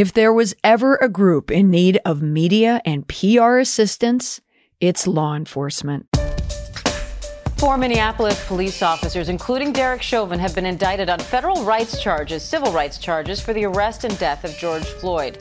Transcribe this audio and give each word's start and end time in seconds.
If 0.00 0.14
there 0.14 0.32
was 0.32 0.54
ever 0.64 0.96
a 0.96 1.10
group 1.10 1.50
in 1.50 1.68
need 1.68 2.00
of 2.06 2.22
media 2.22 2.80
and 2.86 3.06
PR 3.06 3.58
assistance, 3.58 4.40
it's 4.80 5.06
law 5.06 5.34
enforcement. 5.34 6.06
Four 7.58 7.76
Minneapolis 7.76 8.42
police 8.46 8.80
officers, 8.80 9.28
including 9.28 9.74
Derek 9.74 10.00
Chauvin, 10.00 10.38
have 10.38 10.54
been 10.54 10.64
indicted 10.64 11.10
on 11.10 11.18
federal 11.18 11.64
rights 11.64 12.00
charges, 12.00 12.42
civil 12.42 12.72
rights 12.72 12.96
charges, 12.96 13.42
for 13.42 13.52
the 13.52 13.66
arrest 13.66 14.04
and 14.04 14.18
death 14.18 14.42
of 14.42 14.56
George 14.56 14.86
Floyd. 14.86 15.40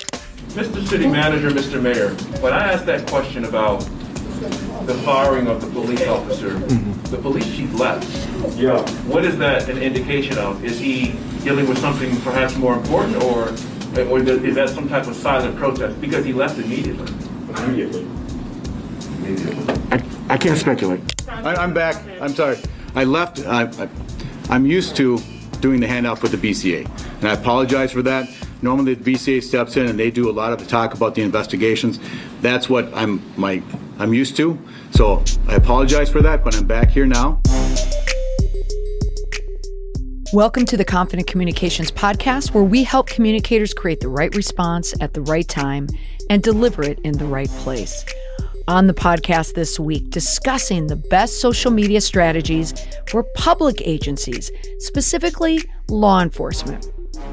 Mr. 0.49 0.85
City 0.85 1.07
Manager, 1.07 1.51
Mr. 1.51 1.81
Mayor, 1.81 2.09
when 2.41 2.51
I 2.51 2.73
asked 2.73 2.85
that 2.87 3.07
question 3.07 3.45
about 3.45 3.79
the 4.85 5.01
firing 5.05 5.47
of 5.47 5.61
the 5.61 5.67
police 5.67 6.05
officer, 6.05 6.55
mm-hmm. 6.55 7.01
the 7.03 7.17
police 7.17 7.45
chief 7.55 7.73
left. 7.79 8.05
Yeah. 8.57 8.81
What 9.07 9.23
is 9.23 9.37
that 9.37 9.69
an 9.69 9.77
indication 9.77 10.37
of? 10.37 10.65
Is 10.65 10.77
he 10.81 11.15
dealing 11.45 11.69
with 11.69 11.77
something 11.77 12.13
perhaps 12.23 12.57
more 12.57 12.73
important, 12.73 13.23
or 13.23 13.55
or 13.97 14.19
is 14.19 14.55
that 14.55 14.69
some 14.69 14.87
type 14.87 15.07
of 15.07 15.15
silent 15.15 15.57
protest 15.57 15.99
because 15.99 16.25
he 16.25 16.33
left 16.33 16.59
immediately? 16.59 17.11
Immediately. 17.57 18.07
Immediately. 19.17 19.75
I, 19.91 20.03
I 20.29 20.37
can't 20.37 20.57
speculate. 20.57 21.01
I, 21.27 21.63
am 21.63 21.73
back. 21.73 22.03
I'm 22.21 22.33
sorry. 22.33 22.57
I 22.95 23.03
left. 23.03 23.39
I, 23.45 23.63
I, 23.63 23.89
I'm 24.49 24.65
used 24.65 24.95
to 24.97 25.19
doing 25.59 25.79
the 25.79 25.87
handoff 25.87 26.21
with 26.21 26.31
the 26.31 26.37
BCA, 26.37 26.89
and 27.19 27.27
I 27.27 27.33
apologize 27.33 27.91
for 27.91 28.01
that. 28.03 28.29
Normally, 28.61 28.93
the 28.93 29.13
BCA 29.13 29.41
steps 29.41 29.77
in 29.77 29.87
and 29.87 29.97
they 29.97 30.11
do 30.11 30.29
a 30.29 30.33
lot 30.33 30.51
of 30.51 30.59
the 30.59 30.65
talk 30.65 30.93
about 30.93 31.15
the 31.15 31.21
investigations. 31.21 31.99
That's 32.41 32.69
what 32.69 32.93
I'm 32.93 33.21
my 33.37 33.63
I'm 33.97 34.13
used 34.13 34.35
to. 34.37 34.59
So 34.91 35.23
I 35.47 35.55
apologize 35.55 36.09
for 36.09 36.21
that, 36.21 36.43
but 36.43 36.55
I'm 36.55 36.65
back 36.65 36.89
here 36.89 37.05
now. 37.05 37.41
Welcome 40.31 40.67
to 40.67 40.77
the 40.77 40.85
Confident 40.85 41.27
Communications 41.27 41.89
Podcast, 41.89 42.53
where 42.53 42.63
we 42.63 42.83
help 42.83 43.07
communicators 43.07 43.73
create 43.73 43.99
the 43.99 44.09
right 44.09 44.33
response 44.35 44.93
at 45.01 45.15
the 45.15 45.21
right 45.21 45.47
time 45.47 45.87
and 46.29 46.43
deliver 46.43 46.83
it 46.83 46.99
in 46.99 47.17
the 47.17 47.25
right 47.25 47.49
place. 47.49 48.05
On 48.67 48.85
the 48.85 48.93
podcast 48.93 49.55
this 49.55 49.79
week, 49.79 50.11
discussing 50.11 50.85
the 50.85 50.97
best 50.97 51.41
social 51.41 51.71
media 51.71 51.99
strategies 51.99 52.75
for 53.07 53.23
public 53.33 53.81
agencies, 53.81 54.51
specifically 54.77 55.63
law 55.89 56.21
enforcement. 56.21 56.85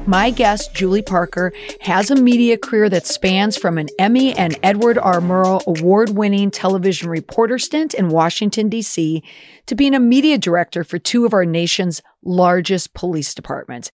My 0.07 0.29
guest, 0.29 0.73
Julie 0.73 1.01
Parker, 1.01 1.53
has 1.81 2.09
a 2.09 2.15
media 2.15 2.57
career 2.57 2.89
that 2.89 3.05
spans 3.05 3.57
from 3.57 3.77
an 3.77 3.89
Emmy 3.99 4.33
and 4.37 4.57
Edward 4.63 4.97
R. 4.97 5.19
Murrow 5.19 5.65
award 5.65 6.11
winning 6.11 6.49
television 6.49 7.09
reporter 7.09 7.59
stint 7.59 7.93
in 7.93 8.09
Washington, 8.09 8.69
D.C., 8.69 9.21
to 9.65 9.75
being 9.75 9.93
a 9.93 9.99
media 9.99 10.37
director 10.37 10.83
for 10.83 10.97
two 10.97 11.25
of 11.25 11.33
our 11.33 11.45
nation's 11.45 12.01
largest 12.27 12.93
police 12.93 13.33
departments. 13.33 13.89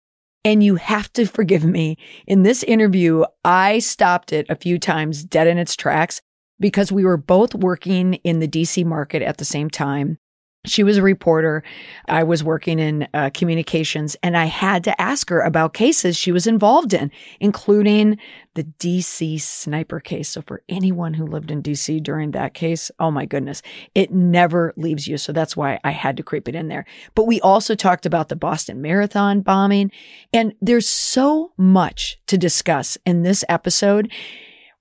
And 0.46 0.64
you 0.64 0.76
have 0.76 1.12
to 1.14 1.26
forgive 1.26 1.66
me. 1.66 1.98
In 2.26 2.44
this 2.44 2.64
interview, 2.64 3.26
I 3.44 3.80
stopped 3.80 4.32
it 4.32 4.46
a 4.50 4.56
few 4.56 4.80
times 4.80 5.26
dead 5.26 5.48
in 5.48 5.58
its 5.58 5.76
tracks 5.76 6.22
because 6.60 6.92
we 6.92 7.04
were 7.04 7.18
both 7.18 7.54
working 7.56 8.16
in 8.16 8.40
the 8.40 8.48
DC 8.48 8.86
market 8.86 9.22
at 9.22 9.38
the 9.38 9.46
same 9.46 9.70
time. 9.70 10.18
She 10.66 10.84
was 10.84 10.98
a 10.98 11.02
reporter. 11.02 11.64
I 12.10 12.24
was 12.24 12.44
working 12.44 12.80
in 12.80 13.08
uh, 13.14 13.30
communications, 13.34 14.18
and 14.22 14.36
I 14.36 14.44
had 14.44 14.84
to 14.84 15.02
ask 15.02 15.30
her 15.30 15.40
about 15.40 15.74
cases 15.74 16.18
she 16.18 16.34
was 16.34 16.48
involved 16.48 16.94
in, 16.94 17.12
including 17.40 18.18
the 18.56 18.66
DC 18.66 19.40
sniper 19.40 20.02
case. 20.02 20.28
So, 20.28 20.42
for 20.42 20.62
anyone 20.68 21.14
who 21.14 21.26
lived 21.26 21.50
in 21.50 21.64
DC 21.64 22.04
during 22.04 22.32
that 22.32 22.54
case, 22.54 22.92
oh 23.00 23.10
my 23.10 23.26
goodness, 23.26 23.62
it 23.96 24.12
never 24.12 24.74
leaves 24.76 25.08
you. 25.08 25.18
So, 25.18 25.32
that's 25.32 25.56
why 25.56 25.80
I 25.86 25.92
had 25.92 26.18
to 26.18 26.24
creep 26.24 26.50
it 26.50 26.56
in 26.56 26.68
there. 26.68 26.86
But 27.16 27.24
we 27.26 27.40
also 27.40 27.74
talked 27.74 28.06
about 28.06 28.28
the 28.28 28.36
Boston 28.36 28.82
Marathon 28.82 29.40
bombing, 29.40 29.92
and 30.34 30.54
there's 30.60 30.90
so 30.90 31.54
much 31.56 32.20
to 32.28 32.38
discuss 32.38 32.98
in 33.06 33.24
this 33.24 33.46
episode. 33.48 34.12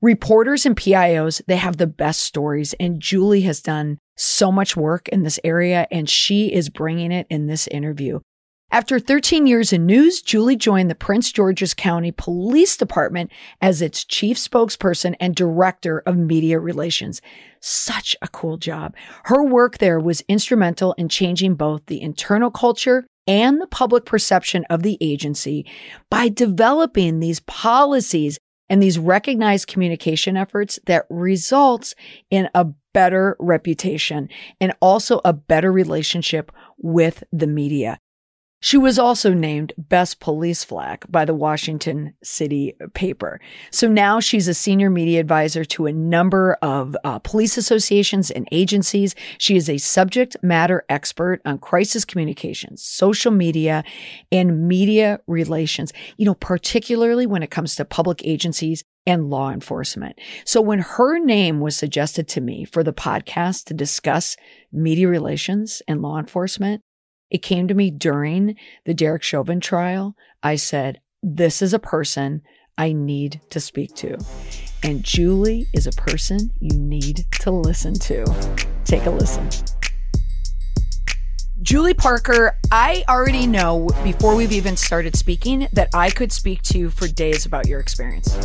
Reporters 0.03 0.67
and 0.67 0.77
PIOs, 0.77 1.41
they 1.47 1.57
have 1.57 1.77
the 1.77 1.87
best 1.87 2.25
stories, 2.25 2.75
and 2.81 3.01
Julie 3.01 3.43
has 3.43 3.61
done 3.61 4.01
so 4.19 4.53
much 4.53 4.77
work 4.77 5.09
in 5.09 5.23
this 5.23 5.41
area, 5.45 5.87
and 5.91 6.09
she 6.09 6.53
is 6.53 6.69
bringing 6.69 7.13
it 7.13 7.27
in 7.31 7.47
this 7.47 7.67
interview. 7.69 8.21
After 8.71 8.99
13 8.99 9.47
years 9.47 9.73
in 9.73 9.87
news, 9.87 10.21
Julie 10.21 10.57
joined 10.57 10.91
the 10.91 10.95
Prince 10.95 11.33
George's 11.33 11.73
County 11.73 12.13
Police 12.13 12.77
Department 12.77 13.31
as 13.63 13.81
its 13.81 14.05
chief 14.05 14.37
spokesperson 14.37 15.15
and 15.19 15.35
director 15.35 16.03
of 16.05 16.19
media 16.19 16.59
relations. 16.59 17.23
Such 17.61 18.15
a 18.21 18.29
cool 18.29 18.59
job. 18.59 18.95
Her 19.25 19.43
work 19.43 19.79
there 19.79 19.99
was 19.99 20.21
instrumental 20.29 20.93
in 20.99 21.09
changing 21.09 21.55
both 21.55 21.87
the 21.87 22.03
internal 22.03 22.51
culture 22.51 23.07
and 23.27 23.59
the 23.59 23.67
public 23.67 24.05
perception 24.05 24.67
of 24.69 24.83
the 24.83 24.99
agency 25.01 25.65
by 26.11 26.29
developing 26.29 27.21
these 27.21 27.41
policies 27.41 28.39
and 28.69 28.83
these 28.83 28.99
recognized 28.99 29.67
communication 29.67 30.37
efforts 30.37 30.79
that 30.85 31.07
results 31.09 31.95
in 32.31 32.51
a 32.55 32.67
better 32.99 33.37
reputation 33.39 34.29
and 34.61 34.73
also 34.81 35.21
a 35.25 35.33
better 35.33 35.71
relationship 35.71 36.51
with 36.79 37.23
the 37.31 37.47
media. 37.47 38.01
She 38.61 38.77
was 38.77 38.99
also 38.99 39.33
named 39.33 39.73
Best 39.79 40.19
Police 40.19 40.65
Flack 40.65 41.05
by 41.09 41.25
the 41.25 41.35
Washington 41.35 42.15
City 42.25 42.75
paper. 42.93 43.41
So 43.71 43.89
now 43.89 44.19
she's 44.19 44.49
a 44.49 44.55
senior 44.55 44.91
media 44.91 45.21
advisor 45.21 45.65
to 45.67 45.87
a 45.87 45.93
number 45.93 46.55
of 46.61 46.97
uh, 47.05 47.21
police 47.21 47.57
associations 47.57 48.33
and 48.33 48.49
agencies. 48.51 49.15
She 49.39 49.57
is 49.57 49.69
a 49.69 49.79
subject 49.79 50.37
matter 50.43 50.85
expert 50.89 51.41
on 51.45 51.59
crisis 51.59 52.05
communications, 52.05 52.83
social 52.83 53.31
media, 53.31 53.85
and 54.33 54.67
media 54.67 55.21
relations, 55.29 55.93
you 56.17 56.27
know, 56.27 56.35
particularly 56.35 57.27
when 57.27 57.45
it 57.45 57.53
comes 57.53 57.77
to 57.77 57.85
public 57.85 58.27
agencies 58.27 58.83
and 59.07 59.31
law 59.31 59.51
enforcement. 59.51 60.19
So 60.45 60.61
when 60.61 60.81
her 60.81 61.19
name 61.19 61.61
was 61.61 61.77
suggested 61.77 62.27
to 62.29 62.41
me 62.41 62.65
for 62.65 62.83
the 62.83 62.93
podcast 62.93 63.65
to 63.67 63.75
discuss 63.75 64.37
media 64.73 65.09
relations 65.09 65.81
and 65.87 66.03
law 66.03 66.19
enforcement, 66.19 66.83
it 67.31 67.43
came 67.43 67.69
to 67.69 67.75
me 67.75 67.91
during 67.91 68.57
the 68.85 68.95
Derek 68.95 69.23
Chauvin 69.23 69.61
trial. 69.61 70.17
I 70.43 70.57
said, 70.57 71.01
This 71.23 71.63
is 71.63 71.75
a 71.75 71.79
person 71.79 72.43
I 72.77 72.93
need 72.93 73.41
to 73.51 73.61
speak 73.61 73.95
to. 73.97 74.17
And 74.83 75.03
Julie 75.03 75.67
is 75.75 75.87
a 75.87 75.93
person 75.93 76.51
you 76.61 76.79
need 76.79 77.27
to 77.41 77.51
listen 77.51 77.95
to. 77.95 78.25
Take 78.85 79.07
a 79.07 79.11
listen. 79.11 79.49
Julie 81.61 81.95
Parker, 81.95 82.57
I 82.71 83.05
already 83.09 83.47
know 83.47 83.89
before 84.05 84.37
we've 84.37 84.53
even 84.53 84.77
started 84.77 85.17
speaking 85.17 85.67
that 85.73 85.89
I 85.93 86.09
could 86.11 86.31
speak 86.31 86.63
to 86.63 86.79
you 86.79 86.89
for 86.89 87.09
days 87.09 87.47
about 87.47 87.67
your 87.67 87.81
experience. 87.81 88.39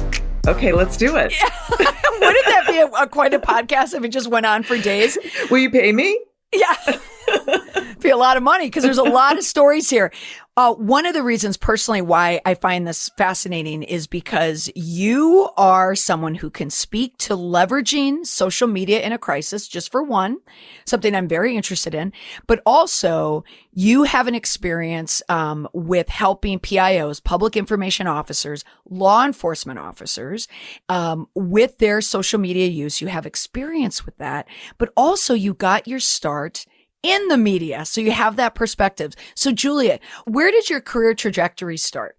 Okay, 0.47 0.73
let's 0.73 0.97
do 0.97 1.15
it. 1.15 1.31
Yeah. 1.31 1.49
Wouldn't 1.79 2.45
that 2.45 2.63
be 2.67 2.79
a, 2.79 2.87
a, 2.87 3.07
quite 3.07 3.33
a 3.35 3.39
podcast 3.39 3.93
if 3.93 4.03
it 4.03 4.09
just 4.09 4.29
went 4.29 4.47
on 4.47 4.63
for 4.63 4.77
days? 4.77 5.17
Will 5.51 5.59
you 5.59 5.69
pay 5.69 5.91
me? 5.91 6.19
Yeah. 6.51 6.75
be 8.03 8.09
a 8.09 8.17
lot 8.17 8.37
of 8.37 8.43
money 8.43 8.67
because 8.67 8.83
there's 8.83 8.97
a 8.97 9.03
lot 9.03 9.37
of 9.37 9.43
stories 9.43 9.89
here. 9.89 10.11
Uh, 10.55 10.71
one 10.71 11.07
of 11.07 11.15
the 11.15 11.23
reasons 11.23 11.57
personally 11.57 12.01
why 12.01 12.39
I 12.45 12.53
find 12.53 12.85
this 12.85 13.09
fascinating 13.17 13.81
is 13.81 14.05
because 14.05 14.69
you 14.75 15.49
are 15.57 15.95
someone 15.95 16.35
who 16.35 16.51
can 16.51 16.69
speak 16.69 17.17
to 17.19 17.35
leveraging 17.35 18.23
social 18.23 18.67
media 18.67 19.01
in 19.01 19.11
a 19.11 19.17
crisis, 19.17 19.67
just 19.67 19.91
for 19.91 20.03
one, 20.03 20.37
something 20.85 21.15
I'm 21.15 21.27
very 21.27 21.55
interested 21.55 21.95
in, 21.95 22.13
but 22.45 22.61
also 22.67 23.43
you 23.71 24.03
have 24.03 24.27
an 24.27 24.35
experience 24.35 25.23
um, 25.27 25.67
with 25.73 26.09
helping 26.09 26.59
PIOs, 26.59 27.23
public 27.23 27.57
information 27.57 28.05
officers, 28.05 28.63
law 28.87 29.25
enforcement 29.25 29.79
officers, 29.79 30.47
um, 30.87 31.27
with 31.33 31.79
their 31.79 31.99
social 31.99 32.39
media 32.39 32.67
use. 32.67 33.01
You 33.01 33.07
have 33.07 33.25
experience 33.25 34.05
with 34.05 34.17
that, 34.17 34.47
but 34.77 34.93
also 34.95 35.33
you 35.33 35.55
got 35.55 35.87
your 35.87 35.99
start 35.99 36.67
in 37.03 37.27
the 37.27 37.37
media. 37.37 37.85
So 37.85 38.01
you 38.01 38.11
have 38.11 38.37
that 38.37 38.55
perspective. 38.55 39.13
So 39.35 39.51
Julia, 39.51 39.99
where 40.25 40.49
did 40.49 40.69
your 40.69 40.81
career 40.81 41.13
trajectory 41.13 41.77
start? 41.77 42.15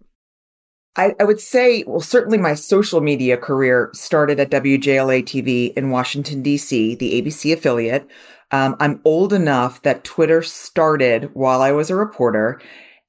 I, 0.95 1.13
I, 1.19 1.25
would 1.25 1.41
say, 1.41 1.83
well, 1.85 1.99
certainly 1.99 2.37
my 2.37 2.53
social 2.53 3.01
media 3.01 3.35
career 3.35 3.89
started 3.93 4.39
at 4.39 4.51
WJLA 4.51 5.23
TV 5.23 5.73
in 5.73 5.89
Washington, 5.89 6.41
D.C., 6.41 6.95
the 6.95 7.21
ABC 7.21 7.51
affiliate. 7.51 8.07
Um, 8.51 8.77
I'm 8.79 9.01
old 9.03 9.33
enough 9.33 9.81
that 9.81 10.05
Twitter 10.05 10.41
started 10.41 11.31
while 11.33 11.61
I 11.61 11.73
was 11.73 11.89
a 11.89 11.95
reporter. 11.95 12.61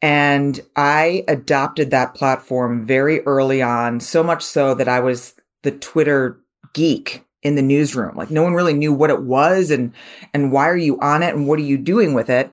And 0.02 0.60
I 0.74 1.24
adopted 1.28 1.90
that 1.90 2.14
platform 2.14 2.84
very 2.84 3.20
early 3.20 3.62
on, 3.62 4.00
so 4.00 4.22
much 4.22 4.42
so 4.42 4.74
that 4.74 4.88
I 4.88 5.00
was 5.00 5.34
the 5.62 5.70
Twitter 5.70 6.40
geek 6.74 7.25
in 7.46 7.54
the 7.54 7.62
newsroom. 7.62 8.16
Like 8.16 8.30
no 8.30 8.42
one 8.42 8.54
really 8.54 8.74
knew 8.74 8.92
what 8.92 9.10
it 9.10 9.22
was 9.22 9.70
and 9.70 9.92
and 10.34 10.50
why 10.50 10.68
are 10.68 10.76
you 10.76 10.98
on 11.00 11.22
it 11.22 11.34
and 11.34 11.46
what 11.46 11.60
are 11.60 11.62
you 11.62 11.78
doing 11.78 12.12
with 12.12 12.28
it? 12.28 12.50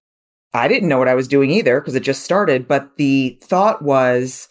I 0.54 0.68
didn't 0.68 0.88
know 0.88 1.00
what 1.00 1.08
I 1.08 1.16
was 1.16 1.28
doing 1.28 1.50
either 1.50 1.82
because 1.82 1.96
it 1.96 2.04
just 2.04 2.24
started, 2.24 2.68
but 2.68 2.96
the 2.98 3.40
thought 3.42 3.82
was 3.82 4.48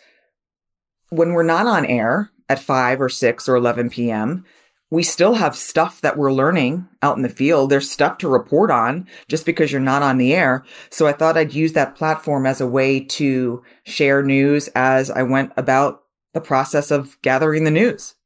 when 1.10 1.32
we're 1.32 1.44
not 1.44 1.68
on 1.68 1.86
air 1.86 2.32
at 2.48 2.58
5 2.58 3.00
or 3.00 3.08
6 3.08 3.48
or 3.48 3.54
11 3.54 3.90
p.m., 3.90 4.44
we 4.90 5.04
still 5.04 5.34
have 5.34 5.54
stuff 5.54 6.00
that 6.00 6.18
we're 6.18 6.32
learning 6.32 6.88
out 7.02 7.16
in 7.16 7.22
the 7.22 7.28
field. 7.28 7.70
There's 7.70 7.88
stuff 7.88 8.18
to 8.18 8.28
report 8.28 8.70
on 8.70 9.06
just 9.28 9.46
because 9.46 9.70
you're 9.70 9.80
not 9.80 10.02
on 10.02 10.18
the 10.18 10.34
air. 10.34 10.64
So 10.90 11.06
I 11.06 11.12
thought 11.12 11.36
I'd 11.36 11.54
use 11.54 11.72
that 11.74 11.94
platform 11.94 12.46
as 12.46 12.60
a 12.60 12.66
way 12.66 13.00
to 13.00 13.62
share 13.84 14.22
news 14.22 14.68
as 14.74 15.08
I 15.08 15.22
went 15.22 15.52
about 15.56 16.02
the 16.34 16.40
process 16.40 16.90
of 16.90 17.16
gathering 17.22 17.64
the 17.64 17.70
news. 17.70 18.16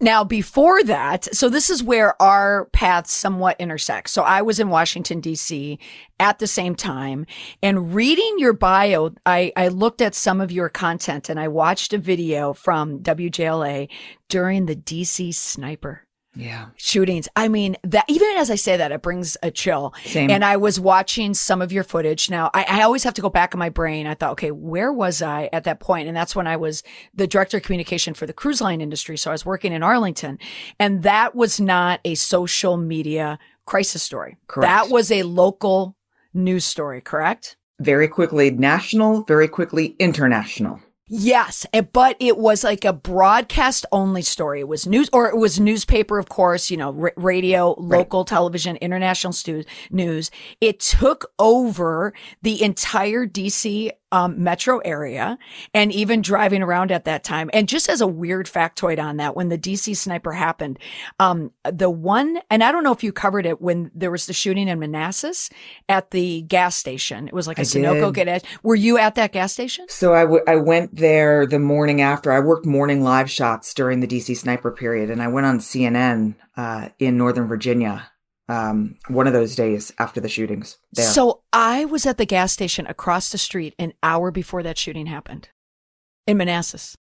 Now, 0.00 0.22
before 0.22 0.84
that, 0.84 1.34
so 1.34 1.48
this 1.48 1.68
is 1.68 1.82
where 1.82 2.20
our 2.22 2.66
paths 2.66 3.12
somewhat 3.12 3.56
intersect. 3.58 4.10
So 4.10 4.22
I 4.22 4.42
was 4.42 4.60
in 4.60 4.68
Washington, 4.68 5.20
DC 5.20 5.78
at 6.20 6.38
the 6.38 6.46
same 6.46 6.76
time 6.76 7.26
and 7.62 7.94
reading 7.94 8.36
your 8.38 8.52
bio, 8.52 9.14
I, 9.26 9.52
I 9.56 9.68
looked 9.68 10.00
at 10.00 10.14
some 10.14 10.40
of 10.40 10.52
your 10.52 10.68
content 10.68 11.28
and 11.28 11.38
I 11.40 11.48
watched 11.48 11.92
a 11.92 11.98
video 11.98 12.52
from 12.52 13.00
WJLA 13.00 13.88
during 14.28 14.66
the 14.66 14.76
DC 14.76 15.34
sniper 15.34 16.07
yeah. 16.38 16.66
shootings. 16.76 17.28
I 17.36 17.48
mean, 17.48 17.76
that 17.82 18.04
even 18.08 18.28
as 18.36 18.50
I 18.50 18.54
say 18.54 18.76
that, 18.76 18.92
it 18.92 19.02
brings 19.02 19.36
a 19.42 19.50
chill. 19.50 19.92
Same. 20.04 20.30
And 20.30 20.44
I 20.44 20.56
was 20.56 20.78
watching 20.78 21.34
some 21.34 21.60
of 21.60 21.72
your 21.72 21.84
footage. 21.84 22.30
Now, 22.30 22.50
I, 22.54 22.64
I 22.68 22.82
always 22.82 23.02
have 23.04 23.14
to 23.14 23.22
go 23.22 23.28
back 23.28 23.54
in 23.54 23.58
my 23.58 23.68
brain. 23.68 24.06
I 24.06 24.14
thought, 24.14 24.32
okay, 24.32 24.52
where 24.52 24.92
was 24.92 25.20
I 25.20 25.50
at 25.52 25.64
that 25.64 25.80
point? 25.80 26.08
And 26.08 26.16
that's 26.16 26.36
when 26.36 26.46
I 26.46 26.56
was 26.56 26.82
the 27.12 27.26
director 27.26 27.56
of 27.56 27.64
communication 27.64 28.14
for 28.14 28.26
the 28.26 28.32
cruise 28.32 28.60
line 28.60 28.80
industry. 28.80 29.18
So 29.18 29.30
I 29.30 29.34
was 29.34 29.44
working 29.44 29.72
in 29.72 29.82
Arlington, 29.82 30.38
and 30.78 31.02
that 31.02 31.34
was 31.34 31.60
not 31.60 32.00
a 32.04 32.14
social 32.14 32.76
media 32.76 33.38
crisis 33.66 34.02
story. 34.02 34.36
Correct. 34.46 34.68
That 34.68 34.90
was 34.90 35.10
a 35.10 35.24
local 35.24 35.96
news 36.32 36.64
story. 36.64 37.00
Correct. 37.00 37.56
Very 37.80 38.08
quickly 38.08 38.50
national, 38.50 39.24
very 39.24 39.48
quickly 39.48 39.94
international. 39.98 40.80
Yes, 41.10 41.64
eh, 41.72 41.80
but 41.80 42.16
it 42.20 42.36
was 42.36 42.62
like 42.62 42.84
a 42.84 42.92
broadcast 42.92 43.86
only 43.92 44.20
story. 44.20 44.60
It 44.60 44.68
was 44.68 44.86
news, 44.86 45.08
or 45.10 45.26
it 45.28 45.36
was 45.36 45.58
newspaper, 45.58 46.18
of 46.18 46.28
course, 46.28 46.70
you 46.70 46.76
know, 46.76 46.94
r- 47.00 47.14
radio, 47.16 47.74
local 47.78 48.26
television, 48.26 48.76
international 48.76 49.32
stu- 49.32 49.64
news. 49.90 50.30
It 50.60 50.80
took 50.80 51.32
over 51.38 52.12
the 52.42 52.62
entire 52.62 53.26
DC 53.26 53.90
um, 54.12 54.42
metro 54.42 54.78
area 54.78 55.38
and 55.74 55.92
even 55.92 56.22
driving 56.22 56.62
around 56.62 56.90
at 56.90 57.04
that 57.04 57.24
time. 57.24 57.50
And 57.52 57.68
just 57.68 57.88
as 57.88 58.00
a 58.00 58.06
weird 58.06 58.46
factoid 58.46 59.02
on 59.02 59.18
that, 59.18 59.36
when 59.36 59.48
the 59.48 59.58
DC 59.58 59.96
sniper 59.96 60.32
happened, 60.32 60.78
um, 61.18 61.52
the 61.70 61.90
one, 61.90 62.38
and 62.50 62.64
I 62.64 62.72
don't 62.72 62.84
know 62.84 62.92
if 62.92 63.02
you 63.02 63.12
covered 63.12 63.46
it 63.46 63.60
when 63.60 63.90
there 63.94 64.10
was 64.10 64.26
the 64.26 64.32
shooting 64.32 64.68
in 64.68 64.78
Manassas 64.78 65.50
at 65.88 66.10
the 66.10 66.42
gas 66.42 66.76
station. 66.76 67.28
It 67.28 67.34
was 67.34 67.46
like 67.46 67.58
a 67.58 67.62
I 67.62 67.64
Sunoco 67.64 68.12
gas. 68.12 68.42
Were 68.62 68.74
you 68.74 68.98
at 68.98 69.14
that 69.16 69.32
gas 69.32 69.52
station? 69.52 69.86
So 69.88 70.14
I, 70.14 70.22
w- 70.22 70.44
I 70.46 70.56
went 70.56 70.96
there 70.96 71.46
the 71.46 71.58
morning 71.58 72.00
after. 72.00 72.32
I 72.32 72.40
worked 72.40 72.66
morning 72.66 73.02
live 73.02 73.30
shots 73.30 73.74
during 73.74 74.00
the 74.00 74.06
DC 74.06 74.36
sniper 74.36 74.70
period, 74.70 75.10
and 75.10 75.22
I 75.22 75.28
went 75.28 75.46
on 75.46 75.58
CNN 75.58 76.34
uh, 76.56 76.88
in 76.98 77.16
Northern 77.16 77.46
Virginia 77.46 78.10
um, 78.48 78.96
one 79.08 79.26
of 79.26 79.32
those 79.32 79.54
days 79.54 79.92
after 79.98 80.20
the 80.20 80.28
shootings. 80.28 80.78
There. 80.92 81.04
So 81.04 81.42
I 81.52 81.84
was 81.84 82.06
at 82.06 82.18
the 82.18 82.26
gas 82.26 82.52
station 82.52 82.86
across 82.86 83.30
the 83.30 83.38
street 83.38 83.74
an 83.78 83.92
hour 84.02 84.30
before 84.30 84.62
that 84.62 84.78
shooting 84.78 85.06
happened 85.06 85.48
in 86.26 86.36
Manassas. 86.36 86.96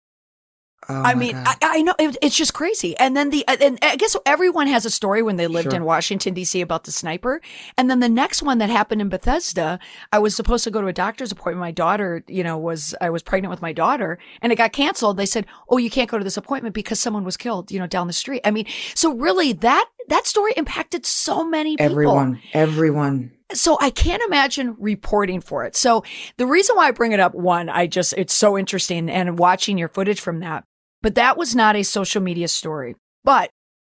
Oh 0.87 1.03
I 1.03 1.15
mean, 1.15 1.35
I, 1.35 1.55
I 1.63 1.83
know 1.83 1.95
it, 1.99 2.17
it's 2.21 2.37
just 2.37 2.53
crazy. 2.53 2.95
And 2.99 3.17
then 3.17 3.31
the, 3.31 3.43
and 3.49 3.79
I 3.81 3.97
guess 3.97 4.17
everyone 4.27 4.67
has 4.67 4.85
a 4.85 4.91
story 4.91 5.23
when 5.23 5.37
they 5.37 5.47
lived 5.47 5.71
Sure. 5.71 5.77
in 5.77 5.85
Washington 5.85 6.35
D.C. 6.35 6.61
about 6.61 6.85
the 6.85 6.93
sniper. 6.93 7.41
And 7.79 7.89
then 7.89 8.01
the 8.01 8.09
next 8.09 8.43
one 8.43 8.59
that 8.59 8.69
happened 8.69 9.01
in 9.01 9.09
Bethesda, 9.09 9.79
I 10.13 10.19
was 10.19 10.37
supposed 10.37 10.63
to 10.65 10.71
go 10.71 10.83
to 10.83 10.87
a 10.89 10.93
doctor's 10.93 11.33
appointment. 11.33 11.61
My 11.61 11.71
daughter, 11.71 12.23
you 12.29 12.45
know, 12.45 12.59
was 12.59 12.95
I 13.01 13.09
was 13.09 13.23
pregnant 13.23 13.51
with 13.51 13.63
my 13.63 13.73
daughter, 13.73 14.19
and 14.43 14.53
it 14.53 14.57
got 14.57 14.73
canceled. 14.73 15.17
They 15.17 15.25
said, 15.25 15.47
"Oh, 15.71 15.79
you 15.79 15.89
can't 15.89 16.11
go 16.11 16.19
to 16.19 16.25
this 16.25 16.37
appointment 16.37 16.75
because 16.75 17.01
someone 17.01 17.25
was 17.25 17.39
killed, 17.39 17.73
you 17.73 17.79
know, 17.79 17.87
down 17.87 18.07
the 18.07 18.13
street." 18.13 18.43
I 18.45 18.51
mean, 18.51 18.67
so 18.95 19.15
really 19.15 19.55
that 19.55 19.89
that 20.09 20.27
story 20.27 20.53
impacted 20.57 21.07
so 21.07 21.45
many 21.45 21.77
people. 21.77 21.93
everyone, 21.93 22.43
everyone. 22.53 23.33
So 23.53 23.79
I 23.81 23.91
can't 23.91 24.23
imagine 24.27 24.77
reporting 24.79 25.41
for 25.41 25.65
it. 25.65 25.77
So 25.77 26.03
the 26.37 26.47
reason 26.47 26.77
why 26.77 26.89
I 26.89 26.91
bring 26.91 27.13
it 27.13 27.21
up, 27.21 27.35
one, 27.35 27.69
I 27.69 27.87
just, 27.87 28.15
it's 28.17 28.35
so 28.35 28.59
interesting 28.59 29.09
and 29.09 29.39
watching 29.39 29.79
your 29.79 29.89
footage 29.89 30.21
from 30.21 30.41
that, 30.41 30.65
but 31.03 31.15
that 31.15 31.37
was 31.37 31.55
not 31.55 31.77
a 31.77 31.83
social 31.83 32.23
media 32.23 32.49
story, 32.49 32.97
but 33.23 33.51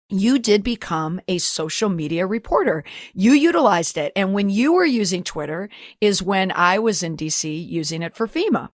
you 0.10 0.40
did 0.40 0.64
become 0.64 1.20
a 1.28 1.38
social 1.38 1.90
media 1.90 2.26
reporter. 2.26 2.84
You 3.14 3.34
utilized 3.34 3.98
it. 3.98 4.14
And 4.16 4.34
when 4.34 4.50
you 4.50 4.74
were 4.74 4.86
using 4.86 5.24
Twitter 5.24 5.70
is 6.00 6.24
when 6.24 6.52
I 6.52 6.80
was 6.80 7.04
in 7.04 7.18
DC 7.18 7.68
using 7.68 8.02
it 8.02 8.16
for 8.16 8.28
FEMA. 8.28 8.70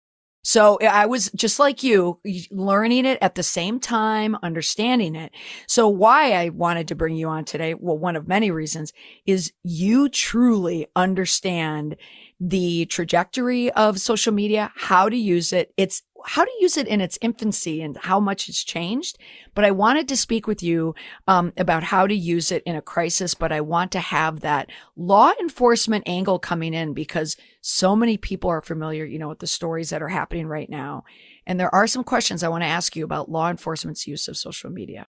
So 0.43 0.77
eh, 0.77 0.87
I 0.87 1.05
was 1.05 1.29
just 1.35 1.59
like 1.59 1.83
you, 1.83 2.19
learning 2.51 3.05
it 3.05 3.17
at 3.21 3.35
the 3.35 3.43
same 3.43 3.79
time, 3.79 4.37
understanding 4.41 5.15
it. 5.15 5.31
So 5.67 5.87
why 5.87 6.33
I 6.33 6.49
wanted 6.49 6.87
to 6.89 6.95
bring 6.95 7.15
you 7.15 7.27
on 7.27 7.45
today, 7.45 7.73
well, 7.73 7.97
one 7.97 8.15
of 8.15 8.27
many 8.27 8.51
reasons 8.51 8.93
is 9.25 9.51
you 9.63 10.09
truly 10.09 10.87
understand 10.95 11.97
the 12.39 12.85
trajectory 12.85 13.69
of 13.71 13.99
social 13.99 14.33
media, 14.33 14.71
how 14.75 15.09
to 15.09 15.17
use 15.17 15.51
it. 15.51 15.73
It's 15.75 16.03
how 16.25 16.43
to 16.43 16.51
use 16.59 16.77
it 16.77 16.87
in 16.87 17.01
its 17.01 17.17
infancy 17.21 17.81
and 17.81 17.97
how 17.97 18.19
much 18.19 18.49
it's 18.49 18.63
changed. 18.63 19.17
But 19.53 19.65
I 19.65 19.71
wanted 19.71 20.07
to 20.09 20.17
speak 20.17 20.47
with 20.47 20.61
you 20.61 20.95
um, 21.27 21.53
about 21.57 21.83
how 21.83 22.07
to 22.07 22.15
use 22.15 22.51
it 22.51 22.63
in 22.65 22.75
a 22.75 22.81
crisis. 22.81 23.33
But 23.33 23.51
I 23.51 23.61
want 23.61 23.91
to 23.93 23.99
have 23.99 24.41
that 24.41 24.69
law 24.95 25.31
enforcement 25.39 26.03
angle 26.07 26.39
coming 26.39 26.73
in 26.73 26.93
because 26.93 27.37
so 27.61 27.95
many 27.95 28.17
people 28.17 28.49
are 28.49 28.61
familiar, 28.61 29.05
you 29.05 29.19
know, 29.19 29.29
with 29.29 29.39
the 29.39 29.47
stories 29.47 29.89
that 29.89 30.01
are 30.01 30.09
happening 30.09 30.47
right 30.47 30.69
now. 30.69 31.03
And 31.45 31.59
there 31.59 31.73
are 31.73 31.87
some 31.87 32.03
questions 32.03 32.43
I 32.43 32.49
want 32.49 32.63
to 32.63 32.67
ask 32.67 32.95
you 32.95 33.03
about 33.03 33.31
law 33.31 33.49
enforcement's 33.49 34.05
use 34.07 34.27
of 34.27 34.37
social 34.37 34.69
media. 34.69 35.07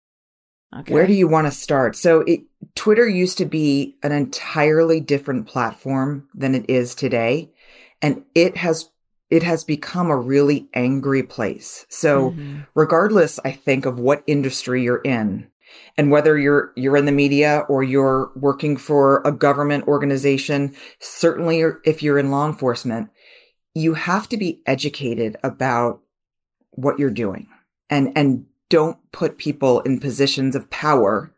Okay. 0.77 0.93
Where 0.93 1.07
do 1.07 1.13
you 1.13 1.29
want 1.29 1.47
to 1.47 1.53
start? 1.53 1.95
So 1.95 2.21
it, 2.23 2.41
Twitter 2.75 3.09
used 3.09 3.39
to 3.39 3.45
be 3.45 3.97
an 4.03 4.11
entirely 4.11 5.01
different 5.01 5.47
platform 5.47 6.29
than 6.35 6.55
it 6.55 6.69
is 6.69 6.95
today. 6.97 7.53
And 8.03 8.25
it 8.35 8.57
has, 8.57 8.91
it 9.31 9.43
has 9.43 9.65
become 9.65 10.11
a 10.11 10.17
really 10.17 10.69
angry 10.75 11.23
place. 11.23 11.87
So 11.89 12.31
Mhm. 12.31 12.67
regardless, 12.75 13.41
I 13.45 13.53
think 13.53 13.87
of 13.87 13.99
what 13.99 14.23
industry 14.27 14.83
you're 14.83 15.01
in 15.05 15.49
and 15.97 16.11
whether 16.11 16.39
you're, 16.39 16.73
you're 16.77 16.97
in 16.97 17.07
the 17.07 17.13
media 17.13 17.65
or 17.69 17.83
you're 17.83 18.31
working 18.37 18.77
for 18.77 19.23
a 19.25 19.33
government 19.33 19.89
organization, 19.89 20.75
certainly 21.01 21.65
if 21.85 22.03
you're 22.03 22.19
in 22.19 22.31
law 22.31 22.47
enforcement, 22.47 23.11
you 23.75 23.95
have 23.95 24.29
to 24.29 24.37
be 24.37 24.63
educated 24.67 25.37
about 25.43 26.01
what 26.71 26.99
you're 26.99 27.11
doing 27.11 27.49
and, 27.91 28.13
and 28.17 28.47
don't 28.69 28.99
put 29.13 29.39
people 29.39 29.81
in 29.81 30.01
positions 30.01 30.55
of 30.55 30.71
power, 30.71 31.34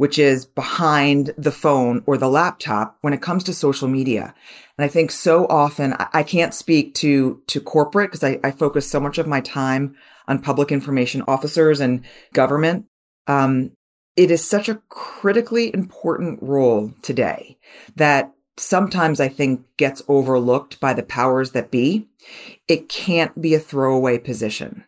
which 0.00 0.18
is 0.18 0.46
behind 0.46 1.30
the 1.36 1.52
phone 1.52 2.02
or 2.06 2.16
the 2.16 2.26
laptop 2.26 2.96
when 3.02 3.12
it 3.12 3.20
comes 3.20 3.44
to 3.44 3.52
social 3.52 3.86
media. 3.86 4.34
And 4.78 4.84
I 4.86 4.88
think 4.88 5.10
so 5.10 5.46
often 5.48 5.92
I, 6.14 6.22
can't 6.22 6.54
speak 6.54 6.94
to, 6.94 7.42
to 7.48 7.60
corporate 7.60 8.10
because 8.10 8.24
I, 8.24 8.40
I 8.42 8.50
focus 8.50 8.90
so 8.90 8.98
much 8.98 9.18
of 9.18 9.26
my 9.26 9.42
time 9.42 9.94
on 10.26 10.40
public 10.40 10.72
information 10.72 11.22
officers 11.28 11.80
and 11.80 12.02
government. 12.32 12.86
Um, 13.26 13.72
it 14.16 14.30
is 14.30 14.42
such 14.42 14.70
a 14.70 14.80
critically 14.88 15.70
important 15.74 16.38
role 16.40 16.94
today 17.02 17.58
that 17.96 18.32
sometimes 18.56 19.20
I 19.20 19.28
think 19.28 19.66
gets 19.76 20.00
overlooked 20.08 20.80
by 20.80 20.94
the 20.94 21.02
powers 21.02 21.50
that 21.52 21.70
be. 21.70 22.08
It 22.68 22.88
can't 22.88 23.38
be 23.38 23.52
a 23.52 23.60
throwaway 23.60 24.16
position. 24.16 24.86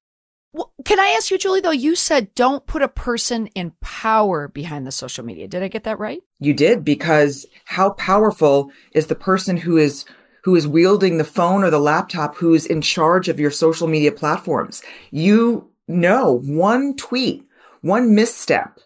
Well, 0.53 0.73
can 0.85 1.01
I 1.01 1.15
ask 1.17 1.31
you, 1.31 1.39
Julie, 1.39 1.61
though? 1.61 1.71
You 1.71 1.97
said 1.97 2.35
don't 2.35 2.67
put 2.67 2.83
a 2.83 2.89
person 2.89 3.47
in 3.49 3.73
power 3.81 4.49
behind 4.49 4.87
the 4.87 4.93
social 4.93 5.25
media. 5.25 5.49
Did 5.49 5.63
I 5.63 5.69
get 5.69 5.85
that 5.85 5.99
right? 5.99 6.23
You 6.41 6.53
did 6.53 6.85
because 6.85 7.47
how 7.65 7.91
powerful 7.91 8.71
is 8.93 9.07
the 9.07 9.15
person 9.15 9.57
who 9.57 9.79
is 9.79 10.05
who 10.45 10.57
is 10.57 10.67
wielding 10.67 11.19
the 11.19 11.25
phone 11.25 11.63
or 11.63 11.71
the 11.71 11.79
laptop 11.79 12.37
who's 12.37 12.67
in 12.67 12.83
charge 12.83 13.29
of 13.29 13.41
your 13.41 13.51
social 13.51 13.89
media 13.89 14.13
platforms? 14.13 14.83
You 15.11 15.71
know, 15.89 16.41
one 16.45 16.97
tweet, 16.97 17.47
one 17.81 18.15
misstep 18.15 18.79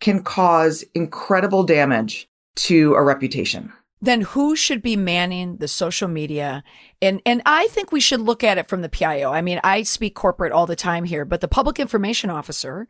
can 0.00 0.22
cause 0.22 0.84
incredible 0.94 1.64
damage 1.64 2.28
to 2.56 2.94
a 2.94 3.02
reputation. 3.02 3.72
Then 4.00 4.20
who 4.20 4.54
should 4.54 4.82
be 4.82 4.94
manning 4.94 5.56
the 5.56 5.68
social 5.68 6.06
media? 6.06 6.62
And 7.00 7.22
and 7.24 7.40
I 7.46 7.66
think 7.68 7.92
we 7.92 8.00
should 8.00 8.20
look 8.20 8.44
at 8.44 8.58
it 8.58 8.68
from 8.68 8.82
the 8.82 8.90
PIO. 8.90 9.32
I 9.32 9.40
mean, 9.40 9.58
I 9.64 9.84
speak 9.84 10.14
corporate 10.14 10.52
all 10.52 10.66
the 10.66 10.76
time 10.76 11.04
here, 11.04 11.24
but 11.24 11.40
the 11.40 11.48
public 11.48 11.80
information 11.80 12.28
officer 12.28 12.88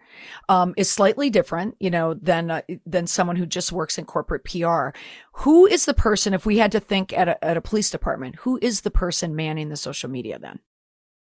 um, 0.48 0.74
is 0.76 0.90
slightly 0.90 1.30
different, 1.30 1.76
you 1.78 1.90
know, 1.90 2.14
than 2.14 2.50
uh, 2.50 2.62
than 2.84 3.06
someone 3.06 3.36
who 3.36 3.46
just 3.46 3.70
works 3.70 3.98
in 3.98 4.04
corporate 4.04 4.44
PR. 4.44 4.88
Who 5.40 5.64
is 5.66 5.84
the 5.84 5.94
person? 5.94 6.34
If 6.34 6.44
we 6.44 6.58
had 6.58 6.72
to 6.72 6.80
think 6.80 7.12
at 7.12 7.28
a, 7.28 7.44
at 7.44 7.56
a 7.56 7.62
police 7.62 7.90
department, 7.90 8.36
who 8.36 8.58
is 8.60 8.80
the 8.80 8.90
person 8.90 9.36
manning 9.36 9.68
the 9.68 9.76
social 9.76 10.10
media 10.10 10.40
then? 10.40 10.58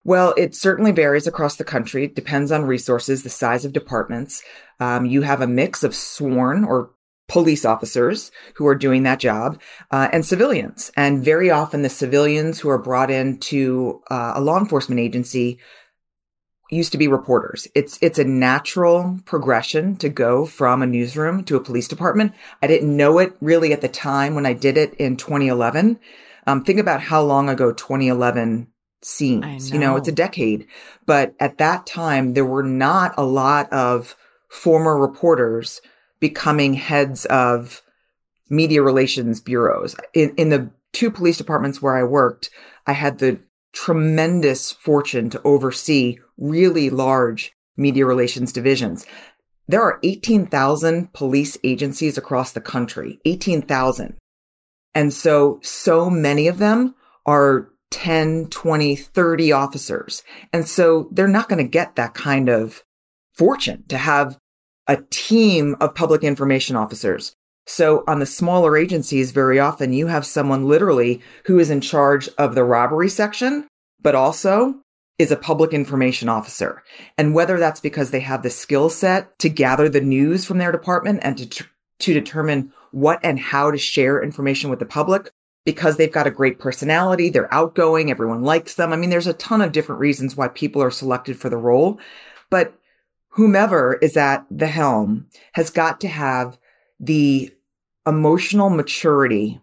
Well, 0.05 0.35
it 0.37 0.55
certainly 0.55 0.91
varies 0.91 1.27
across 1.27 1.57
the 1.57 1.65
country. 1.65 2.05
It 2.05 2.17
depends 2.17 2.51
on 2.51 2.65
resources, 2.65 3.23
the 3.23 3.31
size 3.31 3.65
of 3.65 3.73
departments. 3.73 4.43
Um, 4.81 5.07
you 5.07 5.23
have 5.23 5.41
a 5.41 5.47
mix 5.47 5.85
of 5.85 5.95
sworn 5.95 6.65
or 6.65 6.91
police 7.33 7.65
officers 7.65 8.31
who 8.57 8.67
are 8.67 8.75
doing 8.75 9.05
that 9.05 9.19
job 9.19 9.59
uh, 9.91 10.09
and 10.13 10.27
civilians. 10.27 10.93
And 10.99 11.25
very 11.25 11.51
often 11.51 11.81
the 11.81 11.89
civilians 11.89 12.61
who 12.61 12.69
are 12.69 12.77
brought 12.77 13.11
into 13.11 14.03
uh, 14.11 14.35
a 14.37 14.41
law 14.43 14.59
enforcement 14.59 15.01
agency 15.01 15.59
used 16.71 16.93
to 16.93 16.99
be 16.99 17.09
reporters. 17.09 17.67
It's 17.75 17.99
it's 18.03 18.19
a 18.19 18.25
natural 18.25 19.19
progression 19.25 19.97
to 19.97 20.11
go 20.11 20.45
from 20.45 20.83
a 20.83 20.87
newsroom 20.87 21.43
to 21.45 21.57
a 21.57 21.65
police 21.65 21.89
department. 21.89 22.35
I 22.61 22.67
didn't 22.67 22.95
know 22.95 23.19
it 23.19 23.35
really 23.41 23.73
at 23.73 23.81
the 23.81 23.89
time 23.89 24.35
when 24.35 24.45
I 24.45 24.53
did 24.53 24.77
it 24.77 24.93
in 24.95 25.17
2011. 25.17 25.99
Um, 26.47 26.63
think 26.65 26.81
about 26.81 27.01
how 27.01 27.23
long 27.23 27.49
ago 27.49 27.73
2011 27.73 28.69
seems. 29.01 29.45
I 29.45 29.75
You 29.75 29.81
know, 29.81 29.97
it's 29.97 30.09
a 30.09 30.13
decade. 30.13 30.67
But 31.07 31.35
at 31.41 31.57
that 31.59 31.87
time, 31.87 32.35
there 32.35 32.45
were 32.45 32.63
not 32.63 33.15
a 33.17 33.25
lot 33.25 33.73
of 33.73 34.17
former 34.51 34.99
reporters 34.99 35.81
becoming 36.23 36.75
heads 36.75 37.25
of 37.27 37.83
media 38.49 38.81
relations 38.81 39.41
bureaus. 39.41 39.97
In, 40.15 40.33
in 40.37 40.51
the 40.51 40.71
two 40.93 41.11
police 41.11 41.37
departments 41.37 41.83
where 41.83 41.97
I 41.97 42.05
worked, 42.05 42.49
I 42.87 42.93
had 42.93 43.19
the 43.19 43.41
tremendous 43.73 44.71
fortune 44.71 45.31
to 45.31 45.43
oversee 45.43 46.19
really 46.39 46.91
large 46.91 47.53
media 47.77 48.07
relations 48.07 48.53
divisions. 48.53 49.05
There 49.67 49.83
are 49.83 49.99
18,000 50.05 51.13
police 51.13 51.59
agencies 51.65 52.17
across 52.17 52.53
the 52.53 52.61
country, 52.61 53.19
18,000. 53.25 54.17
And 54.95 55.13
so, 55.13 55.59
so 55.65 56.09
many 56.09 56.47
of 56.47 56.59
them 56.59 56.95
are 57.27 57.69
10, 57.91 58.47
20, 58.47 58.95
30 58.95 59.51
officers. 59.51 60.23
And 60.53 60.69
so 60.69 61.09
they're 61.11 61.27
not 61.27 61.49
going 61.49 61.65
to 61.65 61.69
get 61.69 61.97
that 61.97 62.15
kind 62.15 62.49
of 62.49 62.85
fortune 63.35 63.83
to 63.89 63.99
have 63.99 64.39
a 64.87 64.99
team 65.11 65.77
of 65.81 65.95
public 65.95 66.23
information 66.23 66.77
officers. 66.77 67.35
So 67.67 68.03
on 68.09 68.19
the 68.19 68.27
smaller 68.27 68.77
agencies, 68.77 69.31
very 69.31 69.61
often 69.61 69.93
you 69.93 70.09
have 70.09 70.27
someone 70.27 70.69
literally 70.69 71.21
who 71.47 71.59
is 71.59 71.71
in 71.71 71.81
charge 71.81 72.29
of 72.37 72.55
the 72.55 72.65
robbery 72.65 73.09
section, 73.09 73.69
but 74.01 74.15
also 74.15 74.75
is 75.19 75.31
a 75.31 75.37
public 75.37 75.73
information 75.73 76.29
officer. 76.29 76.83
And 77.17 77.35
whether 77.35 77.59
that's 77.59 77.81
because 77.81 78.11
they 78.11 78.21
have 78.21 78.43
the 78.43 78.51
skill 78.51 78.91
set 78.91 79.39
to 79.39 79.49
gather 79.49 79.89
the 79.89 80.01
news 80.01 80.45
from 80.45 80.59
their 80.59 80.73
department 80.73 81.21
and 81.23 81.39
to, 81.39 81.65
to 82.01 82.15
determine 82.15 82.73
what 82.91 83.21
and 83.23 83.39
how 83.39 83.71
to 83.71 83.79
share 83.79 84.21
information 84.21 84.69
with 84.69 84.81
the 84.81 84.85
public, 84.85 85.31
because 85.65 85.97
they've 85.97 86.11
got 86.11 86.27
a 86.27 86.31
great 86.33 86.59
personality, 86.59 87.31
they're 87.31 87.53
outgoing, 87.55 88.11
everyone 88.11 88.43
likes 88.43 88.75
them. 88.75 88.93
I 88.93 88.97
mean, 88.97 89.11
there's 89.11 89.29
a 89.29 89.35
ton 89.35 89.61
of 89.61 89.71
different 89.71 90.01
reasons 90.01 90.37
why 90.37 90.49
people 90.49 90.83
are 90.83 90.91
selected 90.91 91.39
for 91.39 91.49
the 91.49 91.57
role, 91.57 92.01
but 92.51 92.75
whomever 93.33 93.95
is 94.03 94.17
at 94.17 94.45
the 94.51 94.67
helm 94.67 95.27
has 95.53 95.71
got 95.71 96.01
to 96.01 96.09
have 96.09 96.59
the 97.01 97.51
emotional 98.07 98.69
maturity 98.71 99.61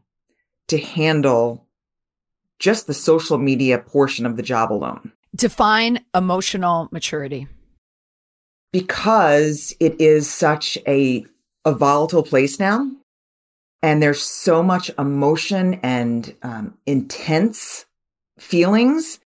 to 0.68 0.78
handle 0.78 1.66
just 2.60 2.88
the 2.88 2.94
social 2.94 3.38
media 3.38 3.78
portion 3.80 4.26
of 4.26 4.36
the 4.38 4.44
job 4.44 4.72
alone 4.72 5.12
Define 5.36 6.04
emotional 6.16 6.90
maturity. 6.92 7.48
because 8.72 9.74
it 9.80 10.00
is 10.00 10.30
such 10.30 10.78
a 10.88 11.26
a 11.66 11.74
volatile 11.74 12.24
place 12.24 12.60
now 12.60 12.90
and 13.84 14.02
there's 14.02 14.22
so 14.22 14.64
much 14.64 14.90
emotion 14.98 15.76
and 15.84 16.36
um, 16.42 16.78
intense 16.86 17.86
feelings 18.38 19.20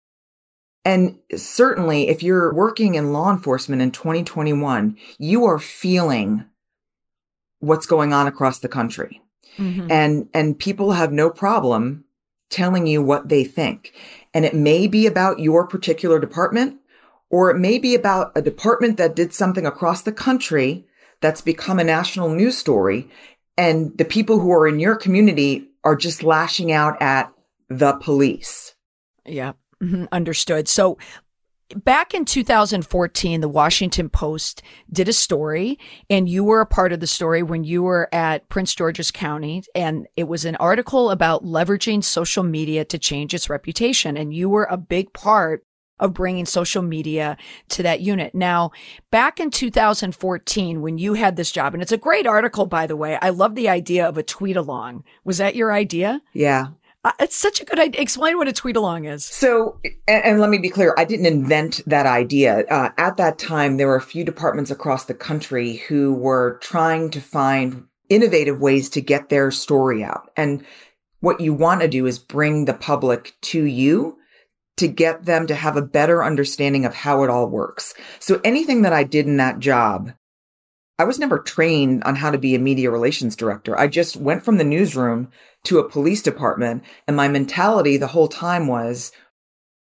and 0.84 1.18
certainly 1.36 2.08
if 2.08 2.22
you're 2.22 2.52
working 2.52 2.94
in 2.94 3.12
law 3.12 3.30
enforcement 3.30 3.82
in 3.82 3.90
2021 3.90 4.96
you 5.18 5.44
are 5.44 5.58
feeling 5.58 6.44
what's 7.60 7.86
going 7.86 8.12
on 8.12 8.26
across 8.26 8.58
the 8.58 8.68
country. 8.68 9.20
Mhm. 9.58 9.90
and 9.90 10.28
and 10.32 10.58
people 10.58 10.92
have 10.92 11.12
no 11.12 11.28
problem 11.28 12.04
telling 12.48 12.86
you 12.86 13.02
what 13.02 13.28
they 13.28 13.44
think. 13.44 13.92
And 14.32 14.44
it 14.44 14.54
may 14.54 14.86
be 14.86 15.06
about 15.06 15.40
your 15.40 15.66
particular 15.66 16.18
department 16.18 16.78
or 17.30 17.50
it 17.50 17.58
may 17.58 17.78
be 17.78 17.94
about 17.94 18.32
a 18.34 18.42
department 18.42 18.96
that 18.98 19.16
did 19.16 19.32
something 19.34 19.66
across 19.66 20.02
the 20.02 20.12
country 20.12 20.86
that's 21.20 21.40
become 21.40 21.78
a 21.78 21.84
national 21.84 22.28
news 22.30 22.56
story 22.56 23.08
and 23.56 23.96
the 23.98 24.04
people 24.04 24.38
who 24.40 24.50
are 24.52 24.66
in 24.66 24.80
your 24.80 24.96
community 24.96 25.68
are 25.84 25.96
just 25.96 26.22
lashing 26.22 26.72
out 26.72 27.00
at 27.02 27.32
the 27.68 27.94
police. 27.94 28.74
Yeah, 29.24 29.52
mhm, 29.82 30.08
understood. 30.12 30.68
So 30.68 30.98
back 31.74 32.14
in 32.14 32.24
2014, 32.24 33.40
the 33.40 33.48
Washington 33.48 34.08
Post 34.08 34.62
did 34.92 35.08
a 35.08 35.12
story, 35.12 35.78
and 36.08 36.28
you 36.28 36.44
were 36.44 36.60
a 36.60 36.66
part 36.66 36.92
of 36.92 37.00
the 37.00 37.06
story 37.06 37.42
when 37.42 37.64
you 37.64 37.82
were 37.82 38.08
at 38.12 38.48
Prince 38.48 38.74
George's 38.74 39.10
County. 39.10 39.62
And 39.74 40.06
it 40.16 40.24
was 40.24 40.44
an 40.44 40.56
article 40.56 41.10
about 41.10 41.44
leveraging 41.44 42.04
social 42.04 42.42
media 42.42 42.84
to 42.86 42.98
change 42.98 43.34
its 43.34 43.50
reputation. 43.50 44.16
And 44.16 44.34
you 44.34 44.48
were 44.48 44.66
a 44.70 44.76
big 44.76 45.12
part 45.12 45.64
of 45.98 46.14
bringing 46.14 46.44
social 46.44 46.82
media 46.82 47.36
to 47.68 47.82
that 47.84 48.00
unit. 48.00 48.34
Now, 48.34 48.72
back 49.10 49.38
in 49.38 49.50
2014, 49.50 50.82
when 50.82 50.98
you 50.98 51.14
had 51.14 51.36
this 51.36 51.52
job, 51.52 51.74
and 51.74 51.82
it's 51.82 51.92
a 51.92 51.96
great 51.96 52.26
article, 52.26 52.66
by 52.66 52.88
the 52.88 52.96
way, 52.96 53.18
I 53.22 53.30
love 53.30 53.54
the 53.54 53.68
idea 53.68 54.08
of 54.08 54.18
a 54.18 54.22
tweet 54.22 54.56
along. 54.56 55.04
Was 55.24 55.38
that 55.38 55.54
your 55.54 55.72
idea? 55.72 56.20
yeah 56.32 56.68
It's 57.18 57.36
such 57.36 57.60
a 57.60 57.64
good 57.64 57.80
idea. 57.80 58.00
Explain 58.00 58.38
what 58.38 58.46
a 58.46 58.52
tweet 58.52 58.76
along 58.76 59.06
is. 59.06 59.24
So, 59.24 59.80
and, 60.06 60.24
and 60.24 60.40
let 60.40 60.50
me 60.50 60.58
be 60.58 60.68
clear, 60.68 60.94
I 60.96 61.04
didn't 61.04 61.26
invent 61.26 61.80
that 61.86 62.06
idea. 62.06 62.64
Uh, 62.70 62.90
at 62.96 63.16
that 63.16 63.38
time, 63.38 63.76
there 63.76 63.88
were 63.88 63.96
a 63.96 64.00
few 64.00 64.24
departments 64.24 64.70
across 64.70 65.06
the 65.06 65.14
country 65.14 65.78
who 65.88 66.14
were 66.14 66.58
trying 66.60 67.10
to 67.10 67.20
find 67.20 67.86
innovative 68.08 68.60
ways 68.60 68.88
to 68.90 69.00
get 69.00 69.30
their 69.30 69.50
story 69.50 70.04
out. 70.04 70.30
And 70.36 70.64
what 71.20 71.40
you 71.40 71.52
want 71.54 71.80
to 71.80 71.88
do 71.88 72.06
is 72.06 72.18
bring 72.18 72.66
the 72.66 72.74
public 72.74 73.34
to 73.42 73.64
you 73.64 74.18
to 74.76 74.88
get 74.88 75.24
them 75.24 75.46
to 75.46 75.54
have 75.54 75.76
a 75.76 75.82
better 75.82 76.24
understanding 76.24 76.84
of 76.84 76.94
how 76.94 77.24
it 77.24 77.30
all 77.30 77.48
works. 77.48 77.94
So 78.20 78.40
anything 78.44 78.82
that 78.82 78.92
I 78.92 79.04
did 79.04 79.26
in 79.26 79.36
that 79.38 79.58
job, 79.58 80.12
I 80.98 81.04
was 81.04 81.18
never 81.18 81.38
trained 81.38 82.04
on 82.04 82.16
how 82.16 82.30
to 82.30 82.38
be 82.38 82.54
a 82.54 82.58
media 82.58 82.90
relations 82.90 83.34
director. 83.34 83.78
I 83.78 83.88
just 83.88 84.16
went 84.16 84.44
from 84.44 84.58
the 84.58 84.64
newsroom 84.64 85.30
to 85.64 85.78
a 85.78 85.88
police 85.88 86.22
department 86.22 86.82
and 87.06 87.16
my 87.16 87.28
mentality 87.28 87.96
the 87.96 88.08
whole 88.08 88.28
time 88.28 88.66
was 88.66 89.12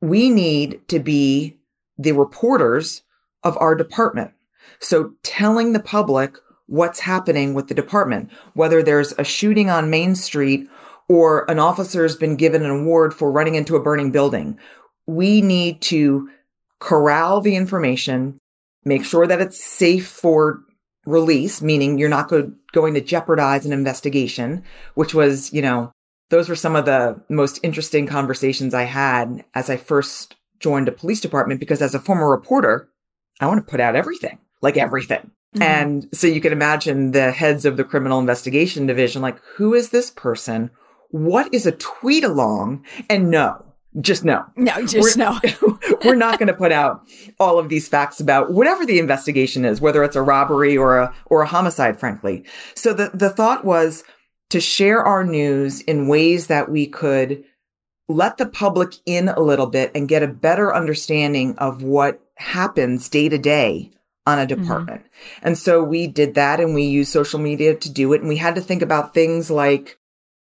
we 0.01 0.29
need 0.29 0.87
to 0.89 0.99
be 0.99 1.57
the 1.97 2.11
reporters 2.11 3.03
of 3.43 3.57
our 3.59 3.75
department. 3.75 4.31
So 4.79 5.13
telling 5.23 5.73
the 5.73 5.79
public 5.79 6.37
what's 6.67 6.99
happening 6.99 7.53
with 7.53 7.67
the 7.67 7.75
department, 7.75 8.31
whether 8.53 8.81
there's 8.81 9.13
a 9.17 9.23
shooting 9.23 9.69
on 9.69 9.89
Main 9.89 10.15
Street 10.15 10.67
or 11.09 11.49
an 11.49 11.59
officer's 11.59 12.15
been 12.15 12.35
given 12.35 12.63
an 12.63 12.71
award 12.71 13.13
for 13.13 13.31
running 13.31 13.55
into 13.55 13.75
a 13.75 13.83
burning 13.83 14.11
building. 14.11 14.57
We 15.05 15.41
need 15.41 15.81
to 15.83 16.29
corral 16.79 17.41
the 17.41 17.55
information, 17.55 18.39
make 18.85 19.03
sure 19.03 19.27
that 19.27 19.41
it's 19.41 19.61
safe 19.61 20.07
for 20.07 20.61
release, 21.05 21.61
meaning 21.61 21.97
you're 21.97 22.09
not 22.09 22.29
go- 22.29 22.53
going 22.71 22.93
to 22.93 23.01
jeopardize 23.01 23.65
an 23.65 23.73
investigation, 23.73 24.63
which 24.95 25.13
was, 25.13 25.51
you 25.53 25.61
know, 25.61 25.91
those 26.29 26.49
were 26.49 26.55
some 26.55 26.75
of 26.75 26.85
the 26.85 27.21
most 27.29 27.59
interesting 27.63 28.07
conversations 28.07 28.73
I 28.73 28.83
had 28.83 29.43
as 29.53 29.69
I 29.69 29.77
first 29.77 30.35
joined 30.59 30.87
a 30.87 30.91
police 30.91 31.19
department 31.19 31.59
because 31.59 31.81
as 31.81 31.93
a 31.93 31.99
former 31.99 32.29
reporter, 32.29 32.89
I 33.39 33.47
want 33.47 33.65
to 33.65 33.69
put 33.69 33.79
out 33.79 33.95
everything, 33.95 34.39
like 34.61 34.77
everything. 34.77 35.31
Mm-hmm. 35.55 35.61
And 35.61 36.09
so 36.13 36.27
you 36.27 36.41
can 36.41 36.53
imagine 36.53 37.11
the 37.11 37.31
heads 37.31 37.65
of 37.65 37.77
the 37.77 37.83
criminal 37.83 38.19
investigation 38.19 38.87
division, 38.87 39.21
like, 39.21 39.39
who 39.55 39.73
is 39.73 39.89
this 39.89 40.09
person? 40.09 40.71
What 41.09 41.53
is 41.53 41.67
a 41.67 41.73
tweet 41.73 42.23
along? 42.23 42.85
And 43.09 43.29
no, 43.29 43.63
just 44.01 44.23
no. 44.23 44.45
No, 44.55 44.85
just 44.85 45.17
no. 45.17 45.39
We're 46.05 46.15
not 46.15 46.39
going 46.39 46.47
to 46.47 46.53
put 46.53 46.71
out 46.71 47.07
all 47.39 47.59
of 47.59 47.69
these 47.69 47.87
facts 47.87 48.19
about 48.19 48.51
whatever 48.51 48.85
the 48.85 48.99
investigation 48.99 49.65
is, 49.65 49.81
whether 49.81 50.03
it's 50.03 50.15
a 50.15 50.21
robbery 50.21 50.77
or 50.77 50.97
a 50.97 51.13
or 51.25 51.41
a 51.41 51.47
homicide, 51.47 51.99
frankly. 51.99 52.45
So 52.75 52.93
the 52.93 53.11
the 53.13 53.29
thought 53.29 53.65
was 53.65 54.03
to 54.49 54.59
share 54.59 55.03
our 55.03 55.23
news 55.23 55.81
in 55.81 56.07
ways 56.07 56.47
that 56.47 56.69
we 56.69 56.87
could 56.87 57.43
let 58.07 58.37
the 58.37 58.45
public 58.45 58.93
in 59.05 59.29
a 59.29 59.39
little 59.39 59.67
bit 59.67 59.91
and 59.95 60.07
get 60.09 60.23
a 60.23 60.27
better 60.27 60.75
understanding 60.75 61.55
of 61.57 61.83
what 61.83 62.19
happens 62.35 63.09
day 63.09 63.29
to 63.29 63.37
day 63.37 63.91
on 64.25 64.39
a 64.39 64.45
mm-hmm. 64.45 64.61
department. 64.61 65.05
And 65.41 65.57
so 65.57 65.83
we 65.83 66.07
did 66.07 66.35
that 66.35 66.59
and 66.59 66.73
we 66.73 66.83
used 66.83 67.11
social 67.11 67.39
media 67.39 67.75
to 67.75 67.91
do 67.91 68.13
it. 68.13 68.21
And 68.21 68.29
we 68.29 68.37
had 68.37 68.55
to 68.55 68.61
think 68.61 68.81
about 68.81 69.13
things 69.13 69.49
like 69.49 69.97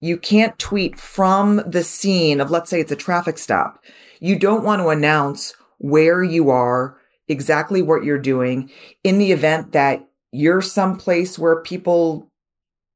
you 0.03 0.17
can't 0.17 0.59
tweet 0.59 0.99
from 0.99 1.63
the 1.65 1.81
scene 1.81 2.41
of, 2.41 2.51
let's 2.51 2.69
say 2.69 2.81
it's 2.81 2.91
a 2.91 2.95
traffic 2.95 3.37
stop. 3.37 3.81
You 4.19 4.37
don't 4.37 4.65
want 4.65 4.81
to 4.81 4.89
announce 4.89 5.55
where 5.77 6.21
you 6.21 6.49
are, 6.49 6.97
exactly 7.29 7.81
what 7.81 8.03
you're 8.03 8.19
doing 8.19 8.69
in 9.05 9.17
the 9.17 9.31
event 9.31 9.71
that 9.71 10.05
you're 10.33 10.61
someplace 10.61 11.39
where 11.39 11.61
people 11.61 12.29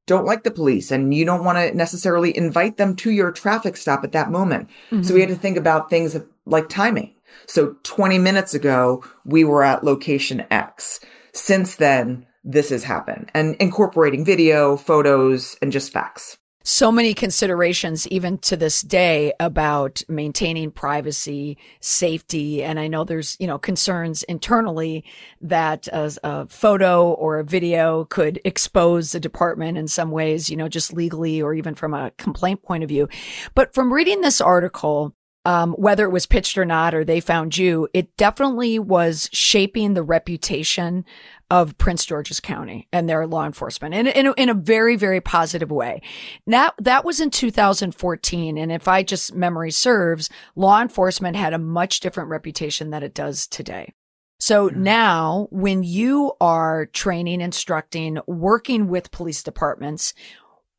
don't 0.06 0.26
like 0.26 0.42
the 0.42 0.50
police 0.50 0.90
and 0.90 1.14
you 1.14 1.24
don't 1.24 1.44
want 1.44 1.56
to 1.56 1.74
necessarily 1.74 2.36
invite 2.36 2.76
them 2.76 2.94
to 2.96 3.10
your 3.10 3.32
traffic 3.32 3.78
stop 3.78 4.04
at 4.04 4.12
that 4.12 4.30
moment. 4.30 4.68
So 4.90 4.96
we 4.96 5.02
mm-hmm. 5.02 5.20
had 5.20 5.28
to 5.30 5.34
think 5.34 5.56
about 5.56 5.88
things 5.88 6.14
like 6.44 6.68
timing. 6.68 7.14
So 7.46 7.76
20 7.84 8.18
minutes 8.18 8.52
ago, 8.52 9.02
we 9.24 9.44
were 9.44 9.62
at 9.62 9.82
location 9.82 10.44
X. 10.50 11.00
Since 11.32 11.76
then, 11.76 12.26
this 12.44 12.68
has 12.68 12.84
happened 12.84 13.30
and 13.32 13.56
incorporating 13.56 14.26
video, 14.26 14.76
photos, 14.76 15.56
and 15.62 15.72
just 15.72 15.90
facts. 15.90 16.36
So 16.68 16.92
many 16.92 17.14
considerations 17.14 18.06
even 18.08 18.36
to 18.36 18.54
this 18.54 18.82
day 18.82 19.32
about 19.40 20.02
maintaining 20.06 20.70
privacy, 20.70 21.56
safety. 21.80 22.62
And 22.62 22.78
I 22.78 22.88
know 22.88 23.04
there's, 23.04 23.38
you 23.40 23.46
know, 23.46 23.58
concerns 23.58 24.22
internally 24.24 25.02
that 25.40 25.88
a, 25.88 26.12
a 26.22 26.46
photo 26.46 27.10
or 27.12 27.38
a 27.38 27.44
video 27.44 28.04
could 28.04 28.38
expose 28.44 29.12
the 29.12 29.20
department 29.20 29.78
in 29.78 29.88
some 29.88 30.10
ways, 30.10 30.50
you 30.50 30.58
know, 30.58 30.68
just 30.68 30.92
legally 30.92 31.40
or 31.40 31.54
even 31.54 31.74
from 31.74 31.94
a 31.94 32.10
complaint 32.18 32.62
point 32.62 32.82
of 32.82 32.90
view. 32.90 33.08
But 33.54 33.72
from 33.72 33.90
reading 33.90 34.20
this 34.20 34.38
article, 34.38 35.14
um, 35.44 35.72
whether 35.74 36.04
it 36.04 36.12
was 36.12 36.26
pitched 36.26 36.58
or 36.58 36.64
not, 36.64 36.94
or 36.94 37.04
they 37.04 37.20
found 37.20 37.56
you, 37.56 37.88
it 37.94 38.16
definitely 38.16 38.78
was 38.78 39.30
shaping 39.32 39.94
the 39.94 40.02
reputation 40.02 41.04
of 41.50 41.78
Prince 41.78 42.04
George's 42.04 42.40
County 42.40 42.86
and 42.92 43.08
their 43.08 43.26
law 43.26 43.46
enforcement 43.46 43.94
in, 43.94 44.06
in, 44.06 44.34
in 44.36 44.48
a 44.48 44.54
very, 44.54 44.96
very 44.96 45.20
positive 45.20 45.70
way. 45.70 46.02
Now, 46.46 46.72
that 46.78 47.04
was 47.04 47.20
in 47.20 47.30
2014. 47.30 48.58
And 48.58 48.70
if 48.70 48.86
I 48.86 49.02
just 49.02 49.34
memory 49.34 49.70
serves, 49.70 50.28
law 50.54 50.82
enforcement 50.82 51.36
had 51.36 51.54
a 51.54 51.58
much 51.58 52.00
different 52.00 52.28
reputation 52.28 52.90
than 52.90 53.02
it 53.02 53.14
does 53.14 53.46
today. 53.46 53.94
So 54.38 54.68
mm-hmm. 54.68 54.82
now 54.82 55.48
when 55.50 55.82
you 55.82 56.32
are 56.40 56.86
training, 56.86 57.40
instructing, 57.40 58.18
working 58.26 58.88
with 58.88 59.10
police 59.10 59.42
departments, 59.42 60.14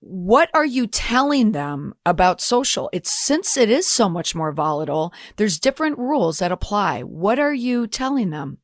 what 0.01 0.49
are 0.53 0.65
you 0.65 0.87
telling 0.87 1.51
them 1.51 1.93
about 2.05 2.41
social? 2.41 2.89
It's 2.93 3.11
since 3.11 3.57
it 3.57 3.69
is 3.69 3.85
so 3.85 4.07
much 4.07 4.33
more 4.33 4.51
volatile, 4.51 5.13
there's 5.35 5.59
different 5.59 5.97
rules 5.97 6.39
that 6.39 6.51
apply. 6.51 7.01
What 7.01 7.39
are 7.39 7.53
you 7.53 7.87
telling 7.87 8.29
them? 8.29 8.59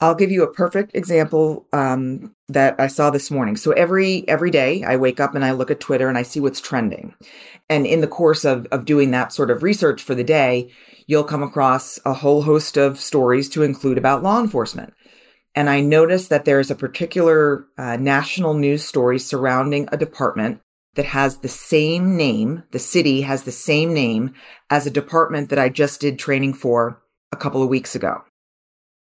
I'll 0.00 0.14
give 0.14 0.30
you 0.30 0.42
a 0.42 0.52
perfect 0.52 0.94
example 0.94 1.66
um, 1.72 2.34
that 2.48 2.78
I 2.78 2.88
saw 2.88 3.10
this 3.10 3.30
morning. 3.30 3.56
So 3.56 3.70
every 3.72 4.28
every 4.28 4.50
day 4.50 4.82
I 4.82 4.96
wake 4.96 5.20
up 5.20 5.34
and 5.34 5.44
I 5.44 5.52
look 5.52 5.70
at 5.70 5.80
Twitter 5.80 6.08
and 6.08 6.18
I 6.18 6.22
see 6.22 6.40
what's 6.40 6.60
trending. 6.60 7.14
And 7.70 7.86
in 7.86 8.00
the 8.00 8.06
course 8.06 8.44
of 8.44 8.66
of 8.66 8.84
doing 8.84 9.12
that 9.12 9.32
sort 9.32 9.50
of 9.50 9.62
research 9.62 10.02
for 10.02 10.14
the 10.14 10.24
day, 10.24 10.70
you'll 11.06 11.24
come 11.24 11.42
across 11.42 11.98
a 12.04 12.12
whole 12.12 12.42
host 12.42 12.76
of 12.76 13.00
stories 13.00 13.48
to 13.50 13.62
include 13.62 13.96
about 13.96 14.22
law 14.22 14.40
enforcement. 14.40 14.92
And 15.54 15.70
I 15.70 15.80
noticed 15.80 16.30
that 16.30 16.44
there's 16.44 16.70
a 16.70 16.74
particular 16.74 17.66
uh, 17.78 17.96
national 17.96 18.54
news 18.54 18.84
story 18.84 19.20
surrounding 19.20 19.88
a 19.92 19.96
department 19.96 20.60
that 20.94 21.06
has 21.06 21.38
the 21.38 21.48
same 21.48 22.16
name. 22.16 22.62
The 22.70 22.78
city 22.78 23.22
has 23.22 23.44
the 23.44 23.52
same 23.52 23.92
name 23.92 24.34
as 24.70 24.86
a 24.86 24.90
department 24.90 25.50
that 25.50 25.58
I 25.58 25.68
just 25.68 26.00
did 26.00 26.18
training 26.18 26.54
for 26.54 27.02
a 27.32 27.36
couple 27.36 27.62
of 27.62 27.68
weeks 27.68 27.94
ago. 27.94 28.22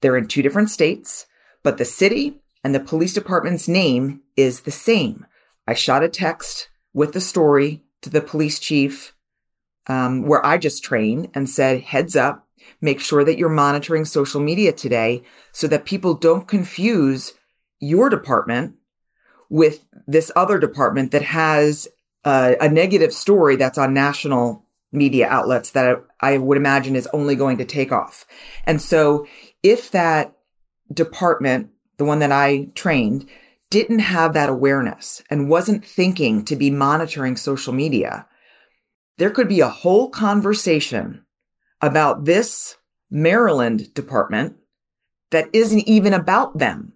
They're 0.01 0.17
in 0.17 0.29
two 0.29 0.43
different 0.43 0.71
states, 0.71 1.27
but 1.63 1.79
the 1.79 1.85
city 1.85 2.41
and 2.65 2.75
the 2.75 2.81
police 2.81 3.15
department's 3.15 3.69
name 3.69 4.23
is 4.37 4.63
the 4.63 4.71
same. 4.71 5.27
I 5.67 5.75
shot 5.75 6.03
a 6.03 6.09
text 6.09 6.69
with 6.93 7.13
the 7.13 7.21
story 7.21 7.83
to 8.03 8.11
the 8.11 8.21
police 8.21 8.59
chief 8.59 9.15
um, 9.87 10.23
where 10.23 10.45
I 10.45 10.59
just 10.59 10.85
trained 10.85 11.29
and 11.35 11.49
said, 11.49 11.83
heads 11.83 12.15
up, 12.17 12.47
make 12.81 13.01
sure 13.01 13.25
that 13.25 13.39
you're 13.39 13.49
monitoring 13.49 14.05
social 14.05 14.41
media 14.41 14.73
today 14.73 15.23
so 15.53 15.67
that 15.69 15.85
people 15.85 16.15
don't 16.15 16.47
confuse 16.47 17.33
your 17.81 18.09
department 18.09 18.75
with 19.53 19.85
this 20.07 20.33
other 20.35 20.59
department 20.59 21.11
that 21.11 21.21
has 21.21 21.87
a, 22.25 22.57
a 22.59 22.71
negative 22.71 23.13
story 23.13 23.55
that's 23.55 23.77
on 23.77 23.93
national 23.93 24.65
media 24.93 25.29
outlets 25.29 25.73
that 25.73 26.03
I 26.21 26.39
would 26.39 26.57
imagine 26.57 26.97
is 26.97 27.07
only 27.13 27.37
going 27.37 27.59
to 27.59 27.67
take 27.67 27.93
off. 27.93 28.25
And 28.65 28.81
so 28.81 29.27
if 29.63 29.91
that 29.91 30.35
department, 30.91 31.69
the 31.99 32.07
one 32.07 32.21
that 32.21 32.33
I 32.33 32.69
trained, 32.75 33.29
didn't 33.69 33.99
have 33.99 34.33
that 34.33 34.49
awareness 34.49 35.23
and 35.29 35.51
wasn't 35.51 35.85
thinking 35.85 36.47
to 36.47 36.57
be 36.57 36.71
monitoring 36.71 37.37
social 37.37 37.75
media, 37.75 38.27
there 39.19 39.31
could 39.31 39.51
be 39.51 39.61
a 39.61 39.69
whole 39.69 40.09
conversation 40.09 41.27
about 41.83 42.25
this 42.25 42.77
Maryland 43.11 43.93
department 43.93 44.57
that 45.31 45.51
isn't 45.53 45.87
even 45.87 46.15
about 46.15 46.57
them. 46.57 46.95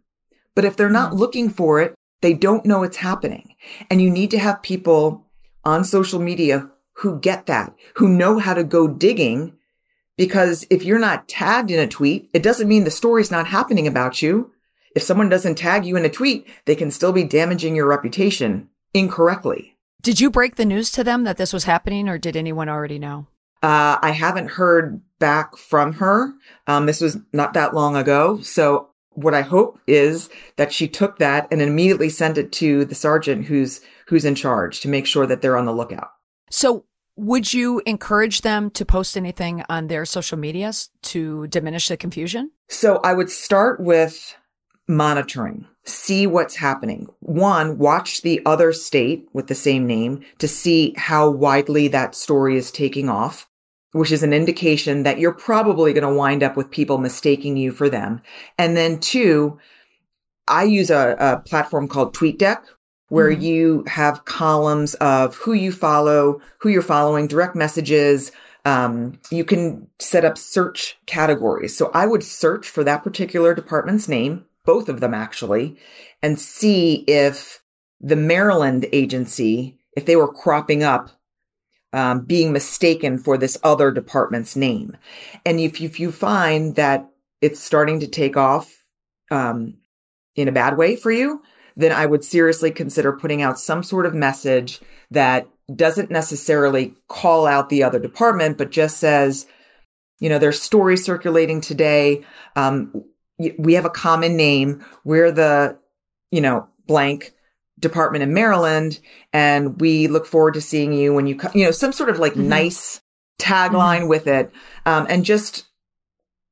But 0.54 0.64
if 0.64 0.74
they're 0.74 0.88
not 0.88 1.12
mm. 1.12 1.18
looking 1.18 1.50
for 1.50 1.82
it, 1.82 1.94
they 2.22 2.34
don't 2.34 2.64
know 2.64 2.82
it's 2.82 2.96
happening. 2.96 3.54
And 3.90 4.00
you 4.00 4.10
need 4.10 4.30
to 4.30 4.38
have 4.38 4.62
people 4.62 5.26
on 5.64 5.84
social 5.84 6.20
media 6.20 6.70
who 6.94 7.20
get 7.20 7.46
that, 7.46 7.74
who 7.96 8.08
know 8.08 8.38
how 8.38 8.54
to 8.54 8.64
go 8.64 8.88
digging. 8.88 9.54
Because 10.16 10.66
if 10.70 10.82
you're 10.84 10.98
not 10.98 11.28
tagged 11.28 11.70
in 11.70 11.78
a 11.78 11.86
tweet, 11.86 12.30
it 12.32 12.42
doesn't 12.42 12.68
mean 12.68 12.84
the 12.84 12.90
story's 12.90 13.30
not 13.30 13.46
happening 13.46 13.86
about 13.86 14.22
you. 14.22 14.52
If 14.94 15.02
someone 15.02 15.28
doesn't 15.28 15.56
tag 15.56 15.84
you 15.84 15.96
in 15.96 16.06
a 16.06 16.10
tweet, 16.10 16.46
they 16.64 16.74
can 16.74 16.90
still 16.90 17.12
be 17.12 17.24
damaging 17.24 17.76
your 17.76 17.86
reputation 17.86 18.70
incorrectly. 18.94 19.76
Did 20.00 20.20
you 20.20 20.30
break 20.30 20.56
the 20.56 20.64
news 20.64 20.90
to 20.92 21.04
them 21.04 21.24
that 21.24 21.36
this 21.36 21.52
was 21.52 21.64
happening 21.64 22.08
or 22.08 22.16
did 22.16 22.36
anyone 22.36 22.68
already 22.68 22.98
know? 22.98 23.26
Uh, 23.62 23.98
I 24.00 24.12
haven't 24.12 24.52
heard 24.52 25.02
back 25.18 25.56
from 25.56 25.94
her. 25.94 26.32
Um, 26.66 26.86
this 26.86 27.00
was 27.00 27.18
not 27.32 27.54
that 27.54 27.74
long 27.74 27.96
ago. 27.96 28.40
So 28.40 28.90
what 29.16 29.34
I 29.34 29.42
hope 29.42 29.80
is 29.86 30.28
that 30.56 30.72
she 30.72 30.86
took 30.86 31.18
that 31.18 31.48
and 31.50 31.60
immediately 31.60 32.08
sent 32.08 32.38
it 32.38 32.52
to 32.52 32.84
the 32.84 32.94
sergeant 32.94 33.46
who's 33.46 33.80
who's 34.06 34.24
in 34.24 34.34
charge 34.34 34.80
to 34.80 34.88
make 34.88 35.06
sure 35.06 35.26
that 35.26 35.42
they're 35.42 35.56
on 35.56 35.64
the 35.64 35.74
lookout. 35.74 36.10
So 36.50 36.84
would 37.16 37.52
you 37.52 37.82
encourage 37.86 38.42
them 38.42 38.70
to 38.70 38.84
post 38.84 39.16
anything 39.16 39.64
on 39.68 39.88
their 39.88 40.04
social 40.04 40.38
medias 40.38 40.90
to 41.02 41.46
diminish 41.48 41.88
the 41.88 41.96
confusion? 41.96 42.50
So 42.68 43.00
I 43.02 43.14
would 43.14 43.30
start 43.30 43.80
with 43.80 44.36
monitoring, 44.86 45.66
see 45.84 46.26
what's 46.26 46.56
happening. 46.56 47.08
One, 47.20 47.78
watch 47.78 48.22
the 48.22 48.40
other 48.44 48.72
state 48.72 49.26
with 49.32 49.48
the 49.48 49.54
same 49.54 49.86
name 49.86 50.24
to 50.38 50.46
see 50.46 50.94
how 50.96 51.30
widely 51.30 51.88
that 51.88 52.14
story 52.14 52.56
is 52.56 52.70
taking 52.70 53.08
off 53.08 53.48
which 53.96 54.12
is 54.12 54.22
an 54.22 54.34
indication 54.34 55.04
that 55.04 55.18
you're 55.18 55.32
probably 55.32 55.92
going 55.92 56.06
to 56.06 56.14
wind 56.14 56.42
up 56.42 56.56
with 56.56 56.70
people 56.70 56.98
mistaking 56.98 57.56
you 57.56 57.72
for 57.72 57.88
them. 57.88 58.20
And 58.58 58.76
then 58.76 59.00
two, 59.00 59.58
I 60.46 60.64
use 60.64 60.90
a, 60.90 61.16
a 61.18 61.38
platform 61.48 61.88
called 61.88 62.14
TweetDeck 62.14 62.62
where 63.08 63.30
mm-hmm. 63.30 63.40
you 63.40 63.84
have 63.86 64.24
columns 64.26 64.94
of 64.96 65.36
who 65.36 65.54
you 65.54 65.72
follow, 65.72 66.40
who 66.58 66.68
you're 66.68 66.82
following, 66.82 67.26
direct 67.26 67.56
messages. 67.56 68.32
Um, 68.64 69.18
you 69.30 69.44
can 69.44 69.86
set 69.98 70.24
up 70.24 70.36
search 70.36 70.98
categories. 71.06 71.74
So 71.76 71.90
I 71.94 72.06
would 72.06 72.22
search 72.22 72.68
for 72.68 72.84
that 72.84 73.02
particular 73.02 73.54
department's 73.54 74.08
name, 74.08 74.44
both 74.64 74.88
of 74.88 75.00
them 75.00 75.14
actually, 75.14 75.76
and 76.22 76.38
see 76.38 77.04
if 77.06 77.62
the 78.00 78.16
Maryland 78.16 78.86
agency, 78.92 79.78
if 79.96 80.04
they 80.04 80.16
were 80.16 80.32
cropping 80.32 80.82
up 80.82 81.10
um, 81.96 82.20
being 82.20 82.52
mistaken 82.52 83.16
for 83.16 83.38
this 83.38 83.58
other 83.64 83.90
department's 83.90 84.54
name. 84.54 84.96
And 85.46 85.58
if, 85.58 85.80
if 85.80 85.98
you 85.98 86.12
find 86.12 86.76
that 86.76 87.08
it's 87.40 87.58
starting 87.58 88.00
to 88.00 88.06
take 88.06 88.36
off 88.36 88.84
um, 89.30 89.78
in 90.34 90.46
a 90.46 90.52
bad 90.52 90.76
way 90.76 90.94
for 90.94 91.10
you, 91.10 91.42
then 91.74 91.92
I 91.92 92.04
would 92.04 92.22
seriously 92.22 92.70
consider 92.70 93.14
putting 93.14 93.40
out 93.40 93.58
some 93.58 93.82
sort 93.82 94.04
of 94.04 94.14
message 94.14 94.80
that 95.10 95.48
doesn't 95.74 96.10
necessarily 96.10 96.94
call 97.08 97.46
out 97.46 97.70
the 97.70 97.82
other 97.82 97.98
department, 97.98 98.58
but 98.58 98.70
just 98.70 98.98
says, 98.98 99.46
you 100.20 100.28
know, 100.28 100.38
there's 100.38 100.60
stories 100.60 101.02
circulating 101.02 101.62
today. 101.62 102.24
Um, 102.56 103.04
we 103.58 103.72
have 103.72 103.86
a 103.86 103.90
common 103.90 104.36
name. 104.36 104.84
We're 105.04 105.32
the, 105.32 105.78
you 106.30 106.42
know, 106.42 106.68
blank 106.86 107.32
department 107.78 108.22
in 108.22 108.34
Maryland. 108.34 109.00
And 109.32 109.80
we 109.80 110.08
look 110.08 110.26
forward 110.26 110.54
to 110.54 110.60
seeing 110.60 110.92
you 110.92 111.12
when 111.12 111.26
you 111.26 111.36
come, 111.36 111.52
you 111.54 111.64
know, 111.64 111.70
some 111.70 111.92
sort 111.92 112.10
of 112.10 112.18
like 112.18 112.32
mm-hmm. 112.32 112.48
nice 112.48 113.00
tagline 113.38 114.00
mm-hmm. 114.00 114.08
with 114.08 114.26
it. 114.26 114.50
Um, 114.84 115.06
and 115.08 115.24
just 115.24 115.66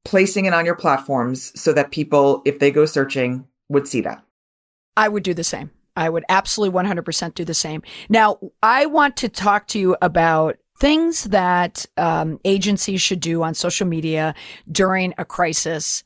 placing 0.04 0.44
it 0.44 0.52
on 0.52 0.66
your 0.66 0.74
platforms 0.74 1.58
so 1.58 1.72
that 1.72 1.90
people, 1.90 2.42
if 2.44 2.58
they 2.58 2.70
go 2.70 2.84
searching, 2.84 3.46
would 3.68 3.88
see 3.88 4.02
that. 4.02 4.22
I 4.96 5.08
would 5.08 5.22
do 5.22 5.34
the 5.34 5.44
same. 5.44 5.70
I 5.96 6.10
would 6.10 6.24
absolutely 6.28 6.78
100% 6.78 7.34
do 7.34 7.44
the 7.44 7.54
same. 7.54 7.82
Now, 8.08 8.38
I 8.62 8.86
want 8.86 9.16
to 9.18 9.28
talk 9.28 9.66
to 9.68 9.78
you 9.78 9.96
about 10.02 10.56
things 10.78 11.24
that 11.24 11.86
um, 11.96 12.40
agencies 12.44 13.00
should 13.00 13.20
do 13.20 13.42
on 13.42 13.54
social 13.54 13.86
media 13.86 14.34
during 14.70 15.14
a 15.18 15.24
crisis 15.24 16.04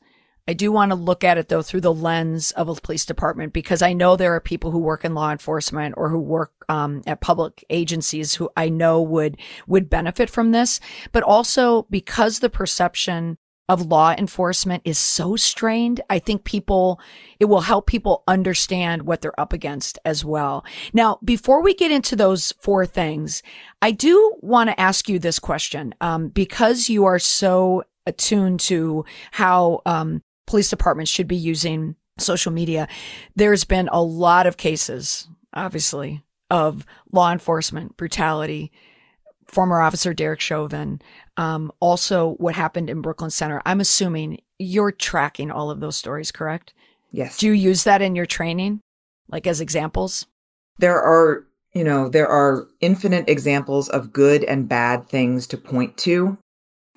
I 0.49 0.53
do 0.53 0.71
want 0.71 0.89
to 0.89 0.95
look 0.95 1.23
at 1.23 1.37
it 1.37 1.47
though 1.47 1.61
through 1.61 1.81
the 1.81 1.93
lens 1.93 2.49
of 2.53 2.69
a 2.69 2.73
police 2.73 3.05
department 3.05 3.53
because 3.53 3.83
I 3.83 3.93
know 3.93 4.15
there 4.15 4.33
are 4.33 4.39
people 4.39 4.71
who 4.71 4.79
work 4.79 5.05
in 5.05 5.13
law 5.13 5.31
enforcement 5.31 5.93
or 5.95 6.09
who 6.09 6.19
work 6.19 6.65
um, 6.67 7.03
at 7.05 7.21
public 7.21 7.63
agencies 7.69 8.33
who 8.33 8.49
I 8.57 8.67
know 8.69 8.99
would 8.99 9.37
would 9.67 9.91
benefit 9.91 10.27
from 10.27 10.51
this, 10.51 10.79
but 11.11 11.21
also 11.21 11.85
because 11.91 12.39
the 12.39 12.49
perception 12.49 13.37
of 13.67 13.85
law 13.85 14.15
enforcement 14.17 14.81
is 14.85 14.97
so 14.97 15.35
strained, 15.35 16.01
I 16.09 16.17
think 16.17 16.45
people, 16.45 16.99
it 17.39 17.45
will 17.45 17.61
help 17.61 17.85
people 17.85 18.23
understand 18.27 19.03
what 19.03 19.21
they're 19.21 19.39
up 19.39 19.53
against 19.53 19.99
as 20.03 20.25
well. 20.25 20.65
Now, 20.93 21.19
before 21.23 21.61
we 21.61 21.75
get 21.75 21.91
into 21.91 22.15
those 22.15 22.53
four 22.53 22.87
things, 22.87 23.43
I 23.83 23.91
do 23.91 24.33
want 24.41 24.71
to 24.71 24.79
ask 24.79 25.07
you 25.07 25.19
this 25.19 25.37
question, 25.37 25.93
um, 26.01 26.29
because 26.29 26.89
you 26.89 27.05
are 27.05 27.19
so 27.19 27.83
attuned 28.07 28.59
to 28.61 29.05
how, 29.33 29.83
um, 29.85 30.23
police 30.49 30.69
departments 30.69 31.11
should 31.11 31.27
be 31.27 31.35
using 31.35 31.95
social 32.17 32.51
media. 32.51 32.87
There's 33.35 33.65
been 33.65 33.87
a 33.91 34.01
lot 34.01 34.47
of 34.47 34.57
cases, 34.57 35.27
obviously, 35.53 36.23
of 36.49 36.87
law 37.11 37.31
enforcement 37.31 37.95
brutality. 37.97 38.71
Former 39.45 39.79
officer 39.79 40.13
Derek 40.13 40.39
Chauvin, 40.39 41.01
um, 41.37 41.71
also 41.79 42.31
what 42.33 42.55
happened 42.55 42.89
in 42.89 43.01
Brooklyn 43.01 43.29
Center. 43.29 43.61
I'm 43.65 43.79
assuming 43.79 44.41
you're 44.57 44.91
tracking 44.91 45.49
all 45.51 45.71
of 45.71 45.79
those 45.79 45.97
stories, 45.97 46.31
correct? 46.31 46.73
Yes. 47.11 47.37
Do 47.37 47.47
you 47.47 47.53
use 47.53 47.83
that 47.83 48.01
in 48.01 48.15
your 48.15 48.27
training, 48.27 48.81
like 49.27 49.47
as 49.47 49.61
examples? 49.61 50.27
There 50.77 50.99
are, 50.99 51.45
you 51.73 51.83
know, 51.83 52.09
there 52.09 52.27
are 52.27 52.67
infinite 52.79 53.27
examples 53.29 53.87
of 53.89 54.13
good 54.13 54.43
and 54.43 54.69
bad 54.69 55.07
things 55.09 55.47
to 55.47 55.57
point 55.57 55.97
to 55.99 56.37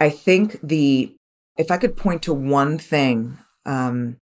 I 0.02 0.10
think 0.10 0.58
the 0.64 1.14
if 1.56 1.70
I 1.70 1.76
could 1.76 1.96
point 1.96 2.22
to 2.22 2.34
one 2.34 2.78
thing 2.78 3.38
um, 3.66 4.18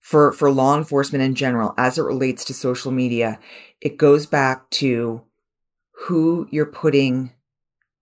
for 0.00 0.32
for 0.32 0.50
law 0.50 0.76
enforcement 0.76 1.24
in 1.24 1.34
general 1.34 1.74
as 1.76 1.98
it 1.98 2.02
relates 2.02 2.44
to 2.46 2.54
social 2.54 2.92
media, 2.92 3.38
it 3.80 3.96
goes 3.96 4.26
back 4.26 4.68
to 4.70 5.22
who 6.06 6.46
you're 6.50 6.66
putting 6.66 7.32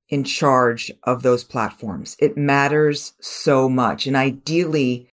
in 0.09 0.25
charge 0.25 0.91
of 1.05 1.23
those 1.23 1.45
platforms. 1.45 2.17
It 2.19 2.37
matters 2.37 3.15
so 3.21 3.69
much. 3.69 4.07
And 4.07 4.17
ideally, 4.17 5.09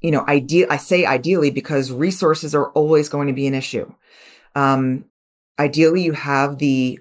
you 0.00 0.10
know, 0.10 0.24
ideal, 0.26 0.66
I 0.70 0.76
say 0.76 1.04
ideally 1.04 1.50
because 1.50 1.92
resources 1.92 2.54
are 2.54 2.70
always 2.70 3.08
going 3.08 3.26
to 3.26 3.34
be 3.34 3.46
an 3.46 3.54
issue. 3.54 3.92
Um, 4.54 5.04
ideally, 5.58 6.02
you 6.02 6.12
have 6.12 6.58
the 6.58 6.98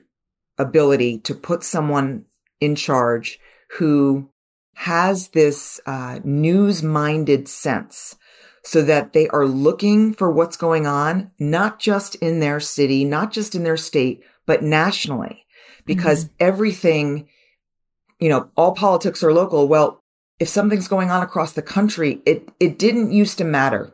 ability 0.58 1.20
to 1.20 1.34
put 1.34 1.64
someone 1.64 2.26
in 2.60 2.76
charge 2.76 3.40
who 3.78 4.30
has 4.80 5.28
this 5.30 5.82
uh, 5.86 6.22
news 6.24 6.82
minded 6.82 7.50
sense 7.50 8.16
so 8.64 8.82
that 8.82 9.12
they 9.12 9.28
are 9.28 9.46
looking 9.46 10.14
for 10.14 10.32
what's 10.32 10.56
going 10.56 10.88
on, 10.88 11.32
not 11.38 11.80
just 11.80 12.16
in 12.16 12.40
their 12.40 12.62
city, 12.62 13.04
not 13.04 13.34
just 13.34 13.56
in 13.56 13.66
their 13.66 13.76
state, 13.76 14.24
but 14.46 14.64
nationally, 14.64 15.46
because 15.86 16.24
mm-hmm. 16.24 16.36
everything, 16.40 17.28
you 18.22 18.30
know, 18.30 18.50
all 18.56 18.74
politics 18.74 19.22
are 19.22 19.34
local. 19.34 19.68
Well, 19.68 20.02
if 20.40 20.48
something's 20.48 20.88
going 20.88 21.12
on 21.12 21.24
across 21.24 21.52
the 21.52 21.62
country, 21.62 22.22
it, 22.26 22.48
it 22.62 22.80
didn't 22.80 23.12
used 23.12 23.38
to 23.40 23.44
matter. 23.44 23.94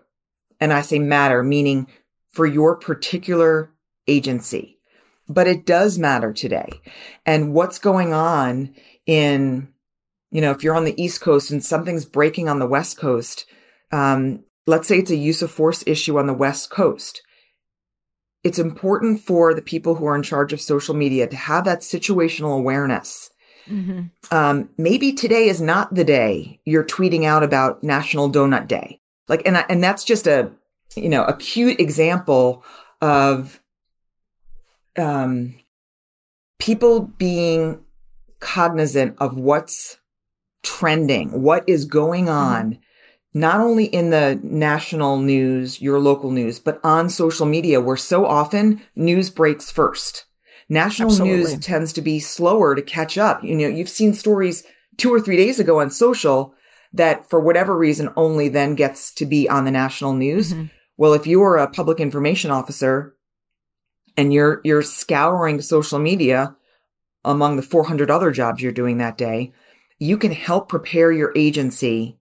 And 0.59 0.71
I 0.71 0.81
say 0.81 0.99
matter, 0.99 1.41
meaning 1.41 1.87
for 2.29 2.45
your 2.45 2.75
particular 2.75 3.71
agency, 4.07 4.77
but 5.27 5.47
it 5.47 5.65
does 5.65 5.97
matter 5.97 6.31
today. 6.31 6.69
And 7.25 7.55
what's 7.55 7.79
going 7.79 8.13
on 8.13 8.75
in, 9.07 9.69
you 10.31 10.41
know, 10.41 10.51
if 10.51 10.63
you're 10.63 10.75
on 10.75 10.85
the 10.85 11.01
East 11.01 11.21
Coast 11.21 11.51
and 11.51 11.63
something's 11.63 12.05
breaking 12.05 12.49
on 12.49 12.59
the 12.59 12.67
West 12.67 12.97
Coast, 12.97 13.45
um, 13.91 14.43
let's 14.67 14.87
say 14.87 14.99
it's 14.99 15.11
a 15.11 15.15
use 15.15 15.41
of 15.41 15.51
force 15.51 15.83
issue 15.87 16.17
on 16.17 16.27
the 16.27 16.33
West 16.33 16.69
Coast. 16.69 17.21
It's 18.43 18.59
important 18.59 19.21
for 19.21 19.53
the 19.53 19.61
people 19.61 19.95
who 19.95 20.05
are 20.05 20.15
in 20.15 20.23
charge 20.23 20.53
of 20.53 20.61
social 20.61 20.93
media 20.93 21.27
to 21.27 21.35
have 21.35 21.65
that 21.65 21.79
situational 21.79 22.57
awareness. 22.57 23.29
Mm-hmm. 23.67 24.03
Um, 24.29 24.69
maybe 24.77 25.13
today 25.13 25.47
is 25.47 25.59
not 25.61 25.95
the 25.95 26.03
day 26.03 26.59
you're 26.65 26.83
tweeting 26.83 27.25
out 27.25 27.41
about 27.41 27.83
National 27.83 28.31
Donut 28.31 28.67
Day. 28.67 28.99
Like, 29.27 29.41
and 29.47 29.57
I, 29.57 29.65
and 29.69 29.83
that's 29.83 30.03
just 30.03 30.27
a, 30.27 30.51
you 30.95 31.09
know, 31.09 31.23
a 31.23 31.35
cute 31.35 31.79
example 31.79 32.63
of, 33.01 33.59
um, 34.97 35.55
people 36.59 37.01
being 37.01 37.83
cognizant 38.39 39.15
of 39.17 39.37
what's 39.37 39.97
trending, 40.65 41.41
what 41.41 41.63
is 41.67 41.85
going 41.85 42.25
mm-hmm. 42.25 42.33
on, 42.33 42.71
mm-hmm 42.71 42.81
not 43.35 43.59
only 43.59 43.85
in 43.85 44.11
the 44.11 44.39
national 44.41 45.17
news, 45.19 45.81
your 45.81 45.99
local 45.99 46.31
news, 46.31 46.57
but 46.57 46.79
on 46.85 47.09
social 47.09 47.45
media 47.45 47.81
where 47.81 47.97
so 47.97 48.25
often 48.25 48.81
news 48.95 49.29
breaks 49.29 49.69
first. 49.69 50.25
National 50.69 51.09
Absolutely. 51.09 51.37
news 51.37 51.59
tends 51.59 51.91
to 51.93 52.01
be 52.01 52.17
slower 52.21 52.73
to 52.75 52.81
catch 52.81 53.17
up. 53.17 53.43
You 53.43 53.53
know, 53.55 53.67
you've 53.67 53.89
seen 53.89 54.13
stories 54.13 54.63
two 54.95 55.13
or 55.13 55.19
three 55.19 55.35
days 55.35 55.59
ago 55.59 55.81
on 55.81 55.91
social 55.91 56.55
that 56.93 57.29
for 57.29 57.41
whatever 57.41 57.77
reason 57.77 58.09
only 58.15 58.47
then 58.47 58.73
gets 58.73 59.13
to 59.15 59.25
be 59.25 59.49
on 59.49 59.65
the 59.65 59.71
national 59.71 60.13
news. 60.13 60.53
Mm-hmm. 60.53 60.67
Well, 60.95 61.13
if 61.13 61.27
you're 61.27 61.57
a 61.57 61.69
public 61.69 61.99
information 61.99 62.51
officer 62.51 63.15
and 64.15 64.33
you're, 64.33 64.61
you're 64.63 64.81
scouring 64.81 65.59
social 65.59 65.99
media 65.99 66.55
among 67.25 67.57
the 67.57 67.61
400 67.61 68.09
other 68.09 68.31
jobs 68.31 68.61
you're 68.61 68.71
doing 68.71 68.99
that 68.99 69.17
day, 69.17 69.51
you 69.99 70.17
can 70.17 70.31
help 70.31 70.69
prepare 70.69 71.11
your 71.11 71.31
agency 71.35 72.17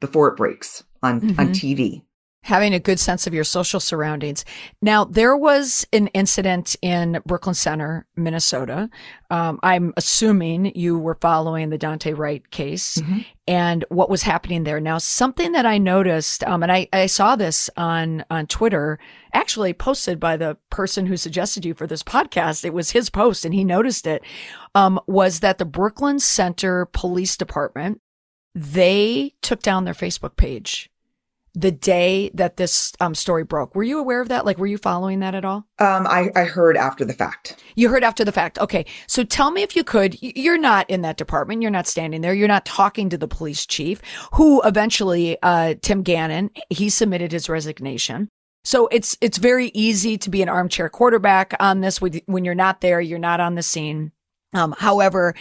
before 0.00 0.28
it 0.28 0.36
breaks 0.36 0.84
on, 1.02 1.20
mm-hmm. 1.20 1.40
on 1.40 1.48
TV. 1.48 2.02
Having 2.42 2.74
a 2.74 2.80
good 2.80 2.98
sense 2.98 3.26
of 3.26 3.34
your 3.34 3.44
social 3.44 3.80
surroundings. 3.80 4.44
Now, 4.80 5.04
there 5.04 5.36
was 5.36 5.86
an 5.92 6.06
incident 6.08 6.74
in 6.80 7.20
Brooklyn 7.26 7.54
Center, 7.54 8.06
Minnesota. 8.16 8.88
Um, 9.30 9.60
I'm 9.62 9.92
assuming 9.96 10.72
you 10.74 10.98
were 10.98 11.18
following 11.20 11.68
the 11.68 11.78
Daunte 11.78 12.16
Wright 12.16 12.50
case 12.50 12.96
mm-hmm. 12.96 13.20
and 13.46 13.84
what 13.90 14.08
was 14.08 14.22
happening 14.22 14.64
there. 14.64 14.80
Now, 14.80 14.96
something 14.98 15.52
that 15.52 15.66
I 15.66 15.76
noticed, 15.76 16.42
um, 16.44 16.62
and 16.62 16.72
I, 16.72 16.88
I 16.92 17.06
saw 17.06 17.36
this 17.36 17.68
on, 17.76 18.24
on 18.30 18.46
Twitter, 18.46 18.98
actually 19.34 19.74
posted 19.74 20.18
by 20.18 20.36
the 20.36 20.56
person 20.70 21.06
who 21.06 21.16
suggested 21.16 21.64
you 21.64 21.74
for 21.74 21.86
this 21.86 22.02
podcast. 22.02 22.64
It 22.64 22.72
was 22.72 22.92
his 22.92 23.10
post 23.10 23.44
and 23.44 23.52
he 23.52 23.64
noticed 23.64 24.06
it, 24.06 24.22
um, 24.74 24.98
was 25.06 25.40
that 25.40 25.58
the 25.58 25.64
Brooklyn 25.64 26.18
Center 26.18 26.86
Police 26.86 27.36
Department 27.36 28.00
they 28.54 29.34
took 29.42 29.62
down 29.62 29.84
their 29.84 29.94
Facebook 29.94 30.36
page 30.36 30.89
the 31.54 31.70
day 31.70 32.30
that 32.34 32.56
this 32.56 32.92
um, 33.00 33.14
story 33.14 33.44
broke. 33.44 33.74
Were 33.74 33.82
you 33.82 33.98
aware 33.98 34.20
of 34.20 34.28
that? 34.28 34.44
Like, 34.44 34.58
were 34.58 34.66
you 34.66 34.78
following 34.78 35.20
that 35.20 35.34
at 35.34 35.44
all? 35.44 35.66
Um, 35.78 36.06
I, 36.06 36.30
I 36.34 36.44
heard 36.44 36.76
after 36.76 37.04
the 37.04 37.12
fact. 37.12 37.62
You 37.74 37.88
heard 37.88 38.04
after 38.04 38.24
the 38.24 38.32
fact. 38.32 38.58
Okay. 38.58 38.86
So 39.06 39.24
tell 39.24 39.50
me 39.50 39.62
if 39.62 39.74
you 39.74 39.84
could, 39.84 40.16
you're 40.20 40.58
not 40.58 40.88
in 40.88 41.02
that 41.02 41.16
department. 41.16 41.62
You're 41.62 41.70
not 41.70 41.86
standing 41.86 42.20
there. 42.20 42.34
You're 42.34 42.48
not 42.48 42.64
talking 42.64 43.08
to 43.10 43.18
the 43.18 43.28
police 43.28 43.66
chief 43.66 44.00
who 44.34 44.62
eventually, 44.62 45.38
uh, 45.42 45.74
Tim 45.82 46.02
Gannon, 46.02 46.50
he 46.68 46.88
submitted 46.88 47.32
his 47.32 47.48
resignation. 47.48 48.28
So 48.62 48.88
it's, 48.88 49.16
it's 49.20 49.38
very 49.38 49.68
easy 49.68 50.18
to 50.18 50.30
be 50.30 50.42
an 50.42 50.48
armchair 50.48 50.88
quarterback 50.88 51.54
on 51.60 51.80
this 51.80 52.00
when 52.00 52.44
you're 52.44 52.54
not 52.54 52.80
there. 52.80 53.00
You're 53.00 53.18
not 53.18 53.40
on 53.40 53.54
the 53.54 53.62
scene. 53.62 54.12
Um, 54.52 54.74
however, 54.78 55.34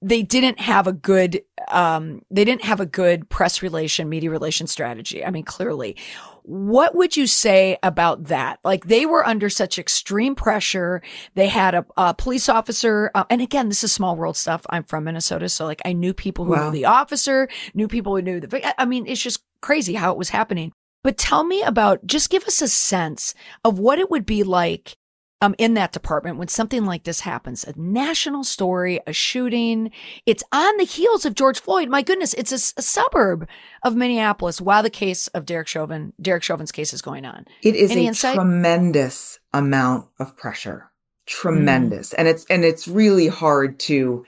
they 0.00 0.22
didn't 0.22 0.58
have 0.58 0.86
a 0.86 0.92
good, 0.92 1.42
um, 1.68 2.22
they 2.30 2.44
didn't 2.44 2.64
have 2.64 2.80
a 2.80 2.86
good 2.86 3.28
press 3.28 3.62
relation, 3.62 4.08
media 4.08 4.30
relation 4.30 4.66
strategy. 4.66 5.24
I 5.24 5.30
mean, 5.30 5.44
clearly. 5.44 5.96
What 6.44 6.94
would 6.94 7.16
you 7.16 7.26
say 7.26 7.78
about 7.82 8.24
that? 8.24 8.58
Like 8.64 8.86
they 8.86 9.06
were 9.06 9.26
under 9.26 9.50
such 9.50 9.78
extreme 9.78 10.34
pressure. 10.34 11.02
They 11.34 11.48
had 11.48 11.74
a, 11.74 11.86
a 11.96 12.14
police 12.14 12.48
officer. 12.48 13.10
Uh, 13.14 13.24
and 13.28 13.42
again, 13.42 13.68
this 13.68 13.84
is 13.84 13.92
small 13.92 14.16
world 14.16 14.36
stuff. 14.36 14.64
I'm 14.70 14.84
from 14.84 15.04
Minnesota. 15.04 15.48
So 15.48 15.64
like 15.64 15.82
I 15.84 15.92
knew 15.92 16.14
people 16.14 16.44
who 16.44 16.52
wow. 16.52 16.66
knew 16.66 16.72
the 16.72 16.84
officer, 16.86 17.48
knew 17.74 17.88
people 17.88 18.16
who 18.16 18.22
knew 18.22 18.40
the, 18.40 18.80
I 18.80 18.84
mean, 18.84 19.06
it's 19.06 19.22
just 19.22 19.42
crazy 19.60 19.94
how 19.94 20.12
it 20.12 20.18
was 20.18 20.30
happening. 20.30 20.72
But 21.02 21.18
tell 21.18 21.44
me 21.44 21.62
about, 21.62 22.06
just 22.06 22.30
give 22.30 22.44
us 22.44 22.62
a 22.62 22.68
sense 22.68 23.34
of 23.62 23.78
what 23.78 23.98
it 23.98 24.10
would 24.10 24.24
be 24.24 24.42
like 24.42 24.96
um, 25.44 25.54
in 25.58 25.74
that 25.74 25.92
department 25.92 26.38
when 26.38 26.48
something 26.48 26.86
like 26.86 27.04
this 27.04 27.20
happens. 27.20 27.64
A 27.64 27.78
national 27.78 28.44
story, 28.44 29.00
a 29.06 29.12
shooting. 29.12 29.90
It's 30.24 30.42
on 30.52 30.76
the 30.78 30.84
heels 30.84 31.26
of 31.26 31.34
George 31.34 31.60
Floyd. 31.60 31.90
My 31.90 32.00
goodness, 32.00 32.32
it's 32.34 32.52
a, 32.52 32.78
a 32.78 32.82
suburb 32.82 33.46
of 33.82 33.94
Minneapolis 33.94 34.60
while 34.60 34.82
the 34.82 34.90
case 34.90 35.28
of 35.28 35.44
Derek 35.44 35.68
Chauvin, 35.68 36.14
Derek 36.20 36.42
Chauvin's 36.42 36.72
case 36.72 36.94
is 36.94 37.02
going 37.02 37.26
on. 37.26 37.44
It 37.62 37.76
is 37.76 37.90
Any 37.90 38.06
a 38.06 38.08
insight? 38.08 38.36
tremendous 38.36 39.38
amount 39.52 40.08
of 40.18 40.34
pressure. 40.36 40.90
Tremendous. 41.26 42.10
Mm. 42.10 42.14
And 42.18 42.28
it's, 42.28 42.46
and 42.48 42.64
it's 42.64 42.88
really 42.88 43.28
hard 43.28 43.78
to 43.80 44.24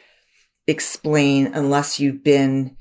explain 0.67 1.47
unless 1.55 1.99
you've 1.99 2.23
been 2.23 2.77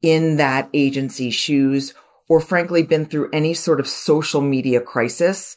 in 0.00 0.36
that 0.36 0.68
agency's 0.72 1.34
shoes 1.34 1.92
or 2.28 2.40
frankly 2.40 2.84
been 2.84 3.06
through 3.06 3.30
any 3.32 3.52
sort 3.52 3.80
of 3.80 3.88
social 3.88 4.40
media 4.40 4.80
crisis 4.80 5.56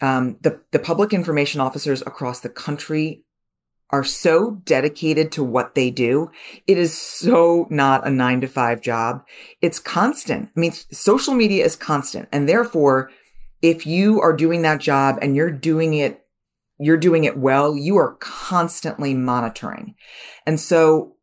um, 0.00 0.36
the, 0.40 0.60
the 0.70 0.78
public 0.78 1.12
information 1.12 1.60
officers 1.60 2.02
across 2.02 2.40
the 2.40 2.48
country 2.48 3.24
are 3.90 4.02
so 4.02 4.52
dedicated 4.64 5.30
to 5.32 5.44
what 5.44 5.74
they 5.74 5.90
do. 5.90 6.30
It 6.66 6.78
is 6.78 6.98
so 6.98 7.66
not 7.68 8.06
a 8.06 8.10
nine 8.10 8.40
to 8.40 8.48
five 8.48 8.80
job. 8.80 9.22
It's 9.60 9.78
constant. 9.78 10.48
I 10.56 10.60
mean, 10.60 10.72
social 10.72 11.34
media 11.34 11.64
is 11.64 11.76
constant. 11.76 12.28
And 12.32 12.48
therefore, 12.48 13.10
if 13.60 13.86
you 13.86 14.20
are 14.20 14.32
doing 14.32 14.62
that 14.62 14.80
job 14.80 15.18
and 15.20 15.36
you're 15.36 15.50
doing 15.50 15.94
it, 15.94 16.24
you're 16.78 16.96
doing 16.96 17.24
it 17.24 17.36
well, 17.36 17.76
you 17.76 17.96
are 17.98 18.16
constantly 18.18 19.14
monitoring. 19.14 19.94
And 20.46 20.58
so 20.58 21.16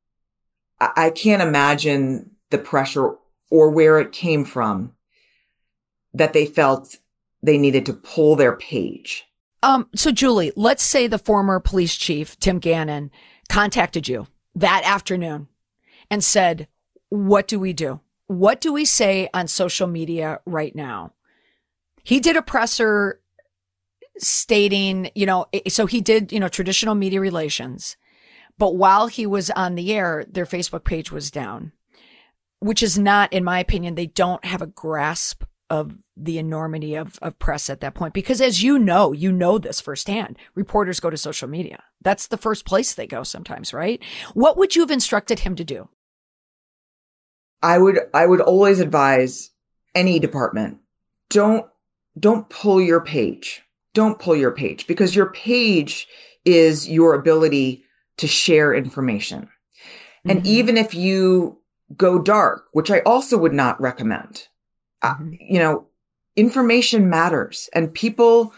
I, 0.79 0.91
I 0.95 1.09
can't 1.09 1.41
imagine 1.41 2.31
the 2.51 2.59
pressure 2.59 3.15
or 3.49 3.71
where 3.71 3.99
it 3.99 4.11
came 4.11 4.45
from 4.45 4.93
that 6.13 6.33
they 6.33 6.45
felt 6.45 6.97
they 7.41 7.57
needed 7.57 7.85
to 7.85 7.93
pull 7.93 8.35
their 8.35 8.55
page. 8.55 9.25
Um, 9.61 9.89
so 9.95 10.11
Julie, 10.11 10.51
let's 10.55 10.83
say 10.83 11.07
the 11.07 11.17
former 11.17 11.59
police 11.59 11.95
chief, 11.95 12.39
Tim 12.39 12.59
Gannon, 12.59 13.11
contacted 13.49 14.07
you 14.07 14.27
that 14.55 14.83
afternoon 14.85 15.47
and 16.09 16.23
said, 16.23 16.67
what 17.09 17.47
do 17.47 17.59
we 17.59 17.73
do? 17.73 17.99
What 18.27 18.61
do 18.61 18.71
we 18.71 18.85
say 18.85 19.29
on 19.33 19.47
social 19.47 19.87
media 19.87 20.39
right 20.45 20.75
now? 20.75 21.13
He 22.03 22.19
did 22.19 22.37
a 22.37 22.41
presser 22.41 23.19
stating, 24.17 25.11
you 25.15 25.25
know, 25.25 25.47
so 25.67 25.85
he 25.85 26.01
did, 26.01 26.31
you 26.31 26.39
know, 26.39 26.47
traditional 26.47 26.95
media 26.95 27.19
relations, 27.19 27.97
but 28.57 28.75
while 28.75 29.07
he 29.07 29.25
was 29.25 29.49
on 29.51 29.75
the 29.75 29.93
air, 29.93 30.25
their 30.29 30.45
Facebook 30.45 30.83
page 30.83 31.11
was 31.11 31.31
down, 31.31 31.71
which 32.59 32.83
is 32.83 32.99
not, 32.99 33.31
in 33.31 33.43
my 33.43 33.59
opinion, 33.59 33.95
they 33.95 34.07
don't 34.07 34.43
have 34.45 34.61
a 34.61 34.67
grasp 34.67 35.43
of 35.69 35.95
the 36.17 36.37
enormity 36.37 36.95
of, 36.95 37.19
of 37.21 37.37
press 37.39 37.69
at 37.69 37.81
that 37.81 37.93
point. 37.93 38.13
Because 38.13 38.41
as 38.41 38.63
you 38.63 38.79
know, 38.79 39.11
you 39.11 39.31
know 39.31 39.57
this 39.57 39.79
firsthand. 39.79 40.37
Reporters 40.55 40.99
go 40.99 41.09
to 41.09 41.17
social 41.17 41.47
media. 41.47 41.83
That's 42.01 42.27
the 42.27 42.37
first 42.37 42.65
place 42.65 42.93
they 42.93 43.07
go 43.07 43.23
sometimes, 43.23 43.73
right? 43.73 44.03
What 44.33 44.57
would 44.57 44.75
you 44.75 44.81
have 44.81 44.91
instructed 44.91 45.39
him 45.39 45.55
to 45.55 45.63
do? 45.63 45.89
I 47.61 47.77
would, 47.77 47.99
I 48.13 48.25
would 48.25 48.41
always 48.41 48.79
advise 48.79 49.51
any 49.93 50.19
department, 50.19 50.79
don't, 51.29 51.65
don't 52.17 52.49
pull 52.49 52.81
your 52.81 53.01
page. 53.01 53.63
Don't 53.93 54.19
pull 54.19 54.35
your 54.35 54.51
page 54.51 54.87
because 54.87 55.15
your 55.15 55.31
page 55.31 56.07
is 56.45 56.87
your 56.89 57.15
ability 57.15 57.83
to 58.17 58.27
share 58.27 58.73
information. 58.73 59.43
Mm-hmm. 59.43 60.29
And 60.29 60.47
even 60.47 60.77
if 60.77 60.93
you 60.93 61.59
go 61.95 62.19
dark, 62.19 62.65
which 62.71 62.91
I 62.91 62.99
also 62.99 63.37
would 63.37 63.53
not 63.53 63.81
recommend, 63.81 64.47
mm-hmm. 65.03 65.33
uh, 65.33 65.37
you 65.39 65.59
know, 65.59 65.87
information 66.35 67.09
matters 67.09 67.69
and 67.73 67.93
people 67.93 68.53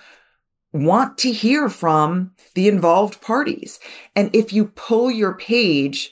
want 0.74 1.18
to 1.20 1.32
hear 1.32 1.70
from 1.70 2.32
the 2.56 2.68
involved 2.68 3.22
parties. 3.22 3.80
And 4.16 4.34
if 4.36 4.54
you 4.54 4.68
pull 4.68 5.12
your 5.12 5.34
page, 5.34 6.12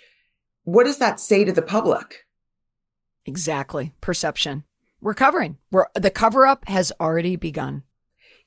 what 0.64 0.86
does 0.86 0.98
that 0.98 1.20
say 1.20 1.46
to 1.46 1.52
the 1.52 1.62
public? 1.62 2.26
Exactly. 3.26 3.94
Perception. 4.02 4.64
We're 5.02 5.14
covering. 5.14 5.58
We're 5.72 5.86
the 5.96 6.10
cover 6.10 6.46
up 6.46 6.68
has 6.68 6.92
already 7.00 7.36
begun. 7.36 7.84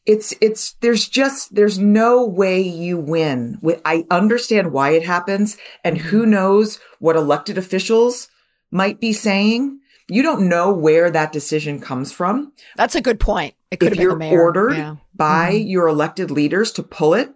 It's 0.05 0.35
it's 0.41 0.73
there's 0.81 1.09
just 1.09 1.55
there's 1.55 1.79
no 1.79 2.27
way 2.27 2.61
you 2.61 2.99
win. 2.99 3.59
I 3.85 4.05
understand 4.11 4.73
why 4.73 4.91
it 4.91 5.05
happens 5.05 5.57
and 5.85 5.97
who 5.97 6.23
mm-hmm. 6.23 6.31
knows 6.31 6.81
what 6.99 7.17
elected 7.17 7.57
officials 7.57 8.29
might 8.71 9.01
be 9.01 9.13
saying. 9.13 9.79
You 10.09 10.23
don't 10.23 10.49
know 10.49 10.73
where 10.73 11.11
that 11.11 11.33
decision 11.33 11.81
comes 11.81 12.13
from. 12.13 12.53
That's 12.77 12.95
a 12.95 13.01
good 13.01 13.21
point. 13.21 13.55
It 13.71 13.81
could 13.81 13.93
if 13.93 13.99
you're 13.99 14.23
ordered 14.23 14.77
yeah. 14.77 14.97
by 15.15 15.53
mm-hmm. 15.53 15.69
your 15.69 15.89
elected 15.89 16.31
leaders 16.31 16.73
to 16.73 16.83
pull 16.83 17.15
it, 17.15 17.33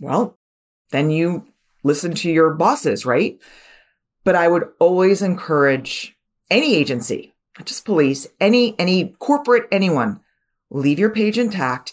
well, 0.00 0.38
then 0.90 1.10
you 1.10 1.46
listen 1.82 2.14
to 2.14 2.30
your 2.30 2.54
bosses, 2.54 3.04
right? 3.04 3.38
But 4.24 4.34
I 4.34 4.48
would 4.48 4.68
always 4.78 5.22
encourage 5.22 6.16
any 6.50 6.74
agency, 6.74 7.34
not 7.58 7.66
just 7.66 7.84
police, 7.84 8.26
any, 8.40 8.78
any 8.78 9.14
corporate, 9.18 9.68
anyone, 9.70 10.20
leave 10.70 10.98
your 10.98 11.10
page 11.10 11.38
intact. 11.38 11.92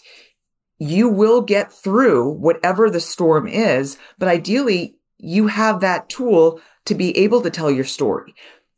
You 0.78 1.08
will 1.08 1.40
get 1.40 1.72
through 1.72 2.30
whatever 2.30 2.90
the 2.90 3.00
storm 3.00 3.46
is, 3.48 3.98
but 4.18 4.28
ideally 4.28 4.96
you 5.18 5.46
have 5.46 5.80
that 5.80 6.08
tool 6.08 6.60
to 6.84 6.94
be 6.94 7.16
able 7.18 7.40
to 7.42 7.50
tell 7.50 7.70
your 7.70 7.84
story. 7.84 8.34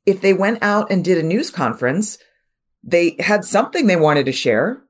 If 0.08 0.22
they 0.22 0.32
went 0.32 0.62
out 0.62 0.90
and 0.90 1.04
did 1.04 1.18
a 1.18 1.22
news 1.22 1.50
conference, 1.50 2.16
they 2.82 3.14
had 3.18 3.44
something 3.44 3.86
they 3.86 3.96
wanted 3.96 4.24
to 4.24 4.32
share. 4.32 4.82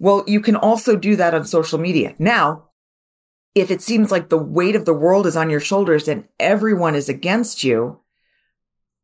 Well, 0.00 0.24
you 0.26 0.40
can 0.40 0.56
also 0.56 0.96
do 0.96 1.14
that 1.14 1.34
on 1.34 1.44
social 1.44 1.78
media. 1.78 2.16
Now, 2.18 2.70
if 3.54 3.70
it 3.70 3.80
seems 3.80 4.10
like 4.10 4.28
the 4.28 4.36
weight 4.36 4.74
of 4.74 4.86
the 4.86 4.92
world 4.92 5.28
is 5.28 5.36
on 5.36 5.50
your 5.50 5.60
shoulders 5.60 6.08
and 6.08 6.24
everyone 6.40 6.96
is 6.96 7.08
against 7.08 7.62
you, 7.62 8.00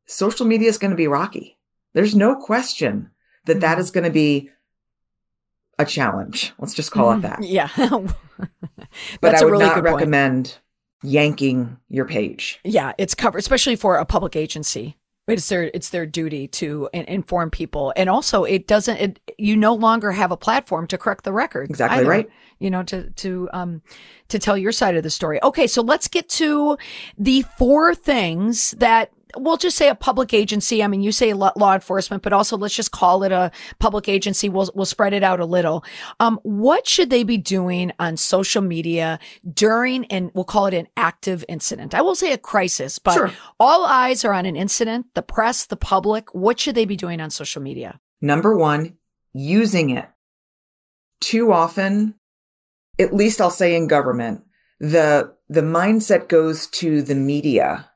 social 0.06 0.46
media 0.46 0.68
is 0.68 0.78
going 0.78 0.90
to 0.90 0.96
be 0.96 1.06
rocky. 1.06 1.58
There's 1.94 2.16
no 2.16 2.34
question 2.34 3.10
that 3.44 3.60
that 3.60 3.78
mm-hmm. 3.78 3.94
going 3.94 4.04
to 4.04 4.10
be 4.10 4.50
a 5.78 5.84
challenge. 5.84 6.54
Let's 6.58 6.74
just 6.74 6.90
call 6.90 7.12
it 7.12 7.22
that. 7.22 7.44
Yeah. 7.44 7.68
but 9.20 9.34
I 9.36 9.44
would 9.44 9.52
really 9.52 9.66
not 9.66 9.80
recommend 9.80 10.46
point. 10.46 10.60
yanking 11.02 11.76
your 11.88 12.06
page. 12.06 12.58
Yeah, 12.64 12.94
it's 12.98 13.14
covered, 13.14 13.38
especially 13.38 13.76
for 13.76 13.96
a 13.96 14.04
public 14.04 14.34
agency. 14.34 14.96
It's 15.26 15.48
their 15.48 15.64
it's 15.74 15.90
their 15.90 16.06
duty 16.06 16.46
to 16.48 16.88
inform 16.92 17.50
people, 17.50 17.92
and 17.96 18.08
also 18.08 18.44
it 18.44 18.68
doesn't. 18.68 18.96
It, 18.96 19.20
you 19.38 19.56
no 19.56 19.74
longer 19.74 20.12
have 20.12 20.30
a 20.30 20.36
platform 20.36 20.86
to 20.86 20.98
correct 20.98 21.24
the 21.24 21.32
record. 21.32 21.68
Exactly 21.68 21.98
either, 21.98 22.08
right. 22.08 22.30
You 22.60 22.70
know 22.70 22.84
to 22.84 23.10
to 23.10 23.48
um 23.52 23.82
to 24.28 24.38
tell 24.38 24.56
your 24.56 24.70
side 24.70 24.96
of 24.96 25.02
the 25.02 25.10
story. 25.10 25.42
Okay, 25.42 25.66
so 25.66 25.82
let's 25.82 26.06
get 26.06 26.28
to 26.30 26.78
the 27.18 27.42
four 27.58 27.92
things 27.94 28.70
that 28.78 29.10
we'll 29.36 29.56
just 29.56 29.76
say 29.76 29.88
a 29.88 29.94
public 29.94 30.34
agency. 30.34 30.82
I 30.82 30.86
mean, 30.86 31.02
you 31.02 31.12
say 31.12 31.32
law 31.32 31.74
enforcement, 31.74 32.22
but 32.22 32.32
also 32.32 32.56
let's 32.56 32.74
just 32.74 32.90
call 32.90 33.22
it 33.22 33.32
a 33.32 33.50
public 33.78 34.08
agency. 34.08 34.48
We'll, 34.48 34.70
we'll 34.74 34.86
spread 34.86 35.12
it 35.12 35.22
out 35.22 35.40
a 35.40 35.44
little. 35.44 35.84
Um, 36.20 36.40
what 36.42 36.86
should 36.86 37.10
they 37.10 37.22
be 37.22 37.36
doing 37.36 37.92
on 37.98 38.16
social 38.16 38.62
media 38.62 39.18
during, 39.52 40.04
and 40.06 40.30
we'll 40.34 40.44
call 40.44 40.66
it 40.66 40.74
an 40.74 40.88
active 40.96 41.44
incident? 41.48 41.94
I 41.94 42.02
will 42.02 42.14
say 42.14 42.32
a 42.32 42.38
crisis, 42.38 42.98
but 42.98 43.14
sure. 43.14 43.32
all 43.60 43.84
eyes 43.84 44.24
are 44.24 44.32
on 44.32 44.46
an 44.46 44.56
incident, 44.56 45.06
the 45.14 45.22
press, 45.22 45.66
the 45.66 45.76
public. 45.76 46.34
What 46.34 46.58
should 46.58 46.74
they 46.74 46.84
be 46.84 46.96
doing 46.96 47.20
on 47.20 47.30
social 47.30 47.62
media? 47.62 48.00
Number 48.20 48.56
one, 48.56 48.96
using 49.32 49.90
it. 49.90 50.08
Too 51.20 51.52
often, 51.52 52.14
at 52.98 53.14
least 53.14 53.40
I'll 53.40 53.50
say 53.50 53.74
in 53.74 53.86
government, 53.88 54.42
the, 54.80 55.34
the 55.48 55.62
mindset 55.62 56.28
goes 56.28 56.66
to 56.68 57.02
the 57.02 57.14
media 57.14 57.90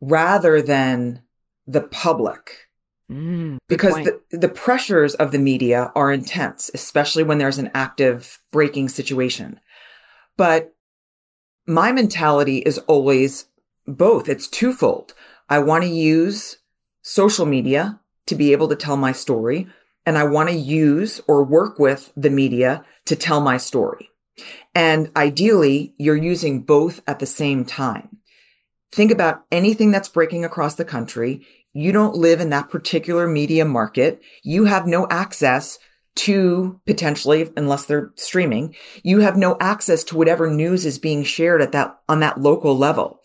rather 0.00 0.62
than 0.62 1.22
the 1.66 1.82
public. 1.82 2.68
Mm, 3.10 3.58
because 3.68 3.96
the, 3.96 4.20
the 4.30 4.48
pressures 4.48 5.14
of 5.16 5.32
the 5.32 5.38
media 5.38 5.90
are 5.94 6.12
intense, 6.12 6.70
especially 6.74 7.24
when 7.24 7.38
there's 7.38 7.58
an 7.58 7.70
active 7.74 8.40
breaking 8.52 8.88
situation. 8.88 9.58
But 10.36 10.74
my 11.66 11.92
mentality 11.92 12.58
is 12.58 12.78
always 12.78 13.46
both. 13.86 14.28
It's 14.28 14.48
twofold. 14.48 15.14
I 15.48 15.58
want 15.58 15.84
to 15.84 15.90
use 15.90 16.58
social 17.02 17.46
media 17.46 18.00
to 18.26 18.34
be 18.34 18.52
able 18.52 18.68
to 18.68 18.76
tell 18.76 18.96
my 18.96 19.12
story, 19.12 19.66
and 20.06 20.16
I 20.16 20.24
want 20.24 20.48
to 20.48 20.54
use 20.54 21.20
or 21.26 21.44
work 21.44 21.78
with 21.78 22.12
the 22.16 22.30
media 22.30 22.84
to 23.06 23.16
tell 23.16 23.40
my 23.40 23.56
story. 23.56 24.10
And 24.74 25.10
ideally, 25.16 25.94
you're 25.98 26.16
using 26.16 26.62
both 26.62 27.00
at 27.06 27.18
the 27.18 27.26
same 27.26 27.64
time. 27.64 28.19
Think 28.92 29.10
about 29.10 29.44
anything 29.52 29.90
that's 29.90 30.08
breaking 30.08 30.44
across 30.44 30.74
the 30.74 30.84
country. 30.84 31.46
You 31.72 31.92
don't 31.92 32.16
live 32.16 32.40
in 32.40 32.50
that 32.50 32.70
particular 32.70 33.28
media 33.28 33.64
market. 33.64 34.20
You 34.42 34.64
have 34.64 34.86
no 34.86 35.06
access 35.08 35.78
to 36.16 36.80
potentially, 36.86 37.50
unless 37.56 37.86
they're 37.86 38.10
streaming, 38.16 38.74
you 39.04 39.20
have 39.20 39.36
no 39.36 39.56
access 39.60 40.02
to 40.04 40.16
whatever 40.16 40.50
news 40.50 40.84
is 40.84 40.98
being 40.98 41.22
shared 41.22 41.62
at 41.62 41.72
that, 41.72 41.96
on 42.08 42.20
that 42.20 42.40
local 42.40 42.76
level. 42.76 43.20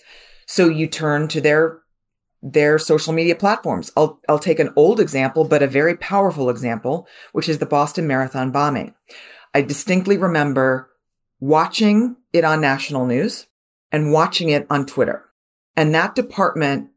So 0.45 0.69
you 0.69 0.87
turn 0.87 1.27
to 1.29 1.41
their, 1.41 1.79
their 2.43 2.77
social 2.77 3.11
media 3.11 3.35
platforms. 3.35 3.91
I'll, 3.97 4.19
I'll 4.29 4.39
take 4.39 4.59
an 4.59 4.71
old 4.75 4.99
example, 4.99 5.45
but 5.45 5.63
a 5.63 5.67
very 5.67 5.97
powerful 5.97 6.51
example, 6.51 7.07
which 7.31 7.49
is 7.49 7.57
the 7.57 7.65
Boston 7.65 8.05
Marathon 8.05 8.51
bombing. 8.51 8.93
I 9.55 9.63
distinctly 9.63 10.17
remember 10.17 10.91
watching 11.39 12.17
it 12.33 12.43
on 12.43 12.61
national 12.61 13.07
news 13.07 13.47
and 13.91 14.11
watching 14.11 14.49
it 14.49 14.67
on 14.69 14.85
Twitter. 14.85 15.25
And 15.77 15.93
that 15.93 16.15
department 16.15 16.89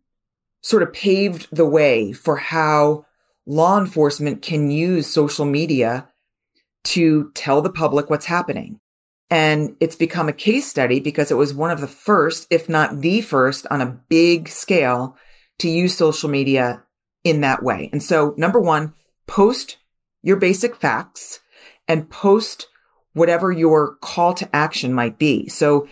sort 0.61 0.83
of 0.83 0.93
paved 0.93 1.49
the 1.51 1.67
way 1.67 2.13
for 2.13 2.37
how 2.37 3.07
law 3.47 3.79
enforcement 3.79 4.43
can 4.43 4.71
use 4.71 5.07
social 5.07 5.45
media 5.45 6.09
to 6.85 7.31
tell 7.35 7.63
the 7.63 7.71
public 7.71 8.11
what's 8.11 8.27
happening. 8.27 8.81
And 9.31 9.77
it's 9.81 9.97
become 9.97 10.29
a 10.29 10.33
case 10.33 10.67
study 10.67 11.01
because 11.01 11.31
it 11.31 11.37
was 11.37 11.53
one 11.53 11.71
of 11.71 11.81
the 11.81 11.87
first, 11.87 12.47
if 12.51 12.69
not 12.69 13.01
the 13.01 13.21
first 13.21 13.67
on 13.71 13.81
a 13.81 14.01
big 14.09 14.49
scale 14.49 15.17
to 15.59 15.69
use 15.69 15.97
social 15.97 16.31
media 16.31 16.83
in 17.25 17.43
that 17.43 17.63
way. 17.63 17.91
And 17.93 18.03
so 18.03 18.35
number 18.37 18.61
one, 18.61 18.95
post 19.27 19.77
your 20.23 20.37
basic 20.37 20.77
facts 20.77 21.41
and 21.87 22.09
post 22.09 22.69
whatever 23.13 23.51
your 23.53 23.97
call 23.97 24.33
to 24.35 24.57
action 24.57 24.93
might 24.93 25.19
be. 25.19 25.49
So 25.49 25.89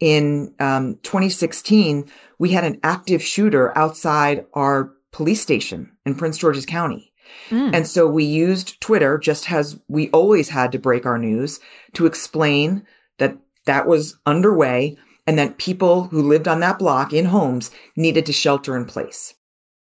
in 0.00 0.54
um, 0.60 0.98
2016, 1.02 2.10
we 2.38 2.50
had 2.50 2.64
an 2.64 2.80
active 2.82 3.22
shooter 3.22 3.76
outside 3.76 4.44
our 4.54 4.92
police 5.12 5.40
station 5.40 5.90
in 6.04 6.14
Prince 6.14 6.38
George's 6.38 6.66
County. 6.66 7.12
Mm. 7.48 7.74
And 7.74 7.86
so 7.86 8.06
we 8.06 8.24
used 8.24 8.80
Twitter 8.80 9.18
just 9.18 9.50
as 9.50 9.80
we 9.88 10.10
always 10.10 10.48
had 10.48 10.72
to 10.72 10.78
break 10.78 11.06
our 11.06 11.18
news 11.18 11.60
to 11.94 12.06
explain 12.06 12.86
that 13.18 13.36
that 13.64 13.86
was 13.86 14.18
underway 14.26 14.96
and 15.26 15.38
that 15.38 15.58
people 15.58 16.04
who 16.04 16.22
lived 16.22 16.46
on 16.46 16.60
that 16.60 16.78
block 16.78 17.12
in 17.12 17.24
homes 17.24 17.70
needed 17.96 18.26
to 18.26 18.32
shelter 18.32 18.76
in 18.76 18.84
place. 18.84 19.34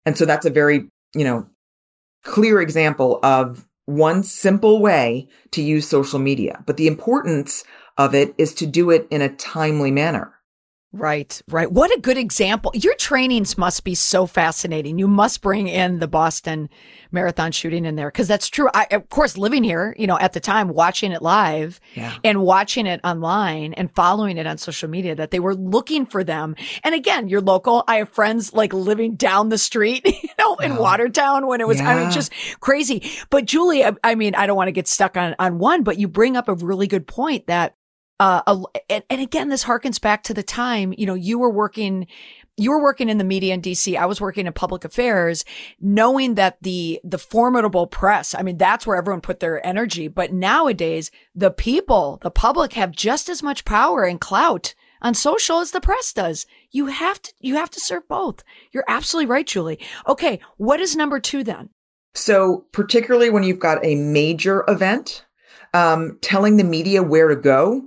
And 0.05 0.16
so 0.16 0.25
that's 0.25 0.47
a 0.47 0.51
very, 0.51 0.88
you 1.14 1.25
know, 1.25 1.47
clear 2.25 2.61
example 2.61 3.21
of 3.23 3.66
one 3.85 4.23
simple 4.23 4.81
way 4.81 5.29
to 5.53 5.62
use 5.62 5.88
social 5.88 6.18
media. 6.18 6.62
But 6.66 6.77
the 6.77 6.87
importance 6.87 7.64
of 7.99 8.15
it 8.15 8.35
is 8.39 8.55
to 8.55 8.67
do 8.67 8.91
it 8.91 9.07
in 9.11 9.21
a 9.21 9.29
timely 9.29 9.91
manner. 9.91 10.39
Right, 10.91 11.43
right. 11.51 11.71
What 11.71 11.95
a 11.95 12.01
good 12.01 12.17
example. 12.17 12.71
Your 12.75 12.95
trainings 12.95 13.59
must 13.59 13.85
be 13.85 13.95
so 13.95 14.27
fascinating. 14.27 14.99
You 14.99 15.07
must 15.07 15.43
bring 15.43 15.69
in 15.69 15.99
the 15.99 16.09
Boston 16.09 16.71
Marathon 17.13 17.53
shooting 17.53 17.85
in 17.85 17.95
there 17.95 18.09
because 18.09 18.27
that's 18.27 18.49
true. 18.49 18.71
I, 18.73 18.87
of 18.93 19.11
course, 19.11 19.37
living 19.37 19.65
here, 19.65 19.95
you 19.99 20.07
know, 20.07 20.19
at 20.19 20.33
the 20.33 20.41
time, 20.41 20.69
watching 20.69 21.13
it 21.13 21.21
live 21.21 21.79
yeah. 21.95 22.15
and 22.25 22.41
watching 22.41 22.87
it 22.87 23.01
online 23.05 23.75
and 23.75 23.95
following 23.95 24.39
it 24.39 24.47
on 24.47 24.57
social 24.57 24.89
media, 24.89 25.15
that 25.15 25.31
they 25.31 25.41
were 25.41 25.55
looking 25.55 26.07
for 26.07 26.25
them. 26.25 26.57
And 26.83 26.95
again, 26.95 27.29
you're 27.29 27.43
local. 27.43 27.85
I 27.87 27.97
have 27.97 28.09
friends 28.09 28.55
like 28.55 28.73
living 28.73 29.17
down 29.17 29.51
the 29.51 29.59
street, 29.59 30.07
you 30.23 30.31
know, 30.39 30.57
in. 30.57 30.79
Watertown 30.79 31.49
when 31.49 31.61
it 31.61 31.67
was, 31.67 31.81
yeah. 31.81 31.91
I 31.91 32.01
mean, 32.01 32.11
just 32.13 32.33
crazy. 32.61 33.11
But 33.31 33.47
Julie, 33.47 33.85
I, 33.85 33.93
I 34.05 34.15
mean, 34.15 34.37
I 34.37 34.47
don't 34.47 34.57
want 34.57 34.69
to 34.69 34.73
get 34.73 34.87
stuck 34.87 35.17
on, 35.17 35.35
on 35.39 35.59
one, 35.59 35.83
but 35.83 35.99
you 35.99 36.07
bring 36.07 36.37
up 36.37 36.49
a 36.49 36.55
really 36.55 36.87
good 36.87 37.07
point 37.07 37.49
that 37.49 37.75
uh, 38.20 38.42
and, 38.88 39.04
and 39.09 39.20
again, 39.20 39.48
this 39.48 39.64
harkens 39.64 40.00
back 40.00 40.22
to 40.24 40.35
the 40.35 40.42
time, 40.42 40.94
you 40.96 41.07
know, 41.07 41.14
you 41.14 41.38
were 41.38 41.50
working 41.50 42.07
you 42.59 42.72
were 42.72 42.83
working 42.83 43.09
in 43.09 43.18
the 43.18 43.24
media 43.24 43.54
in 43.54 43.62
DC. 43.62 43.96
I 43.96 44.07
was 44.07 44.20
working 44.20 44.46
in 44.46 44.52
public 44.52 44.85
affairs, 44.85 45.44
knowing 45.81 46.35
that 46.35 46.59
the, 46.61 47.00
the 47.04 47.18
formidable 47.18 47.87
press, 47.87 48.35
I 48.35 48.42
mean, 48.42 48.59
that's 48.59 48.85
where 48.85 48.96
everyone 48.96 49.20
put 49.20 49.38
their 49.38 49.64
energy. 49.64 50.09
But 50.09 50.33
nowadays, 50.33 51.12
the 51.37 51.52
people, 51.52 52.18
the 52.20 52.33
public 52.33 52.72
have 52.72 52.90
just 52.90 53.28
as 53.28 53.44
much 53.44 53.64
power 53.64 54.02
and 54.02 54.20
clout 54.20 54.74
on 55.00 55.14
social 55.14 55.61
as 55.61 55.70
the 55.70 55.81
press 55.81 56.12
does. 56.12 56.46
You 56.72 56.87
have 56.87 57.22
to, 57.22 57.33
you 57.38 57.54
have 57.54 57.70
to 57.70 57.81
serve 57.81 58.09
both. 58.09 58.42
You're 58.72 58.85
absolutely 58.88 59.31
right, 59.31 59.46
Julie. 59.46 59.78
Okay. 60.09 60.40
What 60.57 60.81
is 60.81 60.96
number 60.96 61.20
two 61.20 61.44
then? 61.44 61.70
So 62.14 62.66
particularly 62.72 63.31
when 63.31 63.44
you've 63.44 63.61
got 63.61 63.85
a 63.85 63.94
major 63.94 64.64
event, 64.66 65.24
um, 65.72 66.18
telling 66.22 66.57
the 66.57 66.64
media 66.64 67.04
where 67.04 67.28
to 67.28 67.37
go 67.37 67.85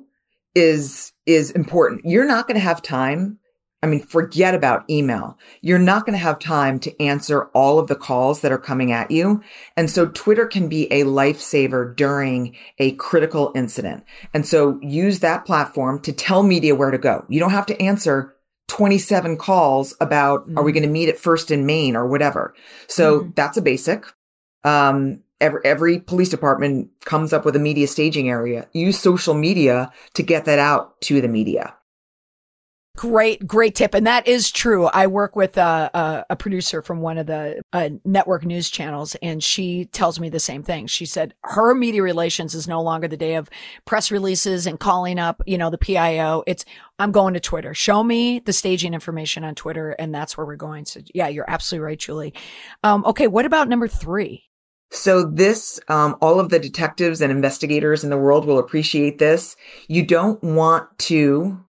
is, 0.56 1.12
is 1.26 1.52
important. 1.52 2.02
You're 2.06 2.26
not 2.26 2.48
going 2.48 2.56
to 2.56 2.62
have 2.62 2.82
time 2.82 3.40
I 3.84 3.88
mean, 3.88 4.02
forget 4.02 4.54
about 4.54 4.88
email. 4.90 5.38
You're 5.62 5.80
not 5.80 6.06
going 6.06 6.14
to 6.14 6.24
have 6.24 6.38
time 6.38 6.80
to 6.82 7.02
answer 7.02 7.46
all 7.56 7.80
of 7.80 7.88
the 7.88 7.96
calls 7.96 8.42
that 8.42 8.52
are 8.52 8.60
coming 8.60 8.92
at 8.92 9.10
you. 9.10 9.42
And 9.76 9.90
so 9.90 10.08
Twitter 10.08 10.46
can 10.46 10.70
be 10.70 10.92
a 10.92 11.04
lifesaver 11.04 11.96
during 11.96 12.56
a 12.78 12.92
critical 12.94 13.52
incident. 13.56 14.04
And 14.36 14.46
so 14.46 14.80
use 14.84 15.20
that 15.20 15.46
platform 15.46 16.00
to 16.02 16.14
tell 16.14 16.44
media 16.44 16.76
where 16.76 16.92
to 16.92 17.00
go. 17.00 17.26
You 17.28 17.40
don't 17.40 17.52
have 17.52 17.66
to 17.68 17.82
answer 17.82 18.36
27 18.68 19.38
calls 19.38 19.96
about, 20.00 20.42
mm-hmm. 20.42 20.60
are 20.60 20.64
we 20.64 20.72
mm-hmm. 20.72 20.78
going 20.78 20.90
to 20.90 20.94
meet 20.94 21.10
at 21.10 21.18
First 21.18 21.50
and 21.50 21.66
Main 21.66 21.96
or 21.96 22.08
whatever? 22.08 22.54
So 22.88 23.22
mm-hmm. 23.22 23.32
that's 23.36 23.58
a 23.58 23.64
basic. 23.64 24.06
Um, 24.64 25.22
every, 25.42 25.62
every 25.66 26.00
police 26.00 26.30
department 26.30 26.90
comes 27.04 27.34
up 27.34 27.44
with 27.44 27.56
a 27.56 27.60
media 27.60 27.88
staging 27.88 28.30
area. 28.30 28.68
Use 28.74 29.00
social 29.00 29.34
media 29.34 29.92
to 30.14 30.24
get 30.24 30.46
that 30.46 30.60
out 30.60 31.02
to 31.02 31.20
the 31.20 31.28
media. 31.28 31.76
Great, 32.98 33.48
great 33.48 33.74
tip. 33.74 33.94
And 33.94 34.06
that 34.06 34.28
is 34.28 34.52
true. 34.52 34.86
I 34.88 35.08
work 35.08 35.36
with 35.36 35.58
a, 35.58 35.90
a, 35.94 36.26
a 36.32 36.36
producer 36.36 36.82
from 36.82 37.00
one 37.00 37.18
of 37.18 37.26
the 37.26 37.62
uh, 37.72 37.90
network 38.04 38.46
news 38.46 38.70
channels, 38.70 39.16
and 39.22 39.42
she 39.42 39.86
tells 39.86 40.20
me 40.20 40.28
the 40.28 40.42
same 40.42 40.62
thing. 40.62 40.88
She 40.88 41.06
said 41.06 41.34
her 41.46 41.74
media 41.74 42.04
relations 42.04 42.54
is 42.54 42.68
no 42.68 42.82
longer 42.82 43.08
the 43.08 43.16
day 43.16 43.36
of 43.36 43.50
press 43.86 44.12
releases 44.12 44.68
and 44.68 44.78
calling 44.78 45.20
up, 45.20 45.42
you 45.46 45.58
know, 45.58 45.70
the 45.70 45.78
PIO. 45.78 46.44
It's, 46.46 46.66
I'm 47.00 47.14
going 47.14 47.34
to 47.34 47.40
Twitter. 47.40 47.74
Show 47.74 48.04
me 48.04 48.40
the 48.40 48.54
staging 48.54 48.94
information 48.94 49.46
on 49.46 49.56
Twitter, 49.56 49.92
and 49.92 50.14
that's 50.14 50.38
where 50.38 50.46
we're 50.46 50.58
going. 50.58 50.84
So, 50.84 51.00
yeah, 51.16 51.30
you're 51.30 51.50
absolutely 51.50 51.86
right, 51.86 52.00
Julie. 52.00 52.34
Um, 52.84 53.06
okay, 53.06 53.28
what 53.28 53.46
about 53.46 53.70
number 53.70 53.88
three? 53.88 54.51
So 54.92 55.24
this, 55.24 55.80
um, 55.88 56.18
all 56.22 56.40
of 56.40 56.50
the 56.50 56.60
detectives 56.60 57.22
and 57.22 57.32
investigators 57.32 58.04
in 58.04 58.10
the 58.10 58.18
world 58.18 58.46
will 58.46 58.60
appreciate 58.60 59.20
this. 59.20 59.56
You 59.88 60.06
don't 60.06 60.44
want 60.44 60.98
to 61.00 61.66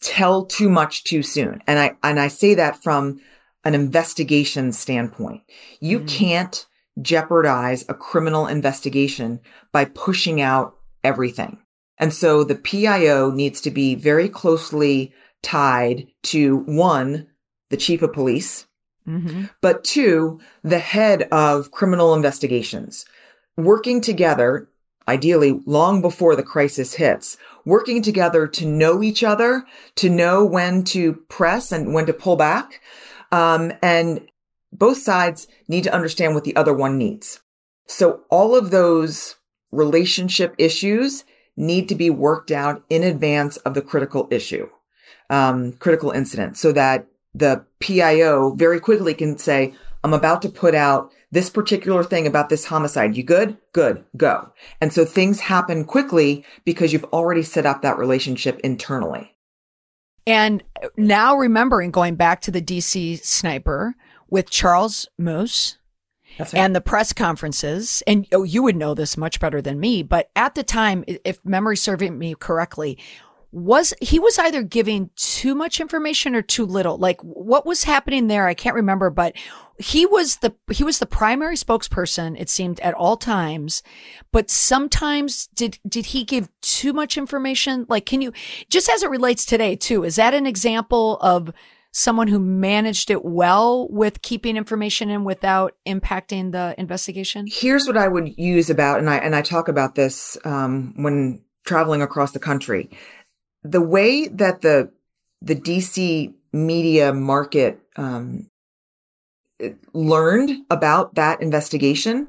tell 0.00 0.46
too 0.46 0.70
much 0.70 1.04
too 1.04 1.22
soon. 1.22 1.60
And 1.66 1.78
I, 1.78 1.96
and 2.02 2.20
I 2.20 2.28
say 2.28 2.54
that 2.54 2.82
from 2.82 3.20
an 3.64 3.74
investigation 3.74 4.72
standpoint. 4.72 5.42
You 5.80 6.00
mm. 6.00 6.08
can't 6.08 6.66
jeopardize 7.02 7.84
a 7.88 7.94
criminal 7.94 8.46
investigation 8.46 9.40
by 9.72 9.86
pushing 9.86 10.40
out 10.40 10.76
everything. 11.02 11.58
And 11.98 12.14
so 12.14 12.44
the 12.44 12.54
PIO 12.54 13.30
needs 13.30 13.60
to 13.62 13.70
be 13.70 13.94
very 13.94 14.28
closely 14.28 15.12
tied 15.42 16.06
to 16.24 16.58
one, 16.58 17.26
the 17.70 17.76
chief 17.76 18.02
of 18.02 18.12
police, 18.12 18.66
mm-hmm. 19.10 19.44
but 19.60 19.84
two, 19.84 20.40
the 20.62 20.78
head 20.78 21.28
of 21.32 21.70
criminal 21.70 22.14
investigations 22.14 23.04
working 23.56 24.00
together, 24.00 24.68
ideally 25.08 25.60
long 25.66 26.00
before 26.00 26.36
the 26.36 26.42
crisis 26.42 26.94
hits, 26.94 27.36
working 27.64 28.02
together 28.02 28.46
to 28.46 28.66
know 28.66 29.02
each 29.02 29.22
other, 29.22 29.64
to 29.96 30.08
know 30.08 30.44
when 30.44 30.84
to 30.84 31.14
press 31.28 31.72
and 31.72 31.94
when 31.94 32.06
to 32.06 32.12
pull 32.12 32.36
back. 32.36 32.80
Um, 33.32 33.72
and 33.82 34.26
both 34.72 34.98
sides 34.98 35.46
need 35.68 35.84
to 35.84 35.94
understand 35.94 36.34
what 36.34 36.44
the 36.44 36.56
other 36.56 36.72
one 36.72 36.98
needs. 36.98 37.40
So 37.86 38.20
all 38.30 38.54
of 38.54 38.70
those 38.70 39.36
relationship 39.72 40.54
issues 40.58 41.24
need 41.56 41.88
to 41.88 41.94
be 41.94 42.10
worked 42.10 42.50
out 42.50 42.82
in 42.88 43.02
advance 43.02 43.56
of 43.58 43.74
the 43.74 43.82
critical 43.82 44.28
issue, 44.30 44.68
um, 45.28 45.72
critical 45.74 46.10
incident 46.10 46.56
so 46.56 46.72
that 46.72 47.06
the 47.34 47.64
PIO 47.80 48.54
very 48.54 48.80
quickly 48.80 49.14
can 49.14 49.38
say, 49.38 49.74
I'm 50.02 50.14
about 50.14 50.42
to 50.42 50.48
put 50.48 50.74
out 50.74 51.12
this 51.30 51.50
particular 51.50 52.02
thing 52.02 52.26
about 52.26 52.48
this 52.48 52.64
homicide. 52.64 53.16
You 53.16 53.22
good? 53.22 53.56
Good. 53.72 54.04
Go. 54.16 54.52
And 54.80 54.92
so 54.92 55.04
things 55.04 55.40
happen 55.40 55.84
quickly 55.84 56.44
because 56.64 56.92
you've 56.92 57.04
already 57.04 57.42
set 57.42 57.66
up 57.66 57.82
that 57.82 57.98
relationship 57.98 58.58
internally. 58.60 59.36
And 60.26 60.62
now 60.96 61.36
remembering 61.36 61.90
going 61.90 62.16
back 62.16 62.40
to 62.42 62.50
the 62.50 62.62
DC 62.62 63.24
sniper 63.24 63.94
with 64.28 64.50
Charles 64.50 65.08
Moose 65.18 65.78
right. 66.38 66.54
and 66.54 66.74
the 66.74 66.80
press 66.80 67.12
conferences, 67.12 68.02
and 68.06 68.26
oh, 68.32 68.42
you 68.42 68.62
would 68.62 68.76
know 68.76 68.94
this 68.94 69.16
much 69.16 69.40
better 69.40 69.60
than 69.62 69.80
me, 69.80 70.02
but 70.02 70.30
at 70.36 70.54
the 70.54 70.62
time, 70.62 71.04
if 71.06 71.44
memory 71.44 71.76
serving 71.76 72.18
me 72.18 72.34
correctly, 72.34 72.98
was 73.52 73.92
he 74.00 74.18
was 74.18 74.38
either 74.38 74.62
giving 74.62 75.10
too 75.16 75.54
much 75.54 75.80
information 75.80 76.34
or 76.34 76.42
too 76.42 76.64
little. 76.64 76.96
Like 76.98 77.20
what 77.22 77.66
was 77.66 77.84
happening 77.84 78.28
there 78.28 78.46
i 78.46 78.54
can't 78.54 78.76
remember 78.76 79.10
but 79.10 79.34
he 79.78 80.04
was 80.04 80.36
the 80.36 80.54
he 80.70 80.84
was 80.84 80.98
the 80.98 81.06
primary 81.06 81.56
spokesperson 81.56 82.38
it 82.38 82.48
seemed 82.48 82.78
at 82.80 82.94
all 82.94 83.16
times. 83.16 83.82
But 84.30 84.50
sometimes 84.50 85.48
did 85.48 85.78
did 85.88 86.06
he 86.06 86.24
give 86.24 86.48
too 86.60 86.92
much 86.92 87.16
information? 87.16 87.86
Like 87.88 88.06
can 88.06 88.20
you 88.20 88.32
just 88.68 88.88
as 88.88 89.02
it 89.02 89.10
relates 89.10 89.44
today 89.44 89.76
too 89.76 90.04
is 90.04 90.16
that 90.16 90.34
an 90.34 90.46
example 90.46 91.18
of 91.20 91.52
someone 91.92 92.28
who 92.28 92.38
managed 92.38 93.10
it 93.10 93.24
well 93.24 93.88
with 93.88 94.22
keeping 94.22 94.56
information 94.56 95.10
in 95.10 95.24
without 95.24 95.74
impacting 95.88 96.52
the 96.52 96.74
investigation? 96.78 97.46
Here's 97.50 97.86
what 97.86 97.96
i 97.96 98.06
would 98.06 98.38
use 98.38 98.70
about 98.70 98.98
and 98.98 99.08
i 99.08 99.16
and 99.16 99.34
i 99.34 99.42
talk 99.42 99.66
about 99.66 99.94
this 99.94 100.36
um, 100.44 100.92
when 100.96 101.42
traveling 101.64 102.02
across 102.02 102.32
the 102.32 102.38
country 102.38 102.90
the 103.62 103.80
way 103.80 104.28
that 104.28 104.62
the 104.62 104.90
the 105.42 105.56
DC 105.56 106.32
media 106.52 107.12
market 107.12 107.80
um, 107.96 108.50
learned 109.92 110.64
about 110.70 111.14
that 111.14 111.40
investigation 111.40 112.28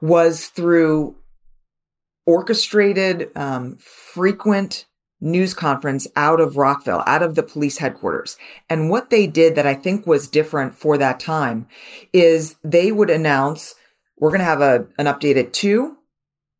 was 0.00 0.46
through 0.46 1.16
orchestrated, 2.26 3.30
um, 3.36 3.76
frequent 3.78 4.86
news 5.20 5.52
conference 5.52 6.06
out 6.16 6.40
of 6.40 6.56
Rockville, 6.56 7.02
out 7.06 7.22
of 7.22 7.34
the 7.34 7.42
police 7.42 7.78
headquarters. 7.78 8.38
And 8.68 8.88
what 8.88 9.10
they 9.10 9.26
did 9.26 9.54
that 9.54 9.66
I 9.66 9.74
think 9.74 10.06
was 10.06 10.28
different 10.28 10.74
for 10.74 10.96
that 10.96 11.20
time 11.20 11.66
is 12.12 12.56
they 12.64 12.90
would 12.90 13.10
announce, 13.10 13.74
we're 14.18 14.30
going 14.30 14.40
to 14.40 14.44
have 14.44 14.62
a, 14.62 14.86
an 14.98 15.06
update 15.06 15.36
at 15.36 15.52
2, 15.52 15.96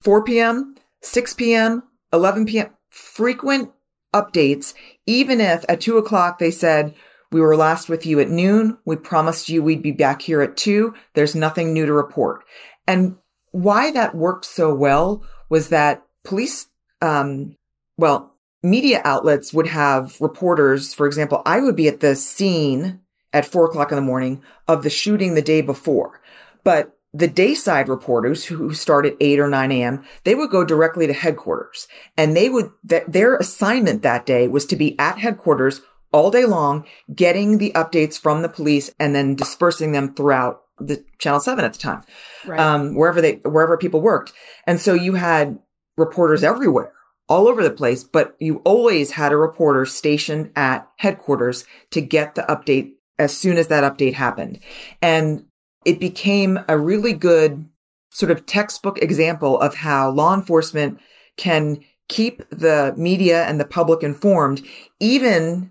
4 0.02 0.24
p.m., 0.24 0.74
6 1.02 1.34
p.m., 1.34 1.82
11 2.12 2.46
p.m., 2.46 2.70
frequent 2.90 3.70
updates, 4.14 4.74
even 5.06 5.40
if 5.40 5.64
at 5.68 5.80
two 5.80 5.98
o'clock 5.98 6.38
they 6.38 6.50
said, 6.50 6.94
we 7.32 7.40
were 7.40 7.56
last 7.56 7.88
with 7.88 8.04
you 8.04 8.18
at 8.20 8.28
noon. 8.28 8.78
We 8.84 8.96
promised 8.96 9.48
you 9.48 9.62
we'd 9.62 9.82
be 9.82 9.92
back 9.92 10.22
here 10.22 10.42
at 10.42 10.56
two. 10.56 10.94
There's 11.14 11.34
nothing 11.34 11.72
new 11.72 11.86
to 11.86 11.92
report. 11.92 12.44
And 12.86 13.16
why 13.52 13.92
that 13.92 14.14
worked 14.14 14.44
so 14.44 14.74
well 14.74 15.24
was 15.48 15.68
that 15.68 16.02
police, 16.24 16.66
um, 17.00 17.56
well, 17.96 18.34
media 18.62 19.00
outlets 19.04 19.52
would 19.52 19.68
have 19.68 20.20
reporters. 20.20 20.92
For 20.92 21.06
example, 21.06 21.42
I 21.46 21.60
would 21.60 21.76
be 21.76 21.88
at 21.88 22.00
the 22.00 22.16
scene 22.16 23.00
at 23.32 23.46
four 23.46 23.66
o'clock 23.66 23.92
in 23.92 23.96
the 23.96 24.02
morning 24.02 24.42
of 24.66 24.82
the 24.82 24.90
shooting 24.90 25.34
the 25.34 25.42
day 25.42 25.60
before, 25.60 26.20
but 26.64 26.96
the 27.12 27.28
dayside 27.28 27.88
reporters 27.88 28.44
who 28.44 28.72
start 28.72 29.04
at 29.04 29.16
8 29.20 29.40
or 29.40 29.48
9 29.48 29.72
a.m., 29.72 30.04
they 30.24 30.34
would 30.34 30.50
go 30.50 30.64
directly 30.64 31.06
to 31.06 31.12
headquarters 31.12 31.88
and 32.16 32.36
they 32.36 32.48
would, 32.48 32.70
th- 32.88 33.04
their 33.08 33.36
assignment 33.36 34.02
that 34.02 34.26
day 34.26 34.46
was 34.46 34.64
to 34.66 34.76
be 34.76 34.98
at 34.98 35.18
headquarters 35.18 35.80
all 36.12 36.30
day 36.30 36.44
long, 36.44 36.86
getting 37.14 37.58
the 37.58 37.72
updates 37.74 38.18
from 38.18 38.42
the 38.42 38.48
police 38.48 38.90
and 38.98 39.14
then 39.14 39.34
dispersing 39.34 39.92
them 39.92 40.14
throughout 40.14 40.62
the 40.78 41.04
channel 41.18 41.40
7 41.40 41.64
at 41.64 41.72
the 41.72 41.78
time, 41.78 42.02
right. 42.46 42.58
um, 42.58 42.94
wherever 42.94 43.20
they, 43.20 43.34
wherever 43.44 43.76
people 43.76 44.00
worked. 44.00 44.32
And 44.66 44.80
so 44.80 44.94
you 44.94 45.14
had 45.14 45.58
reporters 45.96 46.42
everywhere 46.42 46.92
all 47.28 47.46
over 47.46 47.62
the 47.62 47.70
place, 47.70 48.02
but 48.02 48.34
you 48.40 48.56
always 48.64 49.12
had 49.12 49.32
a 49.32 49.36
reporter 49.36 49.84
stationed 49.84 50.50
at 50.56 50.88
headquarters 50.96 51.64
to 51.90 52.00
get 52.00 52.34
the 52.34 52.42
update 52.42 52.92
as 53.18 53.36
soon 53.36 53.56
as 53.58 53.68
that 53.68 53.84
update 53.84 54.14
happened. 54.14 54.58
And 55.02 55.44
it 55.84 56.00
became 56.00 56.58
a 56.68 56.78
really 56.78 57.12
good 57.12 57.66
sort 58.10 58.30
of 58.30 58.46
textbook 58.46 58.98
example 58.98 59.58
of 59.60 59.74
how 59.76 60.10
law 60.10 60.34
enforcement 60.34 60.98
can 61.36 61.80
keep 62.08 62.42
the 62.50 62.92
media 62.96 63.44
and 63.44 63.60
the 63.60 63.64
public 63.64 64.02
informed, 64.02 64.62
even 64.98 65.70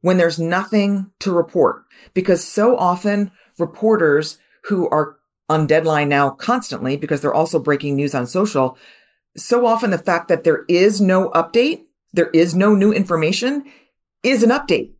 when 0.00 0.16
there's 0.16 0.38
nothing 0.38 1.10
to 1.20 1.32
report. 1.32 1.84
Because 2.14 2.44
so 2.44 2.76
often 2.76 3.30
reporters 3.58 4.38
who 4.64 4.88
are 4.88 5.16
on 5.48 5.66
deadline 5.66 6.08
now 6.08 6.30
constantly 6.30 6.96
because 6.96 7.20
they're 7.20 7.32
also 7.32 7.58
breaking 7.58 7.94
news 7.94 8.14
on 8.14 8.26
social. 8.26 8.76
So 9.36 9.66
often 9.66 9.90
the 9.90 9.98
fact 9.98 10.28
that 10.28 10.44
there 10.44 10.64
is 10.68 11.00
no 11.00 11.30
update, 11.30 11.84
there 12.12 12.30
is 12.30 12.54
no 12.54 12.74
new 12.74 12.92
information 12.92 13.64
is 14.22 14.42
an 14.42 14.50
update 14.50 14.92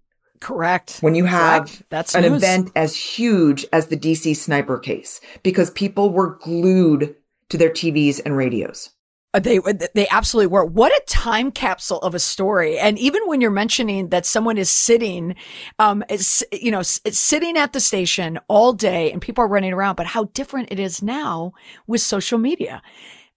Correct. 0.43 0.99
When 1.01 1.14
you 1.14 1.24
have 1.24 1.66
Correct. 1.66 1.82
That's 1.90 2.14
an 2.14 2.22
news. 2.22 2.43
event 2.43 2.70
as 2.74 2.97
huge 2.97 3.64
as 3.72 3.86
the 3.86 3.97
DC 3.97 4.36
sniper 4.36 4.78
case, 4.78 5.20
because 5.43 5.70
people 5.70 6.11
were 6.11 6.36
glued 6.43 7.14
to 7.51 7.57
their 7.57 7.70
TVs 7.70 8.20
and 8.24 8.36
radios. 8.36 8.90
Uh, 9.34 9.40
They 9.40 9.61
they 9.95 10.09
absolutely 10.11 10.49
were. 10.49 10.64
What 10.64 10.93
a 10.93 11.03
time 11.07 11.53
capsule 11.53 12.01
of 12.01 12.14
a 12.14 12.18
story! 12.18 12.76
And 12.78 12.99
even 12.99 13.22
when 13.26 13.40
you're 13.40 13.51
mentioning 13.51 14.09
that 14.09 14.26
someone 14.26 14.59
is 14.59 14.68
sitting, 14.68 15.36
um, 15.78 16.03
is 16.11 16.45
you 16.53 16.70
know, 16.70 16.82
sitting 16.82 17.57
at 17.57 17.72
the 17.72 17.80
station 17.80 18.38
all 18.49 18.72
day 18.72 19.12
and 19.12 19.22
people 19.22 19.45
are 19.45 19.49
running 19.49 19.72
around, 19.72 19.95
but 19.97 20.07
how 20.07 20.24
different 20.34 20.72
it 20.72 20.78
is 20.80 21.03
now 21.03 21.53
with 21.86 22.01
social 22.03 22.38
media, 22.38 22.82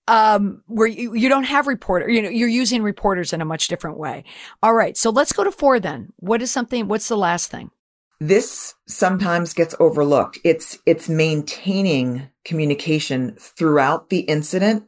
um, 0.07 0.61
where 0.67 0.87
you, 0.87 1.15
you 1.15 1.29
don't 1.29 1.43
have 1.45 1.67
reporter. 1.67 2.09
You 2.09 2.21
know, 2.21 2.29
you're 2.29 2.47
using 2.47 2.83
reporters 2.83 3.33
in 3.33 3.41
a 3.41 3.45
much 3.45 3.67
different 3.67 3.97
way. 3.97 4.23
All 4.61 4.73
right, 4.73 4.95
so 4.97 5.09
let's 5.09 5.33
go 5.33 5.43
to 5.43 5.51
four 5.51 5.79
then. 5.79 6.13
What 6.17 6.41
is 6.41 6.51
something? 6.51 6.87
What's 6.87 7.07
the 7.07 7.17
last 7.17 7.49
thing? 7.51 7.71
This 8.19 8.75
sometimes 8.87 9.53
gets 9.53 9.75
overlooked. 9.79 10.39
It's 10.43 10.79
it's 10.85 11.09
maintaining 11.09 12.29
communication 12.45 13.35
throughout 13.37 14.09
the 14.09 14.19
incident 14.21 14.85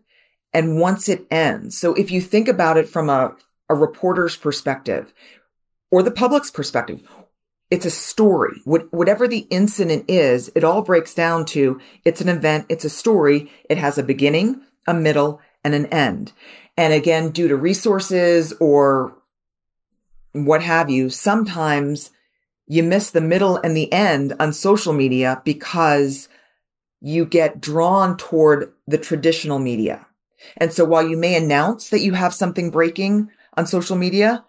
and 0.54 0.80
once 0.80 1.10
it 1.10 1.26
ends. 1.30 1.78
So 1.78 1.94
if 1.94 2.10
you 2.10 2.22
think 2.22 2.48
about 2.48 2.78
it 2.78 2.88
from 2.88 3.10
a, 3.10 3.36
a 3.70 3.76
reporter's 3.76 4.38
perspective 4.38 5.14
or 5.92 6.04
the 6.04 6.12
public's 6.12 6.50
perspective, 6.50 7.02
it's 7.70 7.86
a 7.86 7.92
story. 7.92 8.62
What, 8.64 8.92
whatever 8.94 9.28
the 9.28 9.46
incident 9.50 10.06
is, 10.08 10.50
it 10.56 10.64
all 10.64 10.82
breaks 10.82 11.14
down 11.14 11.46
to 11.48 11.82
it's 12.06 12.22
an 12.22 12.30
event, 12.30 12.66
it's 12.70 12.86
a 12.86 12.90
story. 12.90 13.52
It 13.70 13.78
has 13.78 13.98
a 13.98 14.04
beginning, 14.04 14.62
a 14.88 14.94
middle, 14.94 15.42
and 15.64 15.76
an 15.76 15.86
end. 15.88 16.32
And 16.78 16.94
again, 16.94 17.32
due 17.32 17.48
to 17.48 17.56
resources 17.56 18.54
or 18.60 19.14
what 20.34 20.64
have 20.64 20.90
you, 20.90 21.10
sometimes 21.10 22.12
you 22.68 22.84
miss 22.84 23.12
the 23.12 23.22
middle 23.22 23.58
and 23.58 23.76
the 23.76 23.92
end 23.92 24.34
on 24.40 24.54
social 24.54 24.94
media 24.94 25.42
because 25.44 26.30
you 27.02 27.26
get 27.26 27.62
drawn 27.62 28.18
toward 28.18 28.74
the 28.88 28.98
traditional 28.98 29.60
media. 29.60 30.06
And 30.58 30.74
so 30.74 30.86
while 30.86 31.08
you 31.08 31.18
may 31.18 31.36
announce 31.36 31.90
that 31.90 32.02
you 32.02 32.14
have 32.14 32.34
something 32.34 32.70
breaking 32.70 33.30
on 33.56 33.66
social 33.66 33.96
media, 33.96 34.46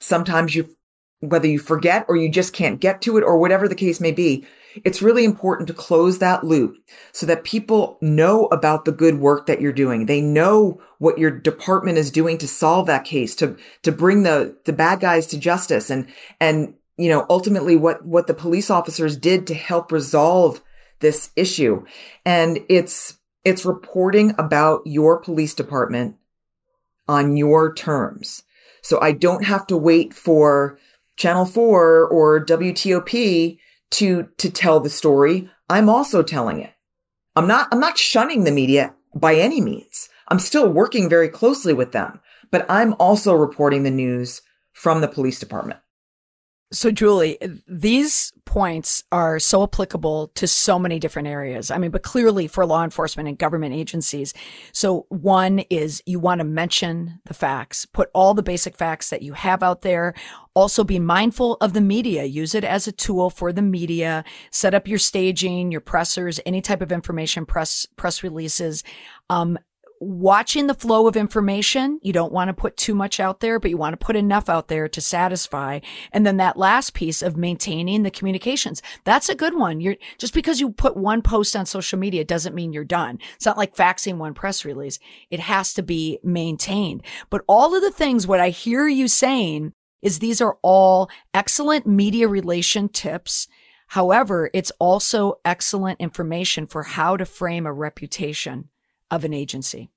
sometimes 0.00 0.54
you, 0.54 0.76
whether 1.20 1.46
you 1.46 1.58
forget 1.58 2.06
or 2.08 2.16
you 2.16 2.28
just 2.30 2.52
can't 2.52 2.80
get 2.80 3.02
to 3.02 3.16
it 3.18 3.24
or 3.24 3.38
whatever 3.38 3.68
the 3.68 3.74
case 3.74 4.00
may 4.00 4.12
be, 4.12 4.44
it's 4.84 5.02
really 5.02 5.24
important 5.24 5.66
to 5.68 5.74
close 5.74 6.18
that 6.18 6.44
loop 6.44 6.76
so 7.12 7.26
that 7.26 7.44
people 7.44 7.98
know 8.00 8.46
about 8.46 8.84
the 8.84 8.92
good 8.92 9.18
work 9.18 9.46
that 9.46 9.60
you're 9.60 9.72
doing. 9.72 10.06
They 10.06 10.20
know 10.20 10.80
what 10.98 11.18
your 11.18 11.30
department 11.30 11.98
is 11.98 12.10
doing 12.10 12.38
to 12.38 12.48
solve 12.48 12.86
that 12.86 13.04
case, 13.04 13.34
to, 13.36 13.56
to 13.82 13.92
bring 13.92 14.22
the, 14.22 14.56
the 14.64 14.72
bad 14.72 15.00
guys 15.00 15.26
to 15.28 15.38
justice 15.38 15.90
and, 15.90 16.06
and, 16.40 16.74
you 16.96 17.08
know, 17.08 17.26
ultimately 17.28 17.76
what, 17.76 18.04
what 18.04 18.26
the 18.26 18.34
police 18.34 18.70
officers 18.70 19.16
did 19.16 19.46
to 19.46 19.54
help 19.54 19.92
resolve 19.92 20.62
this 21.00 21.30
issue. 21.36 21.84
And 22.24 22.60
it's, 22.68 23.18
it's 23.44 23.64
reporting 23.64 24.34
about 24.38 24.82
your 24.86 25.18
police 25.18 25.54
department 25.54 26.16
on 27.08 27.36
your 27.36 27.72
terms. 27.72 28.42
So 28.82 29.00
I 29.00 29.12
don't 29.12 29.44
have 29.44 29.66
to 29.68 29.76
wait 29.76 30.14
for 30.14 30.78
Channel 31.16 31.46
4 31.46 32.06
or 32.06 32.44
WTOP 32.44 33.58
to 33.92 34.28
to 34.38 34.50
tell 34.50 34.80
the 34.80 34.90
story. 34.90 35.50
I'm 35.68 35.88
also 35.88 36.22
telling 36.22 36.60
it. 36.60 36.72
I'm 37.34 37.46
not 37.46 37.68
I'm 37.72 37.80
not 37.80 37.98
shunning 37.98 38.44
the 38.44 38.50
media 38.50 38.94
by 39.14 39.34
any 39.34 39.60
means. 39.60 40.08
I'm 40.28 40.38
still 40.38 40.68
working 40.68 41.08
very 41.08 41.28
closely 41.28 41.72
with 41.72 41.92
them, 41.92 42.20
but 42.50 42.66
I'm 42.68 42.94
also 42.98 43.34
reporting 43.34 43.82
the 43.82 43.90
news 43.90 44.42
from 44.72 45.00
the 45.00 45.08
police 45.08 45.38
department. 45.38 45.80
So, 46.72 46.90
Julie, 46.90 47.38
these 47.68 48.32
points 48.44 49.04
are 49.12 49.38
so 49.38 49.62
applicable 49.62 50.28
to 50.34 50.48
so 50.48 50.80
many 50.80 50.98
different 50.98 51.28
areas. 51.28 51.70
I 51.70 51.78
mean, 51.78 51.92
but 51.92 52.02
clearly 52.02 52.48
for 52.48 52.66
law 52.66 52.82
enforcement 52.82 53.28
and 53.28 53.38
government 53.38 53.72
agencies. 53.72 54.34
So, 54.72 55.06
one 55.08 55.60
is 55.70 56.02
you 56.06 56.18
want 56.18 56.40
to 56.40 56.44
mention 56.44 57.20
the 57.26 57.34
facts, 57.34 57.86
put 57.86 58.10
all 58.12 58.34
the 58.34 58.42
basic 58.42 58.76
facts 58.76 59.10
that 59.10 59.22
you 59.22 59.34
have 59.34 59.62
out 59.62 59.82
there. 59.82 60.12
Also, 60.54 60.82
be 60.82 60.98
mindful 60.98 61.56
of 61.60 61.72
the 61.72 61.80
media. 61.80 62.24
Use 62.24 62.52
it 62.52 62.64
as 62.64 62.88
a 62.88 62.92
tool 62.92 63.30
for 63.30 63.52
the 63.52 63.62
media. 63.62 64.24
Set 64.50 64.74
up 64.74 64.88
your 64.88 64.98
staging, 64.98 65.70
your 65.70 65.80
pressers, 65.80 66.40
any 66.44 66.60
type 66.60 66.82
of 66.82 66.90
information, 66.90 67.46
press 67.46 67.86
press 67.96 68.24
releases. 68.24 68.82
Um, 69.30 69.56
watching 70.00 70.66
the 70.66 70.74
flow 70.74 71.06
of 71.06 71.16
information. 71.16 71.98
You 72.02 72.12
don't 72.12 72.32
want 72.32 72.48
to 72.48 72.54
put 72.54 72.76
too 72.76 72.94
much 72.94 73.20
out 73.20 73.40
there, 73.40 73.58
but 73.58 73.70
you 73.70 73.76
want 73.76 73.98
to 73.98 74.04
put 74.04 74.16
enough 74.16 74.48
out 74.48 74.68
there 74.68 74.88
to 74.88 75.00
satisfy. 75.00 75.80
And 76.12 76.26
then 76.26 76.36
that 76.36 76.56
last 76.56 76.94
piece 76.94 77.22
of 77.22 77.36
maintaining 77.36 78.02
the 78.02 78.10
communications. 78.10 78.82
That's 79.04 79.28
a 79.28 79.34
good 79.34 79.54
one. 79.54 79.80
You're 79.80 79.96
just 80.18 80.34
because 80.34 80.60
you 80.60 80.70
put 80.70 80.96
one 80.96 81.22
post 81.22 81.56
on 81.56 81.66
social 81.66 81.98
media 81.98 82.24
doesn't 82.24 82.54
mean 82.54 82.72
you're 82.72 82.84
done. 82.84 83.18
It's 83.34 83.46
not 83.46 83.56
like 83.56 83.76
faxing 83.76 84.18
one 84.18 84.34
press 84.34 84.64
release. 84.64 84.98
It 85.30 85.40
has 85.40 85.74
to 85.74 85.82
be 85.82 86.18
maintained. 86.22 87.02
But 87.30 87.42
all 87.46 87.74
of 87.74 87.82
the 87.82 87.90
things, 87.90 88.26
what 88.26 88.40
I 88.40 88.50
hear 88.50 88.86
you 88.88 89.08
saying 89.08 89.72
is 90.02 90.18
these 90.18 90.40
are 90.40 90.58
all 90.62 91.10
excellent 91.32 91.86
media 91.86 92.28
relation 92.28 92.88
tips. 92.88 93.48
However, 93.88 94.50
it's 94.52 94.72
also 94.78 95.38
excellent 95.44 96.00
information 96.00 96.66
for 96.66 96.82
how 96.82 97.16
to 97.16 97.24
frame 97.24 97.66
a 97.66 97.72
reputation 97.72 98.68
of 99.10 99.24
an 99.24 99.34
agency. 99.34 99.90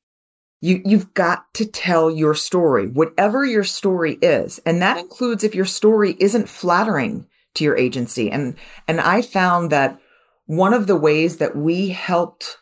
You, 0.62 0.82
you've 0.84 1.14
got 1.14 1.54
to 1.56 1.66
tell 1.66 2.12
your 2.12 2.36
story, 2.36 2.88
whatever 2.88 3.46
your 3.46 3.64
story 3.64 4.18
is. 4.22 4.60
And 4.66 4.82
that 4.82 4.98
includes 4.98 5.44
if 5.44 5.56
your 5.56 5.66
story 5.66 6.18
isn't 6.20 6.50
flattering 6.50 7.28
to 7.56 7.64
your 7.64 7.78
agency. 7.78 8.30
And, 8.30 8.56
and 8.88 9.00
I 9.00 9.22
found 9.22 9.72
that 9.72 10.00
one 10.46 10.74
of 10.74 10.88
the 10.88 10.96
ways 10.96 11.38
that 11.38 11.56
we 11.56 11.90
helped 11.90 12.58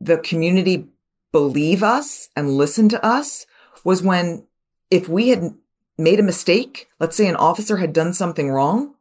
the 0.00 0.18
community 0.18 0.88
believe 1.32 1.82
us 1.82 2.28
and 2.34 2.56
listen 2.56 2.88
to 2.90 3.04
us 3.04 3.46
was 3.84 4.02
when 4.02 4.46
if 4.90 5.08
we 5.08 5.28
had 5.28 5.54
made 5.98 6.20
a 6.20 6.24
mistake, 6.24 6.88
let's 6.98 7.16
say 7.16 7.28
an 7.28 7.36
officer 7.36 7.76
had 7.76 7.92
done 7.92 8.12
something 8.12 8.50
wrong, 8.50 8.94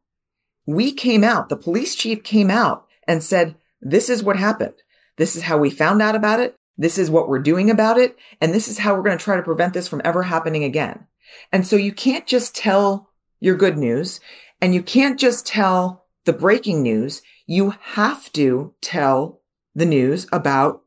we 0.66 0.92
came 0.92 1.24
out, 1.24 1.50
the 1.50 1.58
police 1.58 1.96
chief 1.96 2.24
came 2.24 2.50
out 2.50 2.88
and 3.08 3.24
said, 3.24 3.56
this 3.82 4.10
is 4.10 4.24
what 4.24 4.38
happened. 4.38 4.76
This 5.18 5.36
is 5.36 5.44
how 5.44 5.58
we 5.58 5.70
found 5.70 6.02
out 6.02 6.16
about 6.16 6.40
it. 6.40 6.56
This 6.78 6.98
is 6.98 7.12
what 7.12 7.30
we're 7.30 7.40
doing 7.40 7.70
about 7.70 7.98
it. 7.98 8.18
And 8.40 8.54
this 8.54 8.68
is 8.68 8.80
how 8.80 8.96
we're 8.96 9.04
going 9.04 9.18
to 9.18 9.24
try 9.24 9.36
to 9.36 9.44
prevent 9.44 9.74
this 9.74 9.88
from 9.88 10.02
ever 10.04 10.24
happening 10.24 10.64
again. 10.64 11.06
And 11.52 11.66
so 11.66 11.76
you 11.76 11.92
can't 11.92 12.26
just 12.26 12.56
tell 12.56 13.10
your 13.40 13.56
good 13.56 13.78
news 13.78 14.20
and 14.62 14.74
you 14.74 14.82
can't 14.82 15.20
just 15.20 15.46
tell 15.46 16.06
the 16.26 16.34
breaking 16.34 16.82
news. 16.82 17.22
You 17.46 17.76
have 17.82 18.32
to 18.34 18.74
tell 18.82 19.42
the 19.76 19.86
news 19.86 20.28
about 20.32 20.84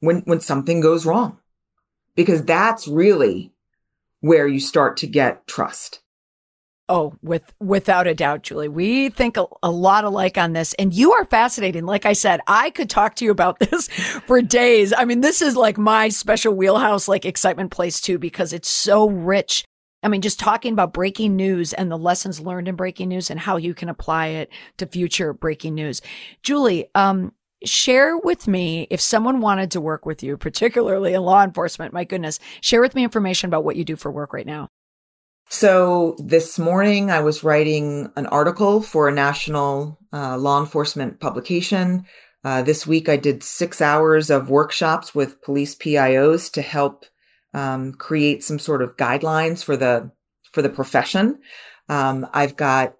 when, 0.00 0.20
when 0.26 0.40
something 0.40 0.80
goes 0.80 1.06
wrong, 1.06 1.38
because 2.14 2.44
that's 2.44 2.86
really 2.86 3.52
where 4.20 4.46
you 4.46 4.60
start 4.60 4.96
to 4.98 5.06
get 5.06 5.46
trust. 5.46 6.00
Oh, 6.86 7.14
with 7.22 7.54
without 7.60 8.06
a 8.06 8.14
doubt, 8.14 8.42
Julie. 8.42 8.68
We 8.68 9.08
think 9.08 9.38
a, 9.38 9.46
a, 9.62 9.70
lot 9.70 10.04
alike 10.04 10.36
on 10.36 10.52
this, 10.52 10.74
and 10.74 10.92
you 10.92 11.12
are 11.12 11.24
fascinating. 11.24 11.86
Like 11.86 12.04
I 12.04 12.12
said, 12.12 12.40
I 12.46 12.68
could 12.68 12.90
talk 12.90 13.14
to 13.16 13.24
you 13.24 13.30
about 13.30 13.58
this 13.70 13.88
for 14.26 14.42
days. 14.42 14.92
I 14.94 15.06
mean, 15.06 15.22
this 15.22 15.40
is 15.40 15.56
like 15.56 15.78
my 15.78 16.10
special 16.10 16.52
wheelhouse, 16.52 17.08
like 17.08 17.24
excitement 17.24 17.70
place 17.70 18.02
too, 18.02 18.18
because 18.18 18.52
it's 18.52 18.68
so 18.68 19.08
rich. 19.08 19.64
I 20.02 20.08
mean, 20.08 20.20
just 20.20 20.38
talking 20.38 20.74
about 20.74 20.92
breaking 20.92 21.36
news 21.36 21.72
and 21.72 21.90
the 21.90 21.96
lessons 21.96 22.38
learned 22.38 22.68
in 22.68 22.76
breaking 22.76 23.08
news 23.08 23.30
and 23.30 23.40
how 23.40 23.56
you 23.56 23.72
can 23.72 23.88
apply 23.88 24.26
it 24.26 24.50
to 24.76 24.86
future 24.86 25.32
breaking 25.32 25.74
news. 25.74 26.02
Julie, 26.42 26.90
um, 26.94 27.32
share 27.64 28.18
with 28.18 28.46
me 28.46 28.86
if 28.90 29.00
someone 29.00 29.40
wanted 29.40 29.70
to 29.70 29.80
work 29.80 30.04
with 30.04 30.22
you, 30.22 30.36
particularly 30.36 31.14
in 31.14 31.22
law 31.22 31.42
enforcement. 31.42 31.94
My 31.94 32.04
goodness, 32.04 32.38
share 32.60 32.82
with 32.82 32.94
me 32.94 33.04
information 33.04 33.48
about 33.48 33.64
what 33.64 33.76
you 33.76 33.84
do 33.86 33.96
for 33.96 34.12
work 34.12 34.34
right 34.34 34.46
now. 34.46 34.68
So 35.48 36.16
this 36.18 36.58
morning 36.58 37.10
I 37.10 37.20
was 37.20 37.44
writing 37.44 38.10
an 38.16 38.26
article 38.26 38.80
for 38.80 39.08
a 39.08 39.14
national 39.14 39.98
uh, 40.12 40.36
law 40.36 40.60
enforcement 40.60 41.20
publication. 41.20 42.06
Uh, 42.42 42.62
this 42.62 42.86
week 42.86 43.08
I 43.08 43.16
did 43.16 43.42
six 43.42 43.80
hours 43.80 44.30
of 44.30 44.50
workshops 44.50 45.14
with 45.14 45.40
police 45.42 45.74
PIOs 45.74 46.50
to 46.52 46.62
help 46.62 47.06
um, 47.52 47.92
create 47.92 48.42
some 48.42 48.58
sort 48.58 48.82
of 48.82 48.96
guidelines 48.96 49.62
for 49.62 49.76
the 49.76 50.10
for 50.52 50.60
the 50.60 50.68
profession. 50.68 51.38
Um, 51.88 52.26
I've 52.32 52.56
got 52.56 52.94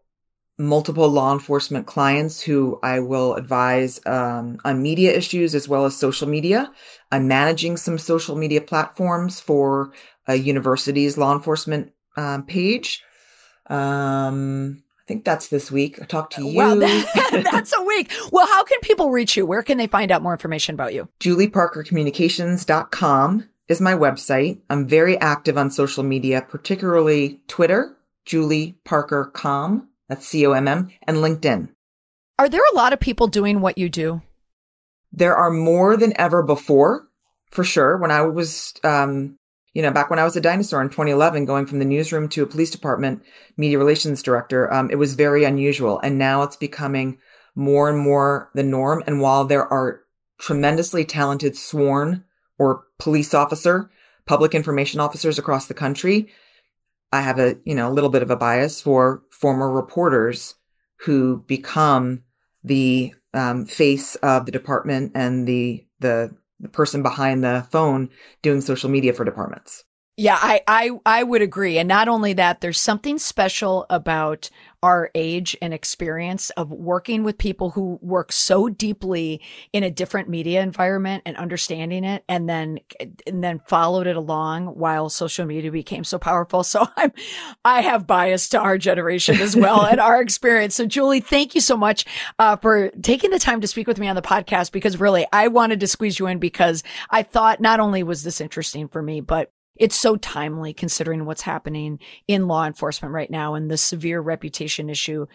multiple 0.57 1.09
law 1.09 1.33
enforcement 1.33 1.87
clients 1.87 2.41
who 2.41 2.79
I 2.83 3.01
will 3.01 3.35
advise 3.35 4.01
um, 4.07 4.59
on 4.65 4.83
media 4.83 5.13
issues 5.13 5.55
as 5.55 5.69
well 5.69 5.85
as 5.85 5.97
social 5.97 6.29
media. 6.29 6.71
I'm 7.11 7.27
managing 7.27 7.77
some 7.77 7.99
social 7.99 8.37
media 8.37 8.61
platforms 8.61 9.41
for 9.41 9.93
a 10.29 10.37
university's 10.37 11.19
law 11.19 11.33
enforcement 11.33 11.93
um, 12.17 12.45
page. 12.45 13.03
Um, 13.67 14.83
I 14.99 15.03
think 15.07 15.25
that's 15.25 15.49
this 15.49 15.71
week. 15.71 15.99
I 16.01 16.05
talked 16.05 16.35
to 16.35 16.45
you. 16.47 16.57
Well, 16.57 16.79
that, 16.79 17.49
that's 17.51 17.75
a 17.77 17.83
week. 17.83 18.13
Well, 18.33 18.47
how 18.47 18.65
can 18.65 18.81
people 18.81 19.11
reach 19.11 19.37
you? 19.37 19.45
Where 19.47 19.63
can 19.63 19.79
they 19.79 19.87
find 19.87 20.11
out 20.11 20.23
more 20.23 20.33
information 20.33 20.75
about 20.75 20.95
you? 20.95 21.09
JulieParkerCommunications.com 21.21 23.49
is 23.69 23.81
my 23.81 23.95
website. 23.95 24.61
I'm 24.69 24.87
very 24.87 25.19
active 25.19 25.57
on 25.59 25.71
social 25.71 26.05
media, 26.05 26.45
particularly 26.49 27.41
Twitter 27.49 27.97
Julie 28.25 28.79
Parker 28.85 29.31
Com, 29.33 29.89
that's 30.09 30.27
C 30.27 30.47
O 30.47 30.53
M 30.53 30.69
M, 30.69 30.91
and 31.03 31.19
LinkedIn. 31.19 31.69
Are 32.39 32.49
there 32.49 32.65
a 32.73 32.77
lot 32.77 32.93
of 32.93 33.01
people 33.01 33.27
doing 33.27 33.61
what 33.61 33.79
you 33.79 33.89
do? 33.89 34.23
There 35.13 35.37
are 35.37 35.51
more 35.51 35.97
than 35.97 36.19
ever 36.19 36.43
before, 36.43 37.07
for 37.51 37.63
sure. 37.63 37.97
When 37.97 38.11
I 38.11 38.23
was, 38.23 38.75
um, 38.83 39.39
you 39.75 39.83
know, 39.83 39.91
back 39.91 40.09
when 40.09 40.21
I 40.21 40.25
was 40.25 40.37
a 40.37 40.41
dinosaur 40.41 40.81
in 40.81 40.89
2011, 40.89 41.45
going 41.45 41.67
from 41.67 41.81
the 41.81 41.85
newsroom 41.85 42.29
to 42.31 42.45
a 42.45 42.47
police 42.47 42.71
department 42.71 43.23
media 43.57 43.77
relations 43.77 44.23
director, 44.23 44.73
um, 44.73 44.89
it 44.91 44.97
was 44.97 45.15
very 45.15 45.45
unusual. 45.45 45.99
And 46.01 46.17
now 46.17 46.43
it's 46.43 46.57
becoming 46.57 47.19
more 47.57 47.91
and 47.91 47.99
more 47.99 48.51
the 48.55 48.63
norm. 48.63 49.03
And 49.07 49.21
while 49.21 49.45
there 49.45 49.67
are 49.67 50.01
tremendously 50.39 51.05
talented 51.05 51.57
sworn 51.57 52.25
or 52.57 52.85
police 53.01 53.35
officer, 53.35 53.91
public 54.27 54.55
information 54.55 55.01
officers 55.01 55.39
across 55.41 55.67
the 55.67 55.75
country, 55.75 56.29
I 57.13 57.21
have 57.21 57.41
a, 57.41 57.57
you 57.65 57.75
know, 57.75 57.89
a 57.89 57.93
little 57.93 58.11
bit 58.11 58.23
of 58.23 58.31
a 58.31 58.37
bias 58.37 58.81
for 58.81 59.25
former 59.31 59.71
reporters 59.71 60.55
who 61.01 61.45
become 61.49 62.23
the 62.63 63.13
um, 63.35 63.67
face 63.67 64.15
of 64.17 64.47
the 64.47 64.53
department 64.53 65.13
and 65.17 65.47
the, 65.49 65.85
the 65.99 66.37
the 66.61 66.69
person 66.69 67.03
behind 67.03 67.43
the 67.43 67.67
phone 67.71 68.11
doing 68.43 68.61
social 68.61 68.91
media 68.91 69.13
for 69.13 69.25
departments. 69.25 69.85
Yeah, 70.17 70.39
I, 70.41 70.63
I 70.69 70.91
I 71.05 71.23
would 71.25 71.43
agree. 71.43 71.77
And 71.77 71.89
not 71.89 72.07
only 72.07 72.35
that, 72.35 72.61
there's 72.61 72.79
something 72.79 73.19
special 73.19 73.85
about 73.91 74.49
our 74.81 75.11
age 75.17 75.57
and 75.61 75.75
experience 75.75 76.51
of 76.51 76.71
working 76.71 77.25
with 77.25 77.37
people 77.37 77.71
who 77.71 77.99
work 78.01 78.31
so 78.31 78.69
deeply 78.69 79.41
in 79.73 79.83
a 79.83 79.91
different 79.91 80.29
media 80.29 80.63
environment 80.63 81.25
and 81.27 81.37
understanding 81.37 82.05
it 82.05 82.23
and 82.29 82.49
then 82.49 82.79
and 83.27 83.43
then 83.43 83.61
followed 83.67 84.07
it 84.07 84.15
along 84.15 84.67
while 84.67 85.09
social 85.09 85.47
media 85.47 85.73
became 85.73 86.05
so 86.05 86.17
powerful. 86.17 86.63
So 86.63 86.87
I'm 86.97 87.13
I 87.65 87.81
have 87.81 88.07
bias 88.07 88.49
to 88.51 88.61
our 88.61 88.79
generation 88.79 89.41
as 89.41 89.57
well 89.57 89.85
and 89.85 89.99
our 90.01 90.23
experience. 90.23 90.77
So 90.77 90.87
Julie, 90.87 91.21
thank 91.23 91.57
you 91.57 91.61
so 91.61 91.77
much 91.77 92.05
uh, 92.39 92.55
for 92.57 92.91
taking 93.03 93.31
the 93.31 93.41
time 93.41 93.61
to 93.63 93.67
speak 93.67 93.89
with 93.89 93.99
me 93.99 94.07
on 94.07 94.15
the 94.15 94.23
podcast 94.23 94.71
because 94.71 95.01
really 95.01 95.27
I 95.33 95.49
wanted 95.49 95.81
to 95.81 95.89
squeeze 95.89 96.21
you 96.21 96.29
in 96.29 96.39
because 96.39 96.85
I 97.11 97.25
thought 97.25 97.61
not 97.61 97.81
only 97.81 98.05
was 98.05 98.23
this 98.23 98.41
interesting 98.41 98.87
for 98.87 99.03
me, 99.03 99.21
but 99.21 99.51
it's 99.77 99.97
so 99.97 100.17
timely 100.17 100.73
considering 100.73 101.25
what's 101.25 101.43
happening 101.43 101.99
in 102.29 102.49
law 102.49 102.67
enforcement 102.67 103.15
right 103.15 103.31
now 103.31 103.55
and 103.55 103.71
the 103.71 103.77
severe 103.77 104.21
reputation 104.21 104.89
issue 104.89 105.27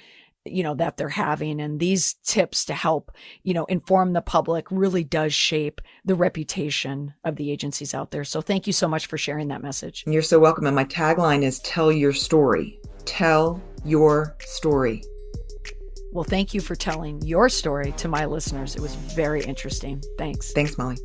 you 0.46 0.64
know 0.64 0.74
that 0.76 0.98
they're 0.98 1.10
having. 1.10 1.62
And 1.62 1.80
these 1.80 2.16
tips 2.24 2.66
to 2.66 2.74
help 2.74 3.12
you 3.44 3.54
know 3.54 3.66
inform 3.66 4.14
the 4.14 4.22
public 4.22 4.66
really 4.70 5.04
does 5.04 5.34
shape 5.34 5.82
the 6.06 6.16
reputation 6.16 7.14
of 7.24 7.36
the 7.36 7.52
agencies 7.52 7.94
out 7.94 8.12
there. 8.12 8.24
So 8.24 8.42
thank 8.42 8.68
you 8.68 8.74
so 8.74 8.88
much 8.88 9.08
for 9.08 9.18
sharing 9.18 9.50
that 9.50 9.62
message. 9.62 10.04
You're 10.08 10.22
so 10.22 10.40
welcome. 10.40 10.66
And 10.66 10.76
my 10.76 10.86
tagline 10.86 11.44
is 11.44 11.60
tell 11.60 11.92
your 11.92 12.14
story. 12.14 12.80
Tell 13.06 13.62
your 13.86 14.36
story. 14.40 15.04
Well 16.12 16.24
thank 16.24 16.54
you 16.54 16.62
for 16.62 16.76
telling 16.76 17.22
your 17.22 17.50
story 17.50 17.92
to 17.98 18.08
my 18.08 18.26
listeners. 18.26 18.76
It 18.76 18.82
was 18.82 18.96
very 18.96 19.44
interesting. 19.44 20.02
Thanks. 20.18 20.52
Thanks 20.54 20.78
molly 20.78 20.98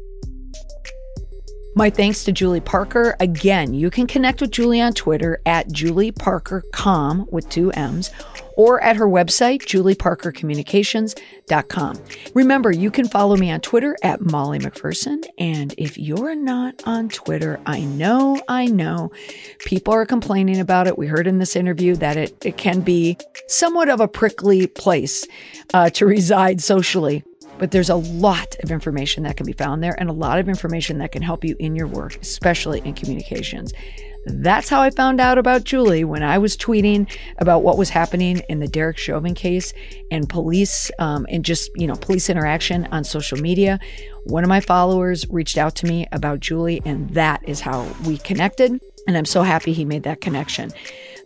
my 1.74 1.90
thanks 1.90 2.24
to 2.24 2.32
Julie 2.32 2.60
Parker. 2.60 3.16
Again, 3.20 3.74
you 3.74 3.90
can 3.90 4.06
connect 4.06 4.40
with 4.40 4.50
Julie 4.50 4.80
on 4.80 4.92
Twitter 4.92 5.40
at 5.44 5.70
Julie 5.72 6.12
Parker 6.12 6.62
Com 6.72 7.26
with 7.30 7.48
two 7.48 7.70
M's 7.72 8.10
or 8.56 8.80
at 8.82 8.96
her 8.96 9.08
website, 9.08 9.62
julieparkercommunications.com. 9.62 11.98
Remember, 12.34 12.70
you 12.70 12.90
can 12.90 13.08
follow 13.08 13.36
me 13.36 13.50
on 13.50 13.60
Twitter 13.60 13.96
at 14.02 14.20
Molly 14.20 14.60
McPherson. 14.60 15.24
And 15.38 15.74
if 15.76 15.98
you're 15.98 16.36
not 16.36 16.82
on 16.86 17.08
Twitter, 17.08 17.58
I 17.66 17.80
know, 17.80 18.40
I 18.48 18.66
know 18.66 19.10
people 19.60 19.94
are 19.94 20.06
complaining 20.06 20.60
about 20.60 20.86
it. 20.86 20.96
We 20.96 21.08
heard 21.08 21.26
in 21.26 21.38
this 21.38 21.56
interview 21.56 21.96
that 21.96 22.16
it, 22.16 22.46
it 22.46 22.56
can 22.56 22.80
be 22.80 23.18
somewhat 23.48 23.88
of 23.88 24.00
a 24.00 24.08
prickly 24.08 24.68
place 24.68 25.26
uh, 25.72 25.90
to 25.90 26.06
reside 26.14 26.60
socially. 26.60 27.24
But 27.58 27.70
there's 27.70 27.90
a 27.90 27.94
lot 27.94 28.56
of 28.62 28.70
information 28.70 29.22
that 29.24 29.36
can 29.36 29.46
be 29.46 29.52
found 29.52 29.82
there 29.82 29.94
and 29.98 30.10
a 30.10 30.12
lot 30.12 30.38
of 30.38 30.48
information 30.48 30.98
that 30.98 31.12
can 31.12 31.22
help 31.22 31.44
you 31.44 31.56
in 31.58 31.76
your 31.76 31.86
work, 31.86 32.16
especially 32.20 32.80
in 32.80 32.94
communications. 32.94 33.72
That's 34.26 34.68
how 34.68 34.80
I 34.80 34.90
found 34.90 35.20
out 35.20 35.36
about 35.36 35.64
Julie 35.64 36.04
when 36.04 36.22
I 36.22 36.38
was 36.38 36.56
tweeting 36.56 37.10
about 37.38 37.62
what 37.62 37.76
was 37.76 37.90
happening 37.90 38.38
in 38.48 38.58
the 38.58 38.66
Derek 38.66 38.96
Chauvin 38.96 39.34
case 39.34 39.72
and 40.10 40.28
police 40.28 40.90
um, 40.98 41.26
and 41.28 41.44
just, 41.44 41.70
you 41.76 41.86
know, 41.86 41.94
police 41.94 42.30
interaction 42.30 42.86
on 42.90 43.04
social 43.04 43.38
media. 43.38 43.78
One 44.24 44.42
of 44.42 44.48
my 44.48 44.60
followers 44.60 45.26
reached 45.28 45.58
out 45.58 45.74
to 45.76 45.86
me 45.86 46.06
about 46.10 46.40
Julie, 46.40 46.80
and 46.86 47.10
that 47.10 47.46
is 47.46 47.60
how 47.60 47.86
we 48.06 48.16
connected. 48.18 48.80
And 49.06 49.18
I'm 49.18 49.26
so 49.26 49.42
happy 49.42 49.74
he 49.74 49.84
made 49.84 50.04
that 50.04 50.22
connection. 50.22 50.70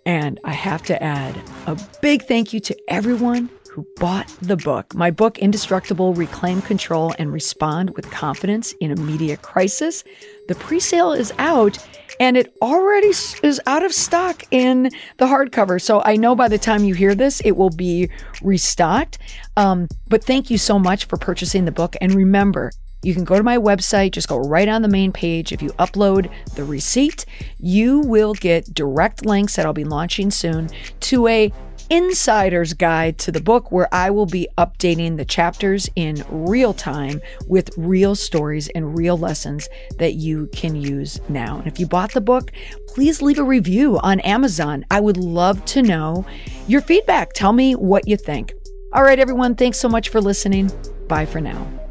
And 0.05 0.41
I 0.43 0.53
have 0.53 0.83
to 0.85 1.01
add 1.01 1.37
a 1.67 1.79
big 2.03 2.25
thank 2.25 2.53
you 2.53 2.61
to 2.61 2.77
everyone 2.89 3.51
who 3.79 3.87
bought 3.97 4.27
the 4.43 4.57
book. 4.57 4.93
My 4.95 5.11
book, 5.11 5.39
Indestructible 5.39 6.13
Reclaim 6.15 6.61
Control 6.63 7.15
and 7.19 7.33
Respond 7.33 7.91
with 7.91 8.11
Confidence 8.11 8.73
in 8.81 8.91
a 8.91 8.97
Media 8.97 9.37
Crisis. 9.37 10.03
The 10.49 10.57
pre 10.57 10.81
sale 10.81 11.13
is 11.13 11.33
out 11.39 11.79
and 12.19 12.37
it 12.37 12.53
already 12.61 13.09
is 13.09 13.61
out 13.67 13.85
of 13.85 13.93
stock 13.93 14.43
in 14.51 14.91
the 15.19 15.27
hardcover. 15.27 15.81
So 15.81 16.03
I 16.05 16.17
know 16.17 16.35
by 16.35 16.49
the 16.49 16.59
time 16.59 16.83
you 16.83 16.95
hear 16.95 17.15
this, 17.15 17.41
it 17.45 17.53
will 17.53 17.71
be 17.71 18.11
restocked. 18.43 19.19
Um, 19.57 19.87
but 20.09 20.25
thank 20.25 20.51
you 20.51 20.59
so 20.59 20.81
much 20.81 21.05
for 21.05 21.17
purchasing 21.17 21.65
the 21.65 21.71
book. 21.71 21.95
And 22.01 22.13
remember, 22.15 22.73
you 23.03 23.15
can 23.15 23.23
go 23.23 23.37
to 23.37 23.45
my 23.45 23.59
website, 23.59 24.11
just 24.11 24.27
go 24.27 24.39
right 24.39 24.67
on 24.67 24.83
the 24.83 24.89
main 24.89 25.13
page. 25.13 25.53
If 25.53 25.63
you 25.63 25.71
upload 25.75 26.33
the 26.57 26.65
receipt, 26.65 27.25
you 27.61 28.01
will 28.01 28.35
get 28.35 28.75
direct 28.75 29.25
links 29.25 29.55
that 29.55 29.67
I'll 29.67 29.73
be 29.73 29.85
launching 29.85 30.33
soon 30.33 30.69
to 31.01 31.29
a 31.29 31.53
insider's 31.91 32.75
guide 32.75 33.19
to 33.19 33.33
the 33.33 33.41
book 33.41 33.73
where 33.73 33.93
I 33.93 34.11
will 34.11 34.27
be 34.27 34.49
updating 34.59 35.17
the 35.17 35.25
chapters 35.25 35.89
in 35.97 36.25
real 36.29 36.75
time 36.75 37.21
with 37.47 37.71
real 37.77 38.15
stories 38.15 38.69
and 38.69 38.97
real 38.97 39.17
lessons 39.17 39.69
that 39.99 40.15
you 40.15 40.49
can 40.53 40.77
use 40.77 41.21
now. 41.29 41.59
And 41.59 41.67
if 41.67 41.81
you 41.81 41.87
bought 41.87 42.13
the 42.13 42.21
book, 42.21 42.53
please 42.89 43.23
leave 43.23 43.39
a 43.39 43.45
review 43.45 43.99
on 43.99 44.21
Amazon. 44.21 44.85
I 44.91 45.01
would 45.01 45.17
love 45.17 45.65
to 45.67 45.83
know 45.83 46.27
your 46.67 46.81
feedback. 46.81 47.33
Tell 47.33 47.53
me 47.53 47.75
what 47.75 48.07
you 48.07 48.17
think. 48.17 48.53
All 48.93 49.03
right, 49.03 49.19
everyone, 49.19 49.55
thanks 49.55 49.79
so 49.79 49.89
much 49.89 50.09
for 50.09 50.21
listening. 50.21 50.71
Bye 51.09 51.27
for 51.27 51.41
now. 51.41 51.88